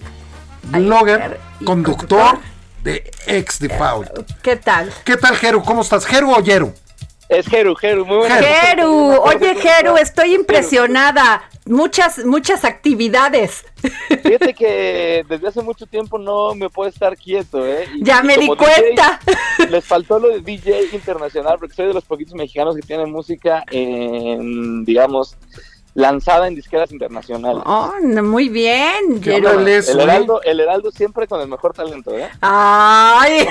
blogger, 0.64 1.40
y 1.60 1.66
conductor 1.66 2.20
conductor. 2.20 2.40
de 2.84 3.12
Ex 3.28 3.60
de 3.60 3.70
Foul. 3.70 4.08
¿Qué 4.42 4.56
tal? 4.56 4.92
¿Qué 5.04 5.18
tal, 5.18 5.36
Jero? 5.36 5.64
¿Cómo 5.64 5.82
estás? 5.82 6.06
¿Jero 6.06 6.30
o 6.30 6.44
Jero? 6.44 6.74
Es 7.30 7.46
Geru, 7.48 7.76
Geru, 7.76 8.06
muy 8.08 8.18
buena. 8.18 8.36
Geru, 8.38 9.14
oye 9.22 9.54
Geru, 9.56 9.98
estoy 9.98 10.34
impresionada. 10.34 11.44
Muchas, 11.68 12.26
muchas 12.26 12.66
actividades. 12.66 13.64
Fíjate 14.24 14.56
que 14.56 15.24
desde 15.30 15.48
hace 15.48 15.62
mucho 15.62 15.86
tiempo 15.86 16.18
no 16.18 16.56
me 16.56 16.68
puedo 16.72 16.90
estar 16.90 17.16
quieto, 17.16 17.64
¿eh? 17.64 17.88
Y- 17.94 18.04
Ya 18.04 18.22
y 18.24 18.26
me 18.26 18.38
di 18.38 18.48
DJ, 18.48 18.56
cuenta. 18.58 19.20
les 19.70 19.86
faltó 19.86 20.18
lo 20.18 20.30
de 20.30 20.42
DJ 20.42 20.88
internacional, 20.94 21.58
porque 21.60 21.76
soy 21.76 21.86
de 21.88 21.94
los 21.94 22.04
poquitos 22.06 22.34
mexicanos 22.34 22.76
que 22.76 22.82
tienen 22.82 23.12
música 23.12 23.64
en, 23.70 24.84
digamos, 24.84 25.38
lanzada 26.00 26.47
en 26.47 26.56
disqueras 26.56 26.91
internacionales. 26.91 27.62
Oh, 27.66 27.93
muy 28.24 28.50
bien, 28.50 29.22
¿Qué 29.22 29.34
Geru. 29.34 29.50
órale 29.50 29.78
eso, 29.78 29.91
El 29.91 30.00
eh? 30.00 30.04
Heraldo, 30.04 30.41
el 30.43 30.60
Heraldo 30.60 30.91
siempre 30.91 31.28
con 31.28 31.41
el 31.41 31.47
mejor 31.47 31.74
talento, 31.74 32.18
¿eh? 32.18 32.30
Ay, 32.41 33.45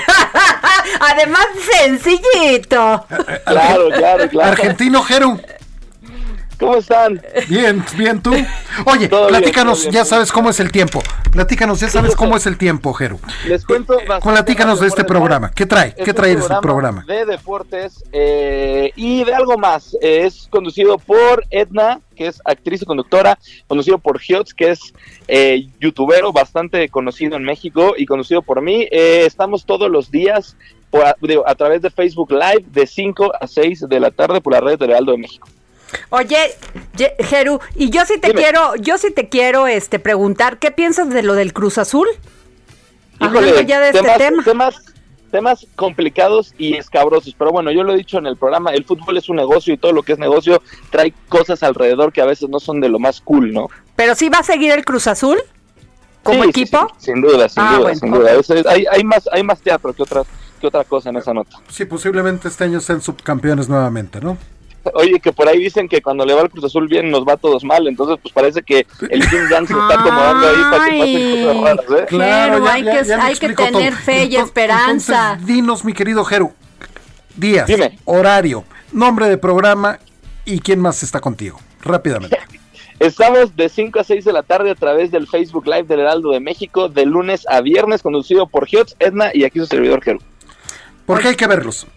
además 0.99 1.47
sencillito. 1.79 3.05
Claro, 3.45 3.89
claro, 3.89 4.29
claro. 4.29 4.51
Argentino, 4.51 5.03
Jero. 5.03 5.39
¿Cómo 6.59 6.75
están? 6.75 7.21
Bien, 7.47 7.83
bien 7.95 8.21
tú. 8.21 8.31
Oye, 8.85 9.07
bien, 9.07 9.27
platícanos, 9.29 9.83
bien, 9.83 9.93
ya 9.93 10.05
sabes 10.05 10.29
cómo 10.29 10.49
es 10.49 10.59
el 10.59 10.73
tiempo. 10.73 11.01
Platícanos, 11.31 11.79
ya 11.79 11.89
sabes 11.89 12.17
cómo 12.17 12.35
es 12.35 12.45
el 12.47 12.57
tiempo, 12.57 12.91
Jero. 12.93 13.17
Les 13.47 13.63
cuento 13.63 13.93
bastante 13.95 14.29
Platícanos 14.29 14.73
más 14.75 14.81
de 14.81 14.87
este 14.87 15.05
programa. 15.05 15.51
¿Qué 15.51 15.65
trae? 15.65 15.95
¿Qué 15.95 16.13
trae 16.13 16.33
este 16.33 16.55
programa? 16.61 17.05
De 17.07 17.25
deportes 17.25 18.03
eh, 18.11 18.91
y 18.97 19.23
de 19.23 19.33
algo 19.33 19.57
más. 19.57 19.95
Eh, 20.01 20.23
es 20.25 20.47
conducido 20.49 20.97
por 20.97 21.45
Edna, 21.49 22.01
que 22.19 22.27
es 22.27 22.41
actriz 22.43 22.81
y 22.81 22.85
conductora, 22.85 23.39
conducido 23.67 23.97
por 23.97 24.19
Hiots, 24.21 24.53
que 24.53 24.71
es 24.71 24.93
eh, 25.29 25.67
youtubero 25.79 26.33
bastante 26.33 26.89
conocido 26.89 27.37
en 27.37 27.43
México 27.43 27.93
y 27.97 28.05
conducido 28.05 28.41
por 28.41 28.61
mí. 28.61 28.85
Eh, 28.91 29.23
estamos 29.25 29.65
todos 29.65 29.89
los 29.89 30.11
días 30.11 30.57
por 30.89 31.05
a, 31.05 31.15
digo, 31.21 31.47
a 31.47 31.55
través 31.55 31.81
de 31.81 31.89
Facebook 31.89 32.31
Live 32.31 32.65
de 32.67 32.85
5 32.85 33.31
a 33.39 33.47
6 33.47 33.85
de 33.87 33.99
la 34.01 34.11
tarde 34.11 34.41
por 34.41 34.51
la 34.51 34.59
red 34.59 34.77
de 34.77 34.85
Heraldo 34.85 35.13
de 35.13 35.19
México. 35.19 35.47
Oye, 36.09 36.37
Ye- 36.97 37.15
Geru, 37.23 37.59
y 37.75 37.89
yo 37.89 38.03
sí 38.05 38.19
te 38.19 38.27
Dime. 38.27 38.41
quiero, 38.41 38.75
yo 38.75 38.97
sí 38.97 39.11
te 39.13 39.29
quiero 39.29 39.65
este 39.67 39.97
preguntar, 39.99 40.59
¿qué 40.59 40.71
piensas 40.71 41.09
de 41.09 41.23
lo 41.23 41.35
del 41.35 41.53
Cruz 41.53 41.77
Azul? 41.77 42.07
Híjole, 43.21 43.37
Hablando 43.49 43.61
ya 43.61 43.79
de 43.79 43.89
este 43.89 44.17
tema. 44.17 44.43
temas 44.43 44.75
temas 45.29 45.65
complicados 45.75 46.53
y 46.57 46.75
escabrosos, 46.75 47.35
pero 47.37 47.51
bueno, 47.51 47.71
yo 47.71 47.83
lo 47.83 47.93
he 47.93 47.97
dicho 47.97 48.17
en 48.17 48.25
el 48.27 48.35
programa, 48.37 48.71
el 48.71 48.83
fútbol 48.85 49.17
es 49.17 49.29
un 49.29 49.37
negocio 49.37 49.73
y 49.73 49.77
todo 49.77 49.91
lo 49.93 50.03
que 50.03 50.13
es 50.13 50.19
negocio 50.19 50.61
trae 50.89 51.13
cosas 51.29 51.63
alrededor 51.63 52.11
que 52.11 52.21
a 52.21 52.25
veces 52.25 52.49
no 52.49 52.59
son 52.59 52.79
de 52.81 52.89
lo 52.89 52.99
más 52.99 53.21
cool, 53.21 53.53
¿no? 53.53 53.67
Pero 53.95 54.15
sí 54.15 54.29
va 54.29 54.39
a 54.39 54.43
seguir 54.43 54.71
el 54.71 54.83
Cruz 54.85 55.07
Azul 55.07 55.37
como 56.23 56.43
Sí, 56.43 56.49
equipo. 56.49 56.87
sí, 56.97 57.11
sin 57.13 57.21
duda, 57.21 57.47
sin 57.47 57.63
Ah, 57.63 57.69
duda, 57.77 57.79
bueno, 57.81 57.99
sin 58.43 58.55
duda. 58.57 58.71
hay, 58.71 58.85
hay 58.91 59.03
más, 59.03 59.29
hay 59.31 59.43
más 59.43 59.59
teatro 59.61 59.93
que 59.93 60.03
otras, 60.03 60.27
que 60.59 60.67
otra 60.67 60.83
cosa 60.83 61.09
en 61.09 61.17
esa 61.17 61.33
nota. 61.33 61.57
Sí, 61.69 61.85
posiblemente 61.85 62.47
este 62.49 62.65
año 62.65 62.79
sean 62.81 63.01
subcampeones 63.01 63.69
nuevamente, 63.69 64.19
¿no? 64.19 64.37
Oye, 64.93 65.19
que 65.19 65.31
por 65.33 65.47
ahí 65.47 65.59
dicen 65.59 65.87
que 65.89 66.01
cuando 66.01 66.25
le 66.25 66.33
va 66.33 66.41
el 66.41 66.49
Cruz 66.49 66.65
Azul 66.65 66.87
bien 66.87 67.11
nos 67.11 67.25
va 67.27 67.33
a 67.33 67.37
todos 67.37 67.63
mal, 67.63 67.87
entonces 67.87 68.17
pues 68.21 68.33
parece 68.33 68.61
que 68.63 68.87
el 69.09 69.23
Jin 69.27 69.49
Yang 69.49 69.67
se 69.67 69.73
está 69.73 69.99
acomodando 69.99 70.47
ahí 70.47 70.55
para 70.71 70.85
que 70.85 70.99
pasen 70.99 71.45
cosas 71.45 71.61
raras, 71.63 72.01
¿eh? 72.01 72.05
Claro, 72.07 72.65
ya- 72.65 72.73
hay 72.73 72.83
ya- 72.83 72.91
que, 72.91 73.03
ya 73.07 73.17
me 73.17 73.23
hay 73.23 73.27
que 73.27 73.45
explicó 73.45 73.63
tener 73.63 73.93
todo. 73.93 74.01
fe 74.03 74.23
y 74.25 74.35
esperanza. 74.37 75.31
Entonces, 75.33 75.47
dinos, 75.47 75.83
mi 75.85 75.93
querido 75.93 76.23
Jero, 76.23 76.53
días, 77.35 77.67
Dime. 77.67 77.99
horario, 78.05 78.63
nombre 78.91 79.27
de 79.29 79.37
programa 79.37 79.99
y 80.45 80.59
quién 80.59 80.79
más 80.79 81.03
está 81.03 81.19
contigo. 81.19 81.59
Rápidamente. 81.81 82.37
Estamos 82.99 83.55
de 83.55 83.69
5 83.69 83.99
a 83.99 84.03
6 84.03 84.25
de 84.25 84.33
la 84.33 84.43
tarde 84.43 84.71
a 84.71 84.75
través 84.75 85.09
del 85.11 85.25
Facebook 85.27 85.65
Live 85.65 85.83
del 85.83 86.01
Heraldo 86.01 86.31
de 86.31 86.41
México, 86.41 86.89
de 86.89 87.05
lunes 87.05 87.45
a 87.49 87.61
viernes, 87.61 88.01
conducido 88.01 88.47
por 88.47 88.67
Hiots, 88.67 88.95
Edna 88.99 89.31
y 89.33 89.45
aquí 89.45 89.59
su 89.59 89.67
servidor 89.67 90.01
Jero. 90.03 90.19
¿Por 91.05 91.21
qué 91.21 91.29
hay 91.29 91.35
que 91.35 91.47
verlos? 91.47 91.87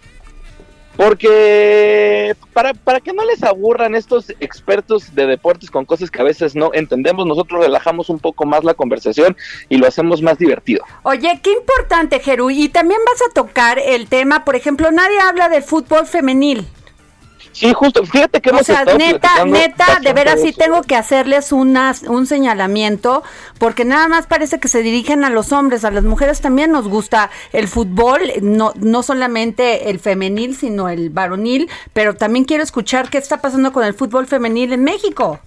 Porque 1.02 2.36
para, 2.52 2.74
para 2.74 3.00
que 3.00 3.12
no 3.12 3.24
les 3.24 3.42
aburran 3.42 3.96
estos 3.96 4.30
expertos 4.38 5.12
de 5.16 5.26
deportes 5.26 5.68
con 5.68 5.84
cosas 5.84 6.12
que 6.12 6.20
a 6.20 6.24
veces 6.24 6.54
no 6.54 6.70
entendemos, 6.72 7.26
nosotros 7.26 7.60
relajamos 7.60 8.08
un 8.08 8.20
poco 8.20 8.46
más 8.46 8.62
la 8.62 8.74
conversación 8.74 9.36
y 9.68 9.78
lo 9.78 9.88
hacemos 9.88 10.22
más 10.22 10.38
divertido. 10.38 10.84
Oye, 11.02 11.40
qué 11.42 11.50
importante, 11.50 12.20
Jeru. 12.20 12.50
Y 12.50 12.68
también 12.68 13.00
vas 13.04 13.20
a 13.28 13.34
tocar 13.34 13.80
el 13.80 14.08
tema, 14.08 14.44
por 14.44 14.54
ejemplo, 14.54 14.92
nadie 14.92 15.18
habla 15.18 15.48
del 15.48 15.64
fútbol 15.64 16.06
femenil. 16.06 16.68
Sí, 17.52 17.72
justo, 17.72 18.04
fíjate 18.04 18.40
que 18.40 18.50
O 18.50 18.54
hemos 18.54 18.66
sea, 18.66 18.84
neta, 18.84 19.44
neta, 19.44 19.98
de 20.00 20.12
veras 20.12 20.40
sí 20.40 20.52
tengo 20.52 20.82
que 20.82 20.96
hacerles 20.96 21.52
unas, 21.52 22.02
un 22.02 22.26
señalamiento, 22.26 23.22
porque 23.58 23.84
nada 23.84 24.08
más 24.08 24.26
parece 24.26 24.58
que 24.58 24.68
se 24.68 24.82
dirigen 24.82 25.24
a 25.24 25.30
los 25.30 25.52
hombres, 25.52 25.84
a 25.84 25.90
las 25.90 26.04
mujeres 26.04 26.40
también 26.40 26.72
nos 26.72 26.88
gusta 26.88 27.30
el 27.52 27.68
fútbol, 27.68 28.20
no, 28.40 28.72
no 28.76 29.02
solamente 29.02 29.90
el 29.90 29.98
femenil, 30.00 30.56
sino 30.56 30.88
el 30.88 31.10
varonil, 31.10 31.68
pero 31.92 32.14
también 32.14 32.44
quiero 32.44 32.62
escuchar 32.62 33.10
qué 33.10 33.18
está 33.18 33.40
pasando 33.40 33.72
con 33.72 33.84
el 33.84 33.94
fútbol 33.94 34.26
femenil 34.26 34.72
en 34.72 34.84
México. 34.84 35.40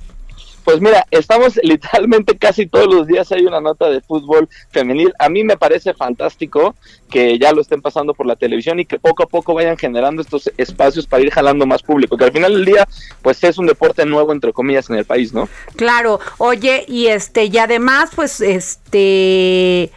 Pues 0.65 0.81
mira, 0.81 1.05
estamos 1.11 1.55
literalmente 1.63 2.37
casi 2.37 2.67
todos 2.67 2.93
los 2.93 3.07
días 3.07 3.31
hay 3.31 3.45
una 3.45 3.61
nota 3.61 3.89
de 3.89 4.01
fútbol 4.01 4.49
femenil. 4.71 5.13
A 5.19 5.29
mí 5.29 5.43
me 5.43 5.55
parece 5.55 5.93
fantástico 5.93 6.75
que 7.09 7.39
ya 7.39 7.53
lo 7.53 7.61
estén 7.61 7.81
pasando 7.81 8.13
por 8.13 8.25
la 8.25 8.35
televisión 8.35 8.79
y 8.79 8.85
que 8.85 8.99
poco 8.99 9.23
a 9.23 9.27
poco 9.27 9.53
vayan 9.53 9.77
generando 9.77 10.21
estos 10.21 10.51
espacios 10.57 11.05
para 11.07 11.23
ir 11.23 11.31
jalando 11.31 11.65
más 11.65 11.83
público, 11.83 12.17
que 12.17 12.25
al 12.25 12.31
final 12.31 12.53
del 12.53 12.65
día 12.65 12.87
pues 13.21 13.41
es 13.43 13.57
un 13.57 13.67
deporte 13.67 14.05
nuevo 14.05 14.33
entre 14.33 14.51
comillas 14.51 14.89
en 14.89 14.97
el 14.97 15.05
país, 15.05 15.33
¿no? 15.33 15.47
Claro, 15.75 16.19
oye, 16.39 16.83
y 16.87 17.07
este, 17.07 17.45
y 17.45 17.57
además, 17.57 18.09
pues, 18.15 18.41
este, 18.41 19.91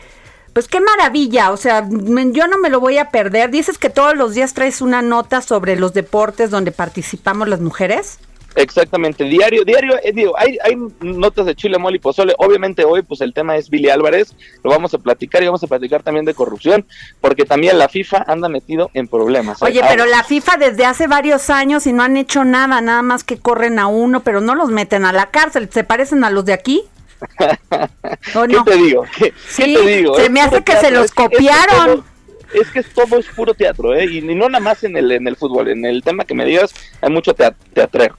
pues 0.52 0.68
qué 0.68 0.80
maravilla, 0.80 1.50
o 1.50 1.56
sea, 1.56 1.88
yo 1.88 2.46
no 2.46 2.58
me 2.58 2.68
lo 2.68 2.80
voy 2.80 2.98
a 2.98 3.10
perder. 3.10 3.50
Dices 3.50 3.78
que 3.78 3.90
todos 3.90 4.16
los 4.16 4.34
días 4.34 4.54
traes 4.54 4.82
una 4.82 5.02
nota 5.02 5.40
sobre 5.40 5.76
los 5.76 5.94
deportes 5.94 6.50
donde 6.50 6.72
participamos 6.72 7.48
las 7.48 7.60
mujeres. 7.60 8.18
Exactamente, 8.54 9.24
diario, 9.24 9.64
diario, 9.64 9.96
eh, 10.02 10.10
digo, 10.12 10.32
hay, 10.36 10.58
hay 10.64 10.74
notas 11.00 11.46
de 11.46 11.54
chile, 11.54 11.78
mole 11.78 11.96
y 11.96 12.00
pozole, 12.00 12.34
obviamente 12.38 12.84
hoy 12.84 13.02
pues 13.02 13.20
el 13.20 13.32
tema 13.32 13.56
es 13.56 13.70
Billy 13.70 13.88
Álvarez, 13.90 14.34
lo 14.64 14.70
vamos 14.70 14.92
a 14.94 14.98
platicar 14.98 15.42
y 15.42 15.46
vamos 15.46 15.62
a 15.62 15.66
platicar 15.68 16.02
también 16.02 16.24
de 16.24 16.34
corrupción, 16.34 16.84
porque 17.20 17.44
también 17.44 17.78
la 17.78 17.88
FIFA 17.88 18.24
anda 18.26 18.48
metido 18.48 18.90
en 18.94 19.06
problemas. 19.06 19.62
¿eh? 19.62 19.66
Oye, 19.66 19.80
pero 19.88 20.06
la 20.06 20.24
FIFA 20.24 20.56
desde 20.56 20.86
hace 20.86 21.06
varios 21.06 21.50
años 21.50 21.86
y 21.86 21.92
no 21.92 22.02
han 22.02 22.16
hecho 22.16 22.42
nada, 22.44 22.80
nada 22.80 23.02
más 23.02 23.22
que 23.22 23.38
corren 23.38 23.78
a 23.78 23.86
uno, 23.86 24.20
pero 24.24 24.40
no 24.40 24.54
los 24.54 24.70
meten 24.70 25.04
a 25.04 25.12
la 25.12 25.26
cárcel. 25.30 25.68
¿Se 25.70 25.84
parecen 25.84 26.24
a 26.24 26.30
los 26.30 26.44
de 26.44 26.54
aquí? 26.54 26.82
¿O 28.34 28.42
¿Qué 28.42 28.48
no? 28.54 28.64
te 28.64 28.76
digo? 28.76 29.04
¿Qué, 29.16 29.30
qué 29.30 29.34
Sí, 29.48 29.74
te 29.74 29.86
digo? 29.98 30.14
se 30.16 30.30
me 30.30 30.40
hace 30.40 30.62
que 30.64 30.76
se 30.76 30.90
los 30.90 31.04
es 31.06 31.12
que- 31.12 31.22
es 31.24 31.28
que 31.30 31.36
copiaron. 31.36 32.04
Es 32.54 32.70
que 32.70 32.78
es 32.80 32.88
todo 32.94 33.18
es 33.18 33.26
puro 33.26 33.52
teatro, 33.52 33.94
¿eh? 33.94 34.06
Y 34.06 34.22
no 34.22 34.48
nada 34.48 34.64
más 34.64 34.82
en 34.82 34.96
el, 34.96 35.12
en 35.12 35.28
el 35.28 35.36
fútbol, 35.36 35.68
en 35.68 35.84
el 35.84 36.02
tema 36.02 36.24
que 36.24 36.32
me 36.34 36.46
digas, 36.46 36.72
hay 37.02 37.10
mucho 37.10 37.34
teat- 37.34 37.54
teatrero. 37.74 38.16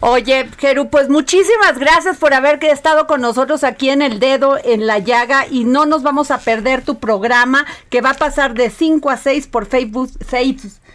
Oye, 0.00 0.48
Jeru, 0.58 0.90
pues 0.90 1.08
muchísimas 1.08 1.78
gracias 1.78 2.18
por 2.18 2.34
haber 2.34 2.62
estado 2.64 3.06
con 3.06 3.22
nosotros 3.22 3.64
aquí 3.64 3.88
en 3.88 4.02
El 4.02 4.20
Dedo, 4.20 4.58
en 4.62 4.86
La 4.86 4.98
Llaga, 4.98 5.46
y 5.50 5.64
no 5.64 5.86
nos 5.86 6.02
vamos 6.02 6.30
a 6.30 6.38
perder 6.38 6.82
tu 6.82 6.98
programa, 6.98 7.64
que 7.88 8.02
va 8.02 8.10
a 8.10 8.14
pasar 8.14 8.54
de 8.54 8.68
5 8.68 9.08
a 9.08 9.16
6 9.16 9.46
por 9.46 9.66
Facebook, 9.66 10.10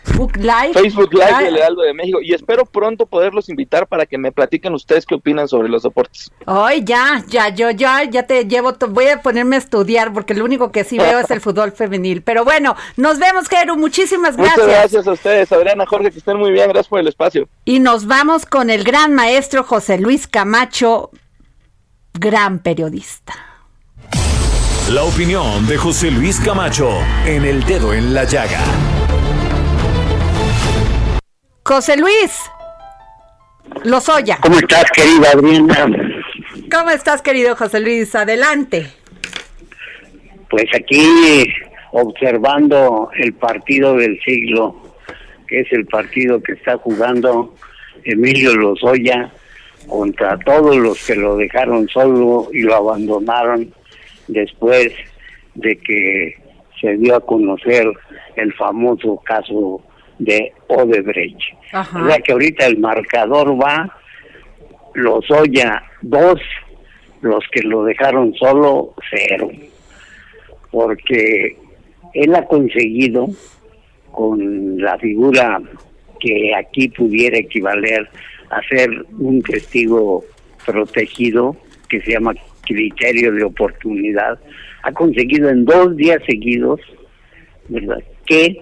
Facebook 0.03 0.37
Live. 0.37 0.73
Facebook 0.73 1.13
Live 1.13 1.31
Ay, 1.33 1.45
del 1.45 1.57
Heraldo 1.57 1.81
de 1.83 1.93
México. 1.93 2.19
Y 2.21 2.33
espero 2.33 2.65
pronto 2.65 3.05
poderlos 3.05 3.49
invitar 3.49 3.87
para 3.87 4.05
que 4.05 4.17
me 4.17 4.31
platiquen 4.31 4.73
ustedes 4.73 5.05
qué 5.05 5.15
opinan 5.15 5.47
sobre 5.47 5.69
los 5.69 5.83
deportes. 5.83 6.31
Ay, 6.45 6.83
ya, 6.83 7.23
ya, 7.27 7.49
yo 7.49 7.71
ya, 7.71 8.03
ya 8.03 8.23
te 8.23 8.45
llevo, 8.45 8.75
voy 8.89 9.07
a 9.07 9.21
ponerme 9.21 9.55
a 9.55 9.59
estudiar, 9.59 10.13
porque 10.13 10.33
lo 10.33 10.45
único 10.45 10.71
que 10.71 10.83
sí 10.83 10.97
veo 10.97 11.19
es 11.19 11.29
el 11.31 11.41
fútbol 11.41 11.71
femenil. 11.71 12.21
Pero 12.23 12.43
bueno, 12.43 12.75
nos 12.97 13.19
vemos, 13.19 13.47
Jeru, 13.47 13.77
muchísimas 13.77 14.37
Muchas 14.37 14.57
gracias. 14.57 14.79
gracias 14.79 15.07
a 15.07 15.11
ustedes, 15.11 15.51
Adriana, 15.51 15.85
Jorge, 15.85 16.11
que 16.11 16.17
estén 16.19 16.37
muy 16.37 16.51
bien. 16.51 16.69
Gracias 16.69 16.87
por 16.87 16.99
el 16.99 17.07
espacio. 17.07 17.47
Y 17.65 17.79
nos 17.79 18.07
vamos 18.07 18.45
con 18.45 18.69
el 18.69 18.83
gran 18.83 19.13
maestro 19.13 19.63
José 19.63 19.97
Luis 19.97 20.27
Camacho, 20.27 21.11
gran 22.13 22.59
periodista. 22.59 23.33
La 24.89 25.03
opinión 25.03 25.67
de 25.67 25.77
José 25.77 26.11
Luis 26.11 26.39
Camacho 26.39 26.89
en 27.25 27.45
el 27.45 27.63
dedo 27.63 27.93
en 27.93 28.13
la 28.13 28.25
llaga. 28.25 28.59
José 31.63 31.95
Luis 31.95 32.41
Lozoya. 33.83 34.39
¿Cómo 34.41 34.57
estás, 34.57 34.85
querida 34.91 35.29
Adriana? 35.31 35.87
¿Cómo 36.71 36.89
estás, 36.89 37.21
querido 37.21 37.55
José 37.55 37.79
Luis? 37.79 38.15
Adelante. 38.15 38.87
Pues 40.49 40.65
aquí 40.75 41.47
observando 41.91 43.09
el 43.15 43.33
partido 43.33 43.95
del 43.95 44.19
siglo, 44.23 44.75
que 45.47 45.61
es 45.61 45.71
el 45.71 45.85
partido 45.85 46.41
que 46.41 46.53
está 46.53 46.77
jugando 46.77 47.53
Emilio 48.03 48.55
Lozoya 48.55 49.31
contra 49.87 50.37
todos 50.39 50.75
los 50.77 51.05
que 51.05 51.15
lo 51.15 51.37
dejaron 51.37 51.87
solo 51.89 52.49
y 52.51 52.61
lo 52.61 52.75
abandonaron 52.75 53.71
después 54.27 54.93
de 55.55 55.77
que 55.77 56.37
se 56.79 56.97
dio 56.97 57.15
a 57.15 57.25
conocer 57.25 57.85
el 58.35 58.53
famoso 58.53 59.17
caso 59.23 59.83
de 60.21 60.53
Odebrecht. 60.67 61.41
Ajá. 61.71 62.03
O 62.03 62.07
sea 62.07 62.19
que 62.19 62.31
ahorita 62.31 62.65
el 62.67 62.77
marcador 62.77 63.59
va 63.59 63.95
Lozoya 64.93 65.83
2, 66.01 66.41
los 67.21 67.43
que 67.51 67.61
lo 67.63 67.83
dejaron 67.83 68.33
solo 68.35 68.93
0. 69.09 69.51
Porque 70.69 71.57
él 72.13 72.35
ha 72.35 72.45
conseguido 72.45 73.27
con 74.11 74.77
la 74.77 74.97
figura 74.99 75.59
que 76.19 76.53
aquí 76.55 76.89
pudiera 76.89 77.37
equivaler 77.37 78.07
a 78.51 78.61
ser 78.67 78.89
un 79.17 79.41
testigo 79.41 80.23
protegido, 80.65 81.55
que 81.89 81.99
se 82.01 82.11
llama 82.11 82.33
criterio 82.65 83.31
de 83.33 83.43
oportunidad, 83.43 84.39
ha 84.83 84.91
conseguido 84.91 85.49
en 85.49 85.65
dos 85.65 85.95
días 85.95 86.21
seguidos 86.27 86.79
¿verdad? 87.69 88.03
que 88.25 88.59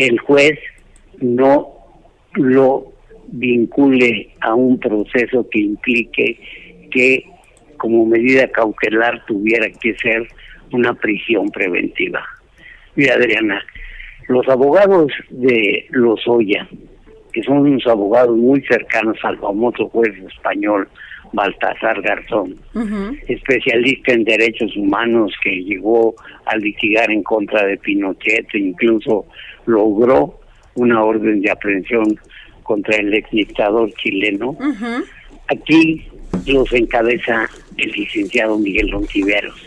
el 0.00 0.18
juez 0.18 0.58
no 1.20 1.68
lo 2.34 2.92
vincule 3.28 4.30
a 4.40 4.54
un 4.54 4.80
proceso 4.80 5.46
que 5.50 5.60
implique 5.60 6.40
que 6.90 7.26
como 7.76 8.06
medida 8.06 8.48
cautelar 8.48 9.24
tuviera 9.26 9.68
que 9.70 9.94
ser 9.96 10.26
una 10.72 10.94
prisión 10.94 11.50
preventiva. 11.50 12.24
Mira, 12.94 13.14
Adriana, 13.14 13.62
los 14.28 14.48
abogados 14.48 15.12
de 15.28 15.86
Lozoya, 15.90 16.66
que 17.32 17.42
son 17.42 17.58
unos 17.58 17.86
abogados 17.86 18.36
muy 18.36 18.62
cercanos 18.62 19.18
al 19.22 19.38
famoso 19.38 19.88
juez 19.90 20.16
español 20.26 20.88
Baltasar 21.32 22.02
Garzón, 22.02 22.56
especialista 23.28 24.12
en 24.12 24.24
derechos 24.24 24.76
humanos 24.76 25.32
que 25.42 25.62
llegó 25.62 26.14
a 26.46 26.56
litigar 26.56 27.10
en 27.10 27.22
contra 27.22 27.64
de 27.66 27.76
Pinochet 27.76 28.46
e 28.54 28.58
incluso 28.58 29.26
logró 29.66 30.40
una 30.74 31.02
orden 31.04 31.40
de 31.40 31.50
aprehensión 31.50 32.18
contra 32.62 32.96
el 32.96 33.14
ex 33.14 33.30
dictador 33.30 33.92
chileno. 33.94 34.56
Aquí 35.48 36.06
los 36.46 36.72
encabeza 36.72 37.48
el 37.76 37.90
licenciado 37.92 38.58
Miguel 38.58 38.90
Ronquiveros. 38.90 39.60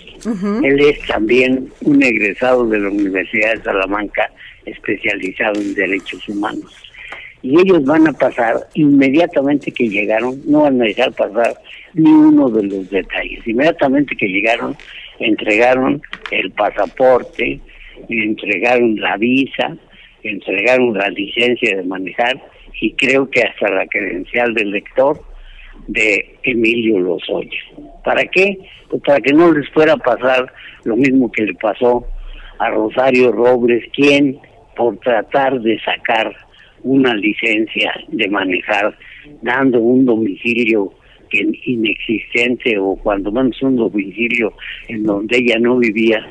Él 0.63 0.79
es 0.79 1.05
también 1.05 1.69
un 1.81 2.01
egresado 2.01 2.65
de 2.67 2.79
la 2.79 2.89
Universidad 2.89 3.55
de 3.55 3.63
Salamanca 3.63 4.31
especializado 4.65 5.59
en 5.59 5.73
derechos 5.73 6.27
humanos. 6.29 6.73
Y 7.43 7.59
ellos 7.59 7.83
van 7.83 8.07
a 8.07 8.13
pasar, 8.13 8.55
inmediatamente 8.73 9.71
que 9.71 9.89
llegaron, 9.89 10.39
no 10.47 10.61
van 10.61 10.81
a 10.81 10.85
dejar 10.85 11.11
pasar 11.11 11.53
ni 11.93 12.09
uno 12.09 12.49
de 12.49 12.63
los 12.63 12.89
detalles. 12.89 13.45
Inmediatamente 13.45 14.15
que 14.15 14.27
llegaron, 14.27 14.75
entregaron 15.19 16.01
el 16.31 16.51
pasaporte, 16.51 17.59
entregaron 18.07 18.95
la 18.95 19.17
visa, 19.17 19.75
entregaron 20.23 20.93
la 20.93 21.09
licencia 21.09 21.77
de 21.77 21.83
manejar 21.83 22.41
y 22.79 22.93
creo 22.93 23.29
que 23.29 23.41
hasta 23.41 23.69
la 23.69 23.85
credencial 23.87 24.53
del 24.53 24.71
lector 24.71 25.21
de 25.87 26.37
Emilio 26.43 26.99
Lozoya. 26.99 27.59
¿Para 28.03 28.25
qué? 28.25 28.57
Pues 28.89 29.01
para 29.03 29.19
que 29.19 29.33
no 29.33 29.51
les 29.51 29.69
fuera 29.69 29.93
a 29.93 29.97
pasar 29.97 30.51
lo 30.85 30.95
mismo 30.95 31.31
que 31.31 31.43
le 31.43 31.53
pasó 31.55 32.05
a 32.59 32.69
Rosario 32.69 33.31
Robles, 33.31 33.83
quien 33.93 34.39
por 34.75 34.97
tratar 34.99 35.59
de 35.59 35.79
sacar 35.81 36.35
una 36.83 37.13
licencia 37.15 37.93
de 38.09 38.27
manejar 38.27 38.95
dando 39.41 39.79
un 39.79 40.05
domicilio 40.05 40.93
inexistente 41.31 42.77
o 42.77 42.95
cuando 42.95 43.31
menos 43.31 43.61
un 43.61 43.75
domicilio 43.75 44.53
en 44.87 45.03
donde 45.03 45.37
ella 45.37 45.57
no 45.59 45.77
vivía, 45.77 46.25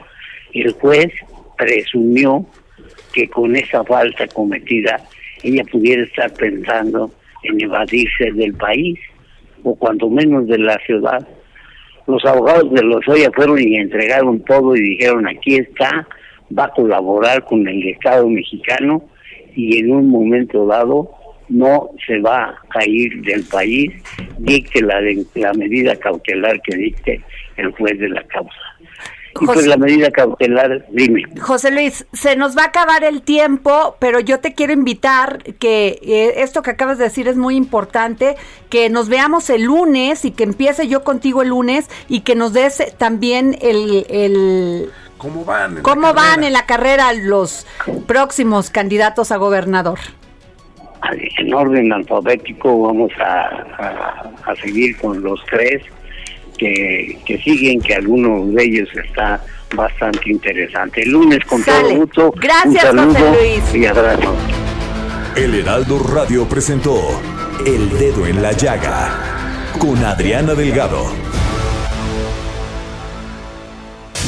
el 0.53 0.73
juez 0.73 1.13
presumió 1.59 2.47
que 3.13 3.29
con 3.29 3.57
esa 3.57 3.85
falta 3.85 4.27
cometida 4.29 5.03
ella 5.43 5.65
pudiera 5.65 6.05
estar 6.05 6.33
pensando 6.35 7.11
en 7.43 7.61
evadirse 7.61 8.31
del 8.33 8.55
país 8.55 8.99
o 9.65 9.75
cuando 9.75 10.09
menos 10.09 10.47
de 10.47 10.59
la 10.59 10.79
ciudad. 10.87 11.27
Los 12.07 12.25
abogados 12.25 12.73
de 12.73 12.83
Lozoya 12.83 13.31
fueron 13.33 13.61
y 13.61 13.77
entregaron 13.77 14.41
todo 14.45 14.77
y 14.77 14.81
dijeron 14.81 15.27
aquí 15.27 15.57
está, 15.57 16.07
va 16.57 16.65
a 16.65 16.71
colaborar 16.71 17.45
con 17.45 17.67
el 17.67 17.89
Estado 17.89 18.29
mexicano 18.29 19.03
y 19.55 19.79
en 19.79 19.93
un 19.93 20.09
momento 20.09 20.67
dado 20.67 21.11
no 21.49 21.91
se 22.07 22.19
va 22.21 22.59
a 22.71 22.85
ir 22.87 23.23
del 23.23 23.45
país, 23.45 23.93
dicte 24.39 24.81
la, 24.81 25.01
la 25.35 25.53
medida 25.53 25.97
cautelar 25.97 26.61
que 26.63 26.77
dicte 26.77 27.21
el 27.57 27.73
juez 27.73 27.99
de 27.99 28.09
la 28.09 28.23
causa. 28.25 28.57
Y 29.41 29.47
pues 29.47 29.67
la 29.67 29.79
medida 29.79 30.11
cautelar, 30.11 30.87
dime. 30.91 31.25
José 31.41 31.71
Luis, 31.71 32.07
se 32.13 32.37
nos 32.37 32.57
va 32.57 32.65
a 32.65 32.67
acabar 32.67 33.03
el 33.03 33.23
tiempo, 33.23 33.97
pero 33.99 34.21
yo 34.21 34.41
te 34.41 34.53
quiero 34.53 34.73
invitar 34.73 35.43
que 35.59 35.99
eh, 36.03 36.35
esto 36.43 36.63
que 36.63 36.71
acabas 36.71 36.99
de 36.99 37.05
decir 37.05 37.29
es 37.29 37.37
muy 37.37 37.57
importante, 37.57 38.37
que 38.69 38.91
nos 38.91 39.09
veamos 39.09 39.49
el 39.49 39.63
lunes 39.63 40.25
y 40.25 40.33
que 40.33 40.45
empiece 40.45 40.87
yo 40.87 41.03
contigo 41.03 41.43
el 41.43 41.49
lunes 41.49 41.89
y 42.09 42.21
que 42.21 42.35
nos 42.35 42.53
des 42.53 42.83
también 42.99 43.57
el... 43.61 44.07
el 44.09 44.91
¿Cómo 45.23 45.45
van? 45.45 45.77
En 45.79 45.83
¿Cómo 45.83 46.09
la 46.09 46.13
van 46.13 46.25
carrera? 46.31 46.47
en 46.49 46.53
la 46.53 46.67
carrera 46.67 47.13
los 47.15 47.67
próximos 48.07 48.69
candidatos 48.71 49.31
a 49.33 49.37
gobernador? 49.37 49.99
En 51.39 51.53
orden 51.55 51.93
alfabético 51.93 52.83
vamos 52.83 53.11
a, 53.19 53.49
a- 53.79 54.31
a 54.51 54.57
seguir 54.57 54.97
con 54.99 55.23
los 55.23 55.41
tres 55.47 55.83
que, 56.59 57.19
que 57.27 57.39
siguen, 57.39 57.81
que 57.81 57.95
algunos 57.95 58.53
de 58.55 58.65
ellos 58.65 58.89
está 59.05 59.41
bastante 59.75 60.31
interesante. 60.31 61.03
El 61.03 61.11
lunes 61.11 61.41
con 61.47 61.63
Sale. 61.63 61.89
todo 61.89 61.97
gusto. 61.97 62.35
Gracias, 62.37 62.93
un 62.93 63.13
José 63.15 63.31
Luis. 63.31 63.75
y 63.75 63.87
abrazo. 63.87 64.35
El 65.35 65.55
Heraldo 65.55 65.99
Radio 66.15 66.45
presentó 66.47 67.01
El 67.67 67.89
Dedo 67.99 68.27
en 68.27 68.43
la 68.43 68.53
Llaga 68.53 69.11
con 69.79 70.05
Adriana 70.05 70.55
Delgado. 70.55 71.07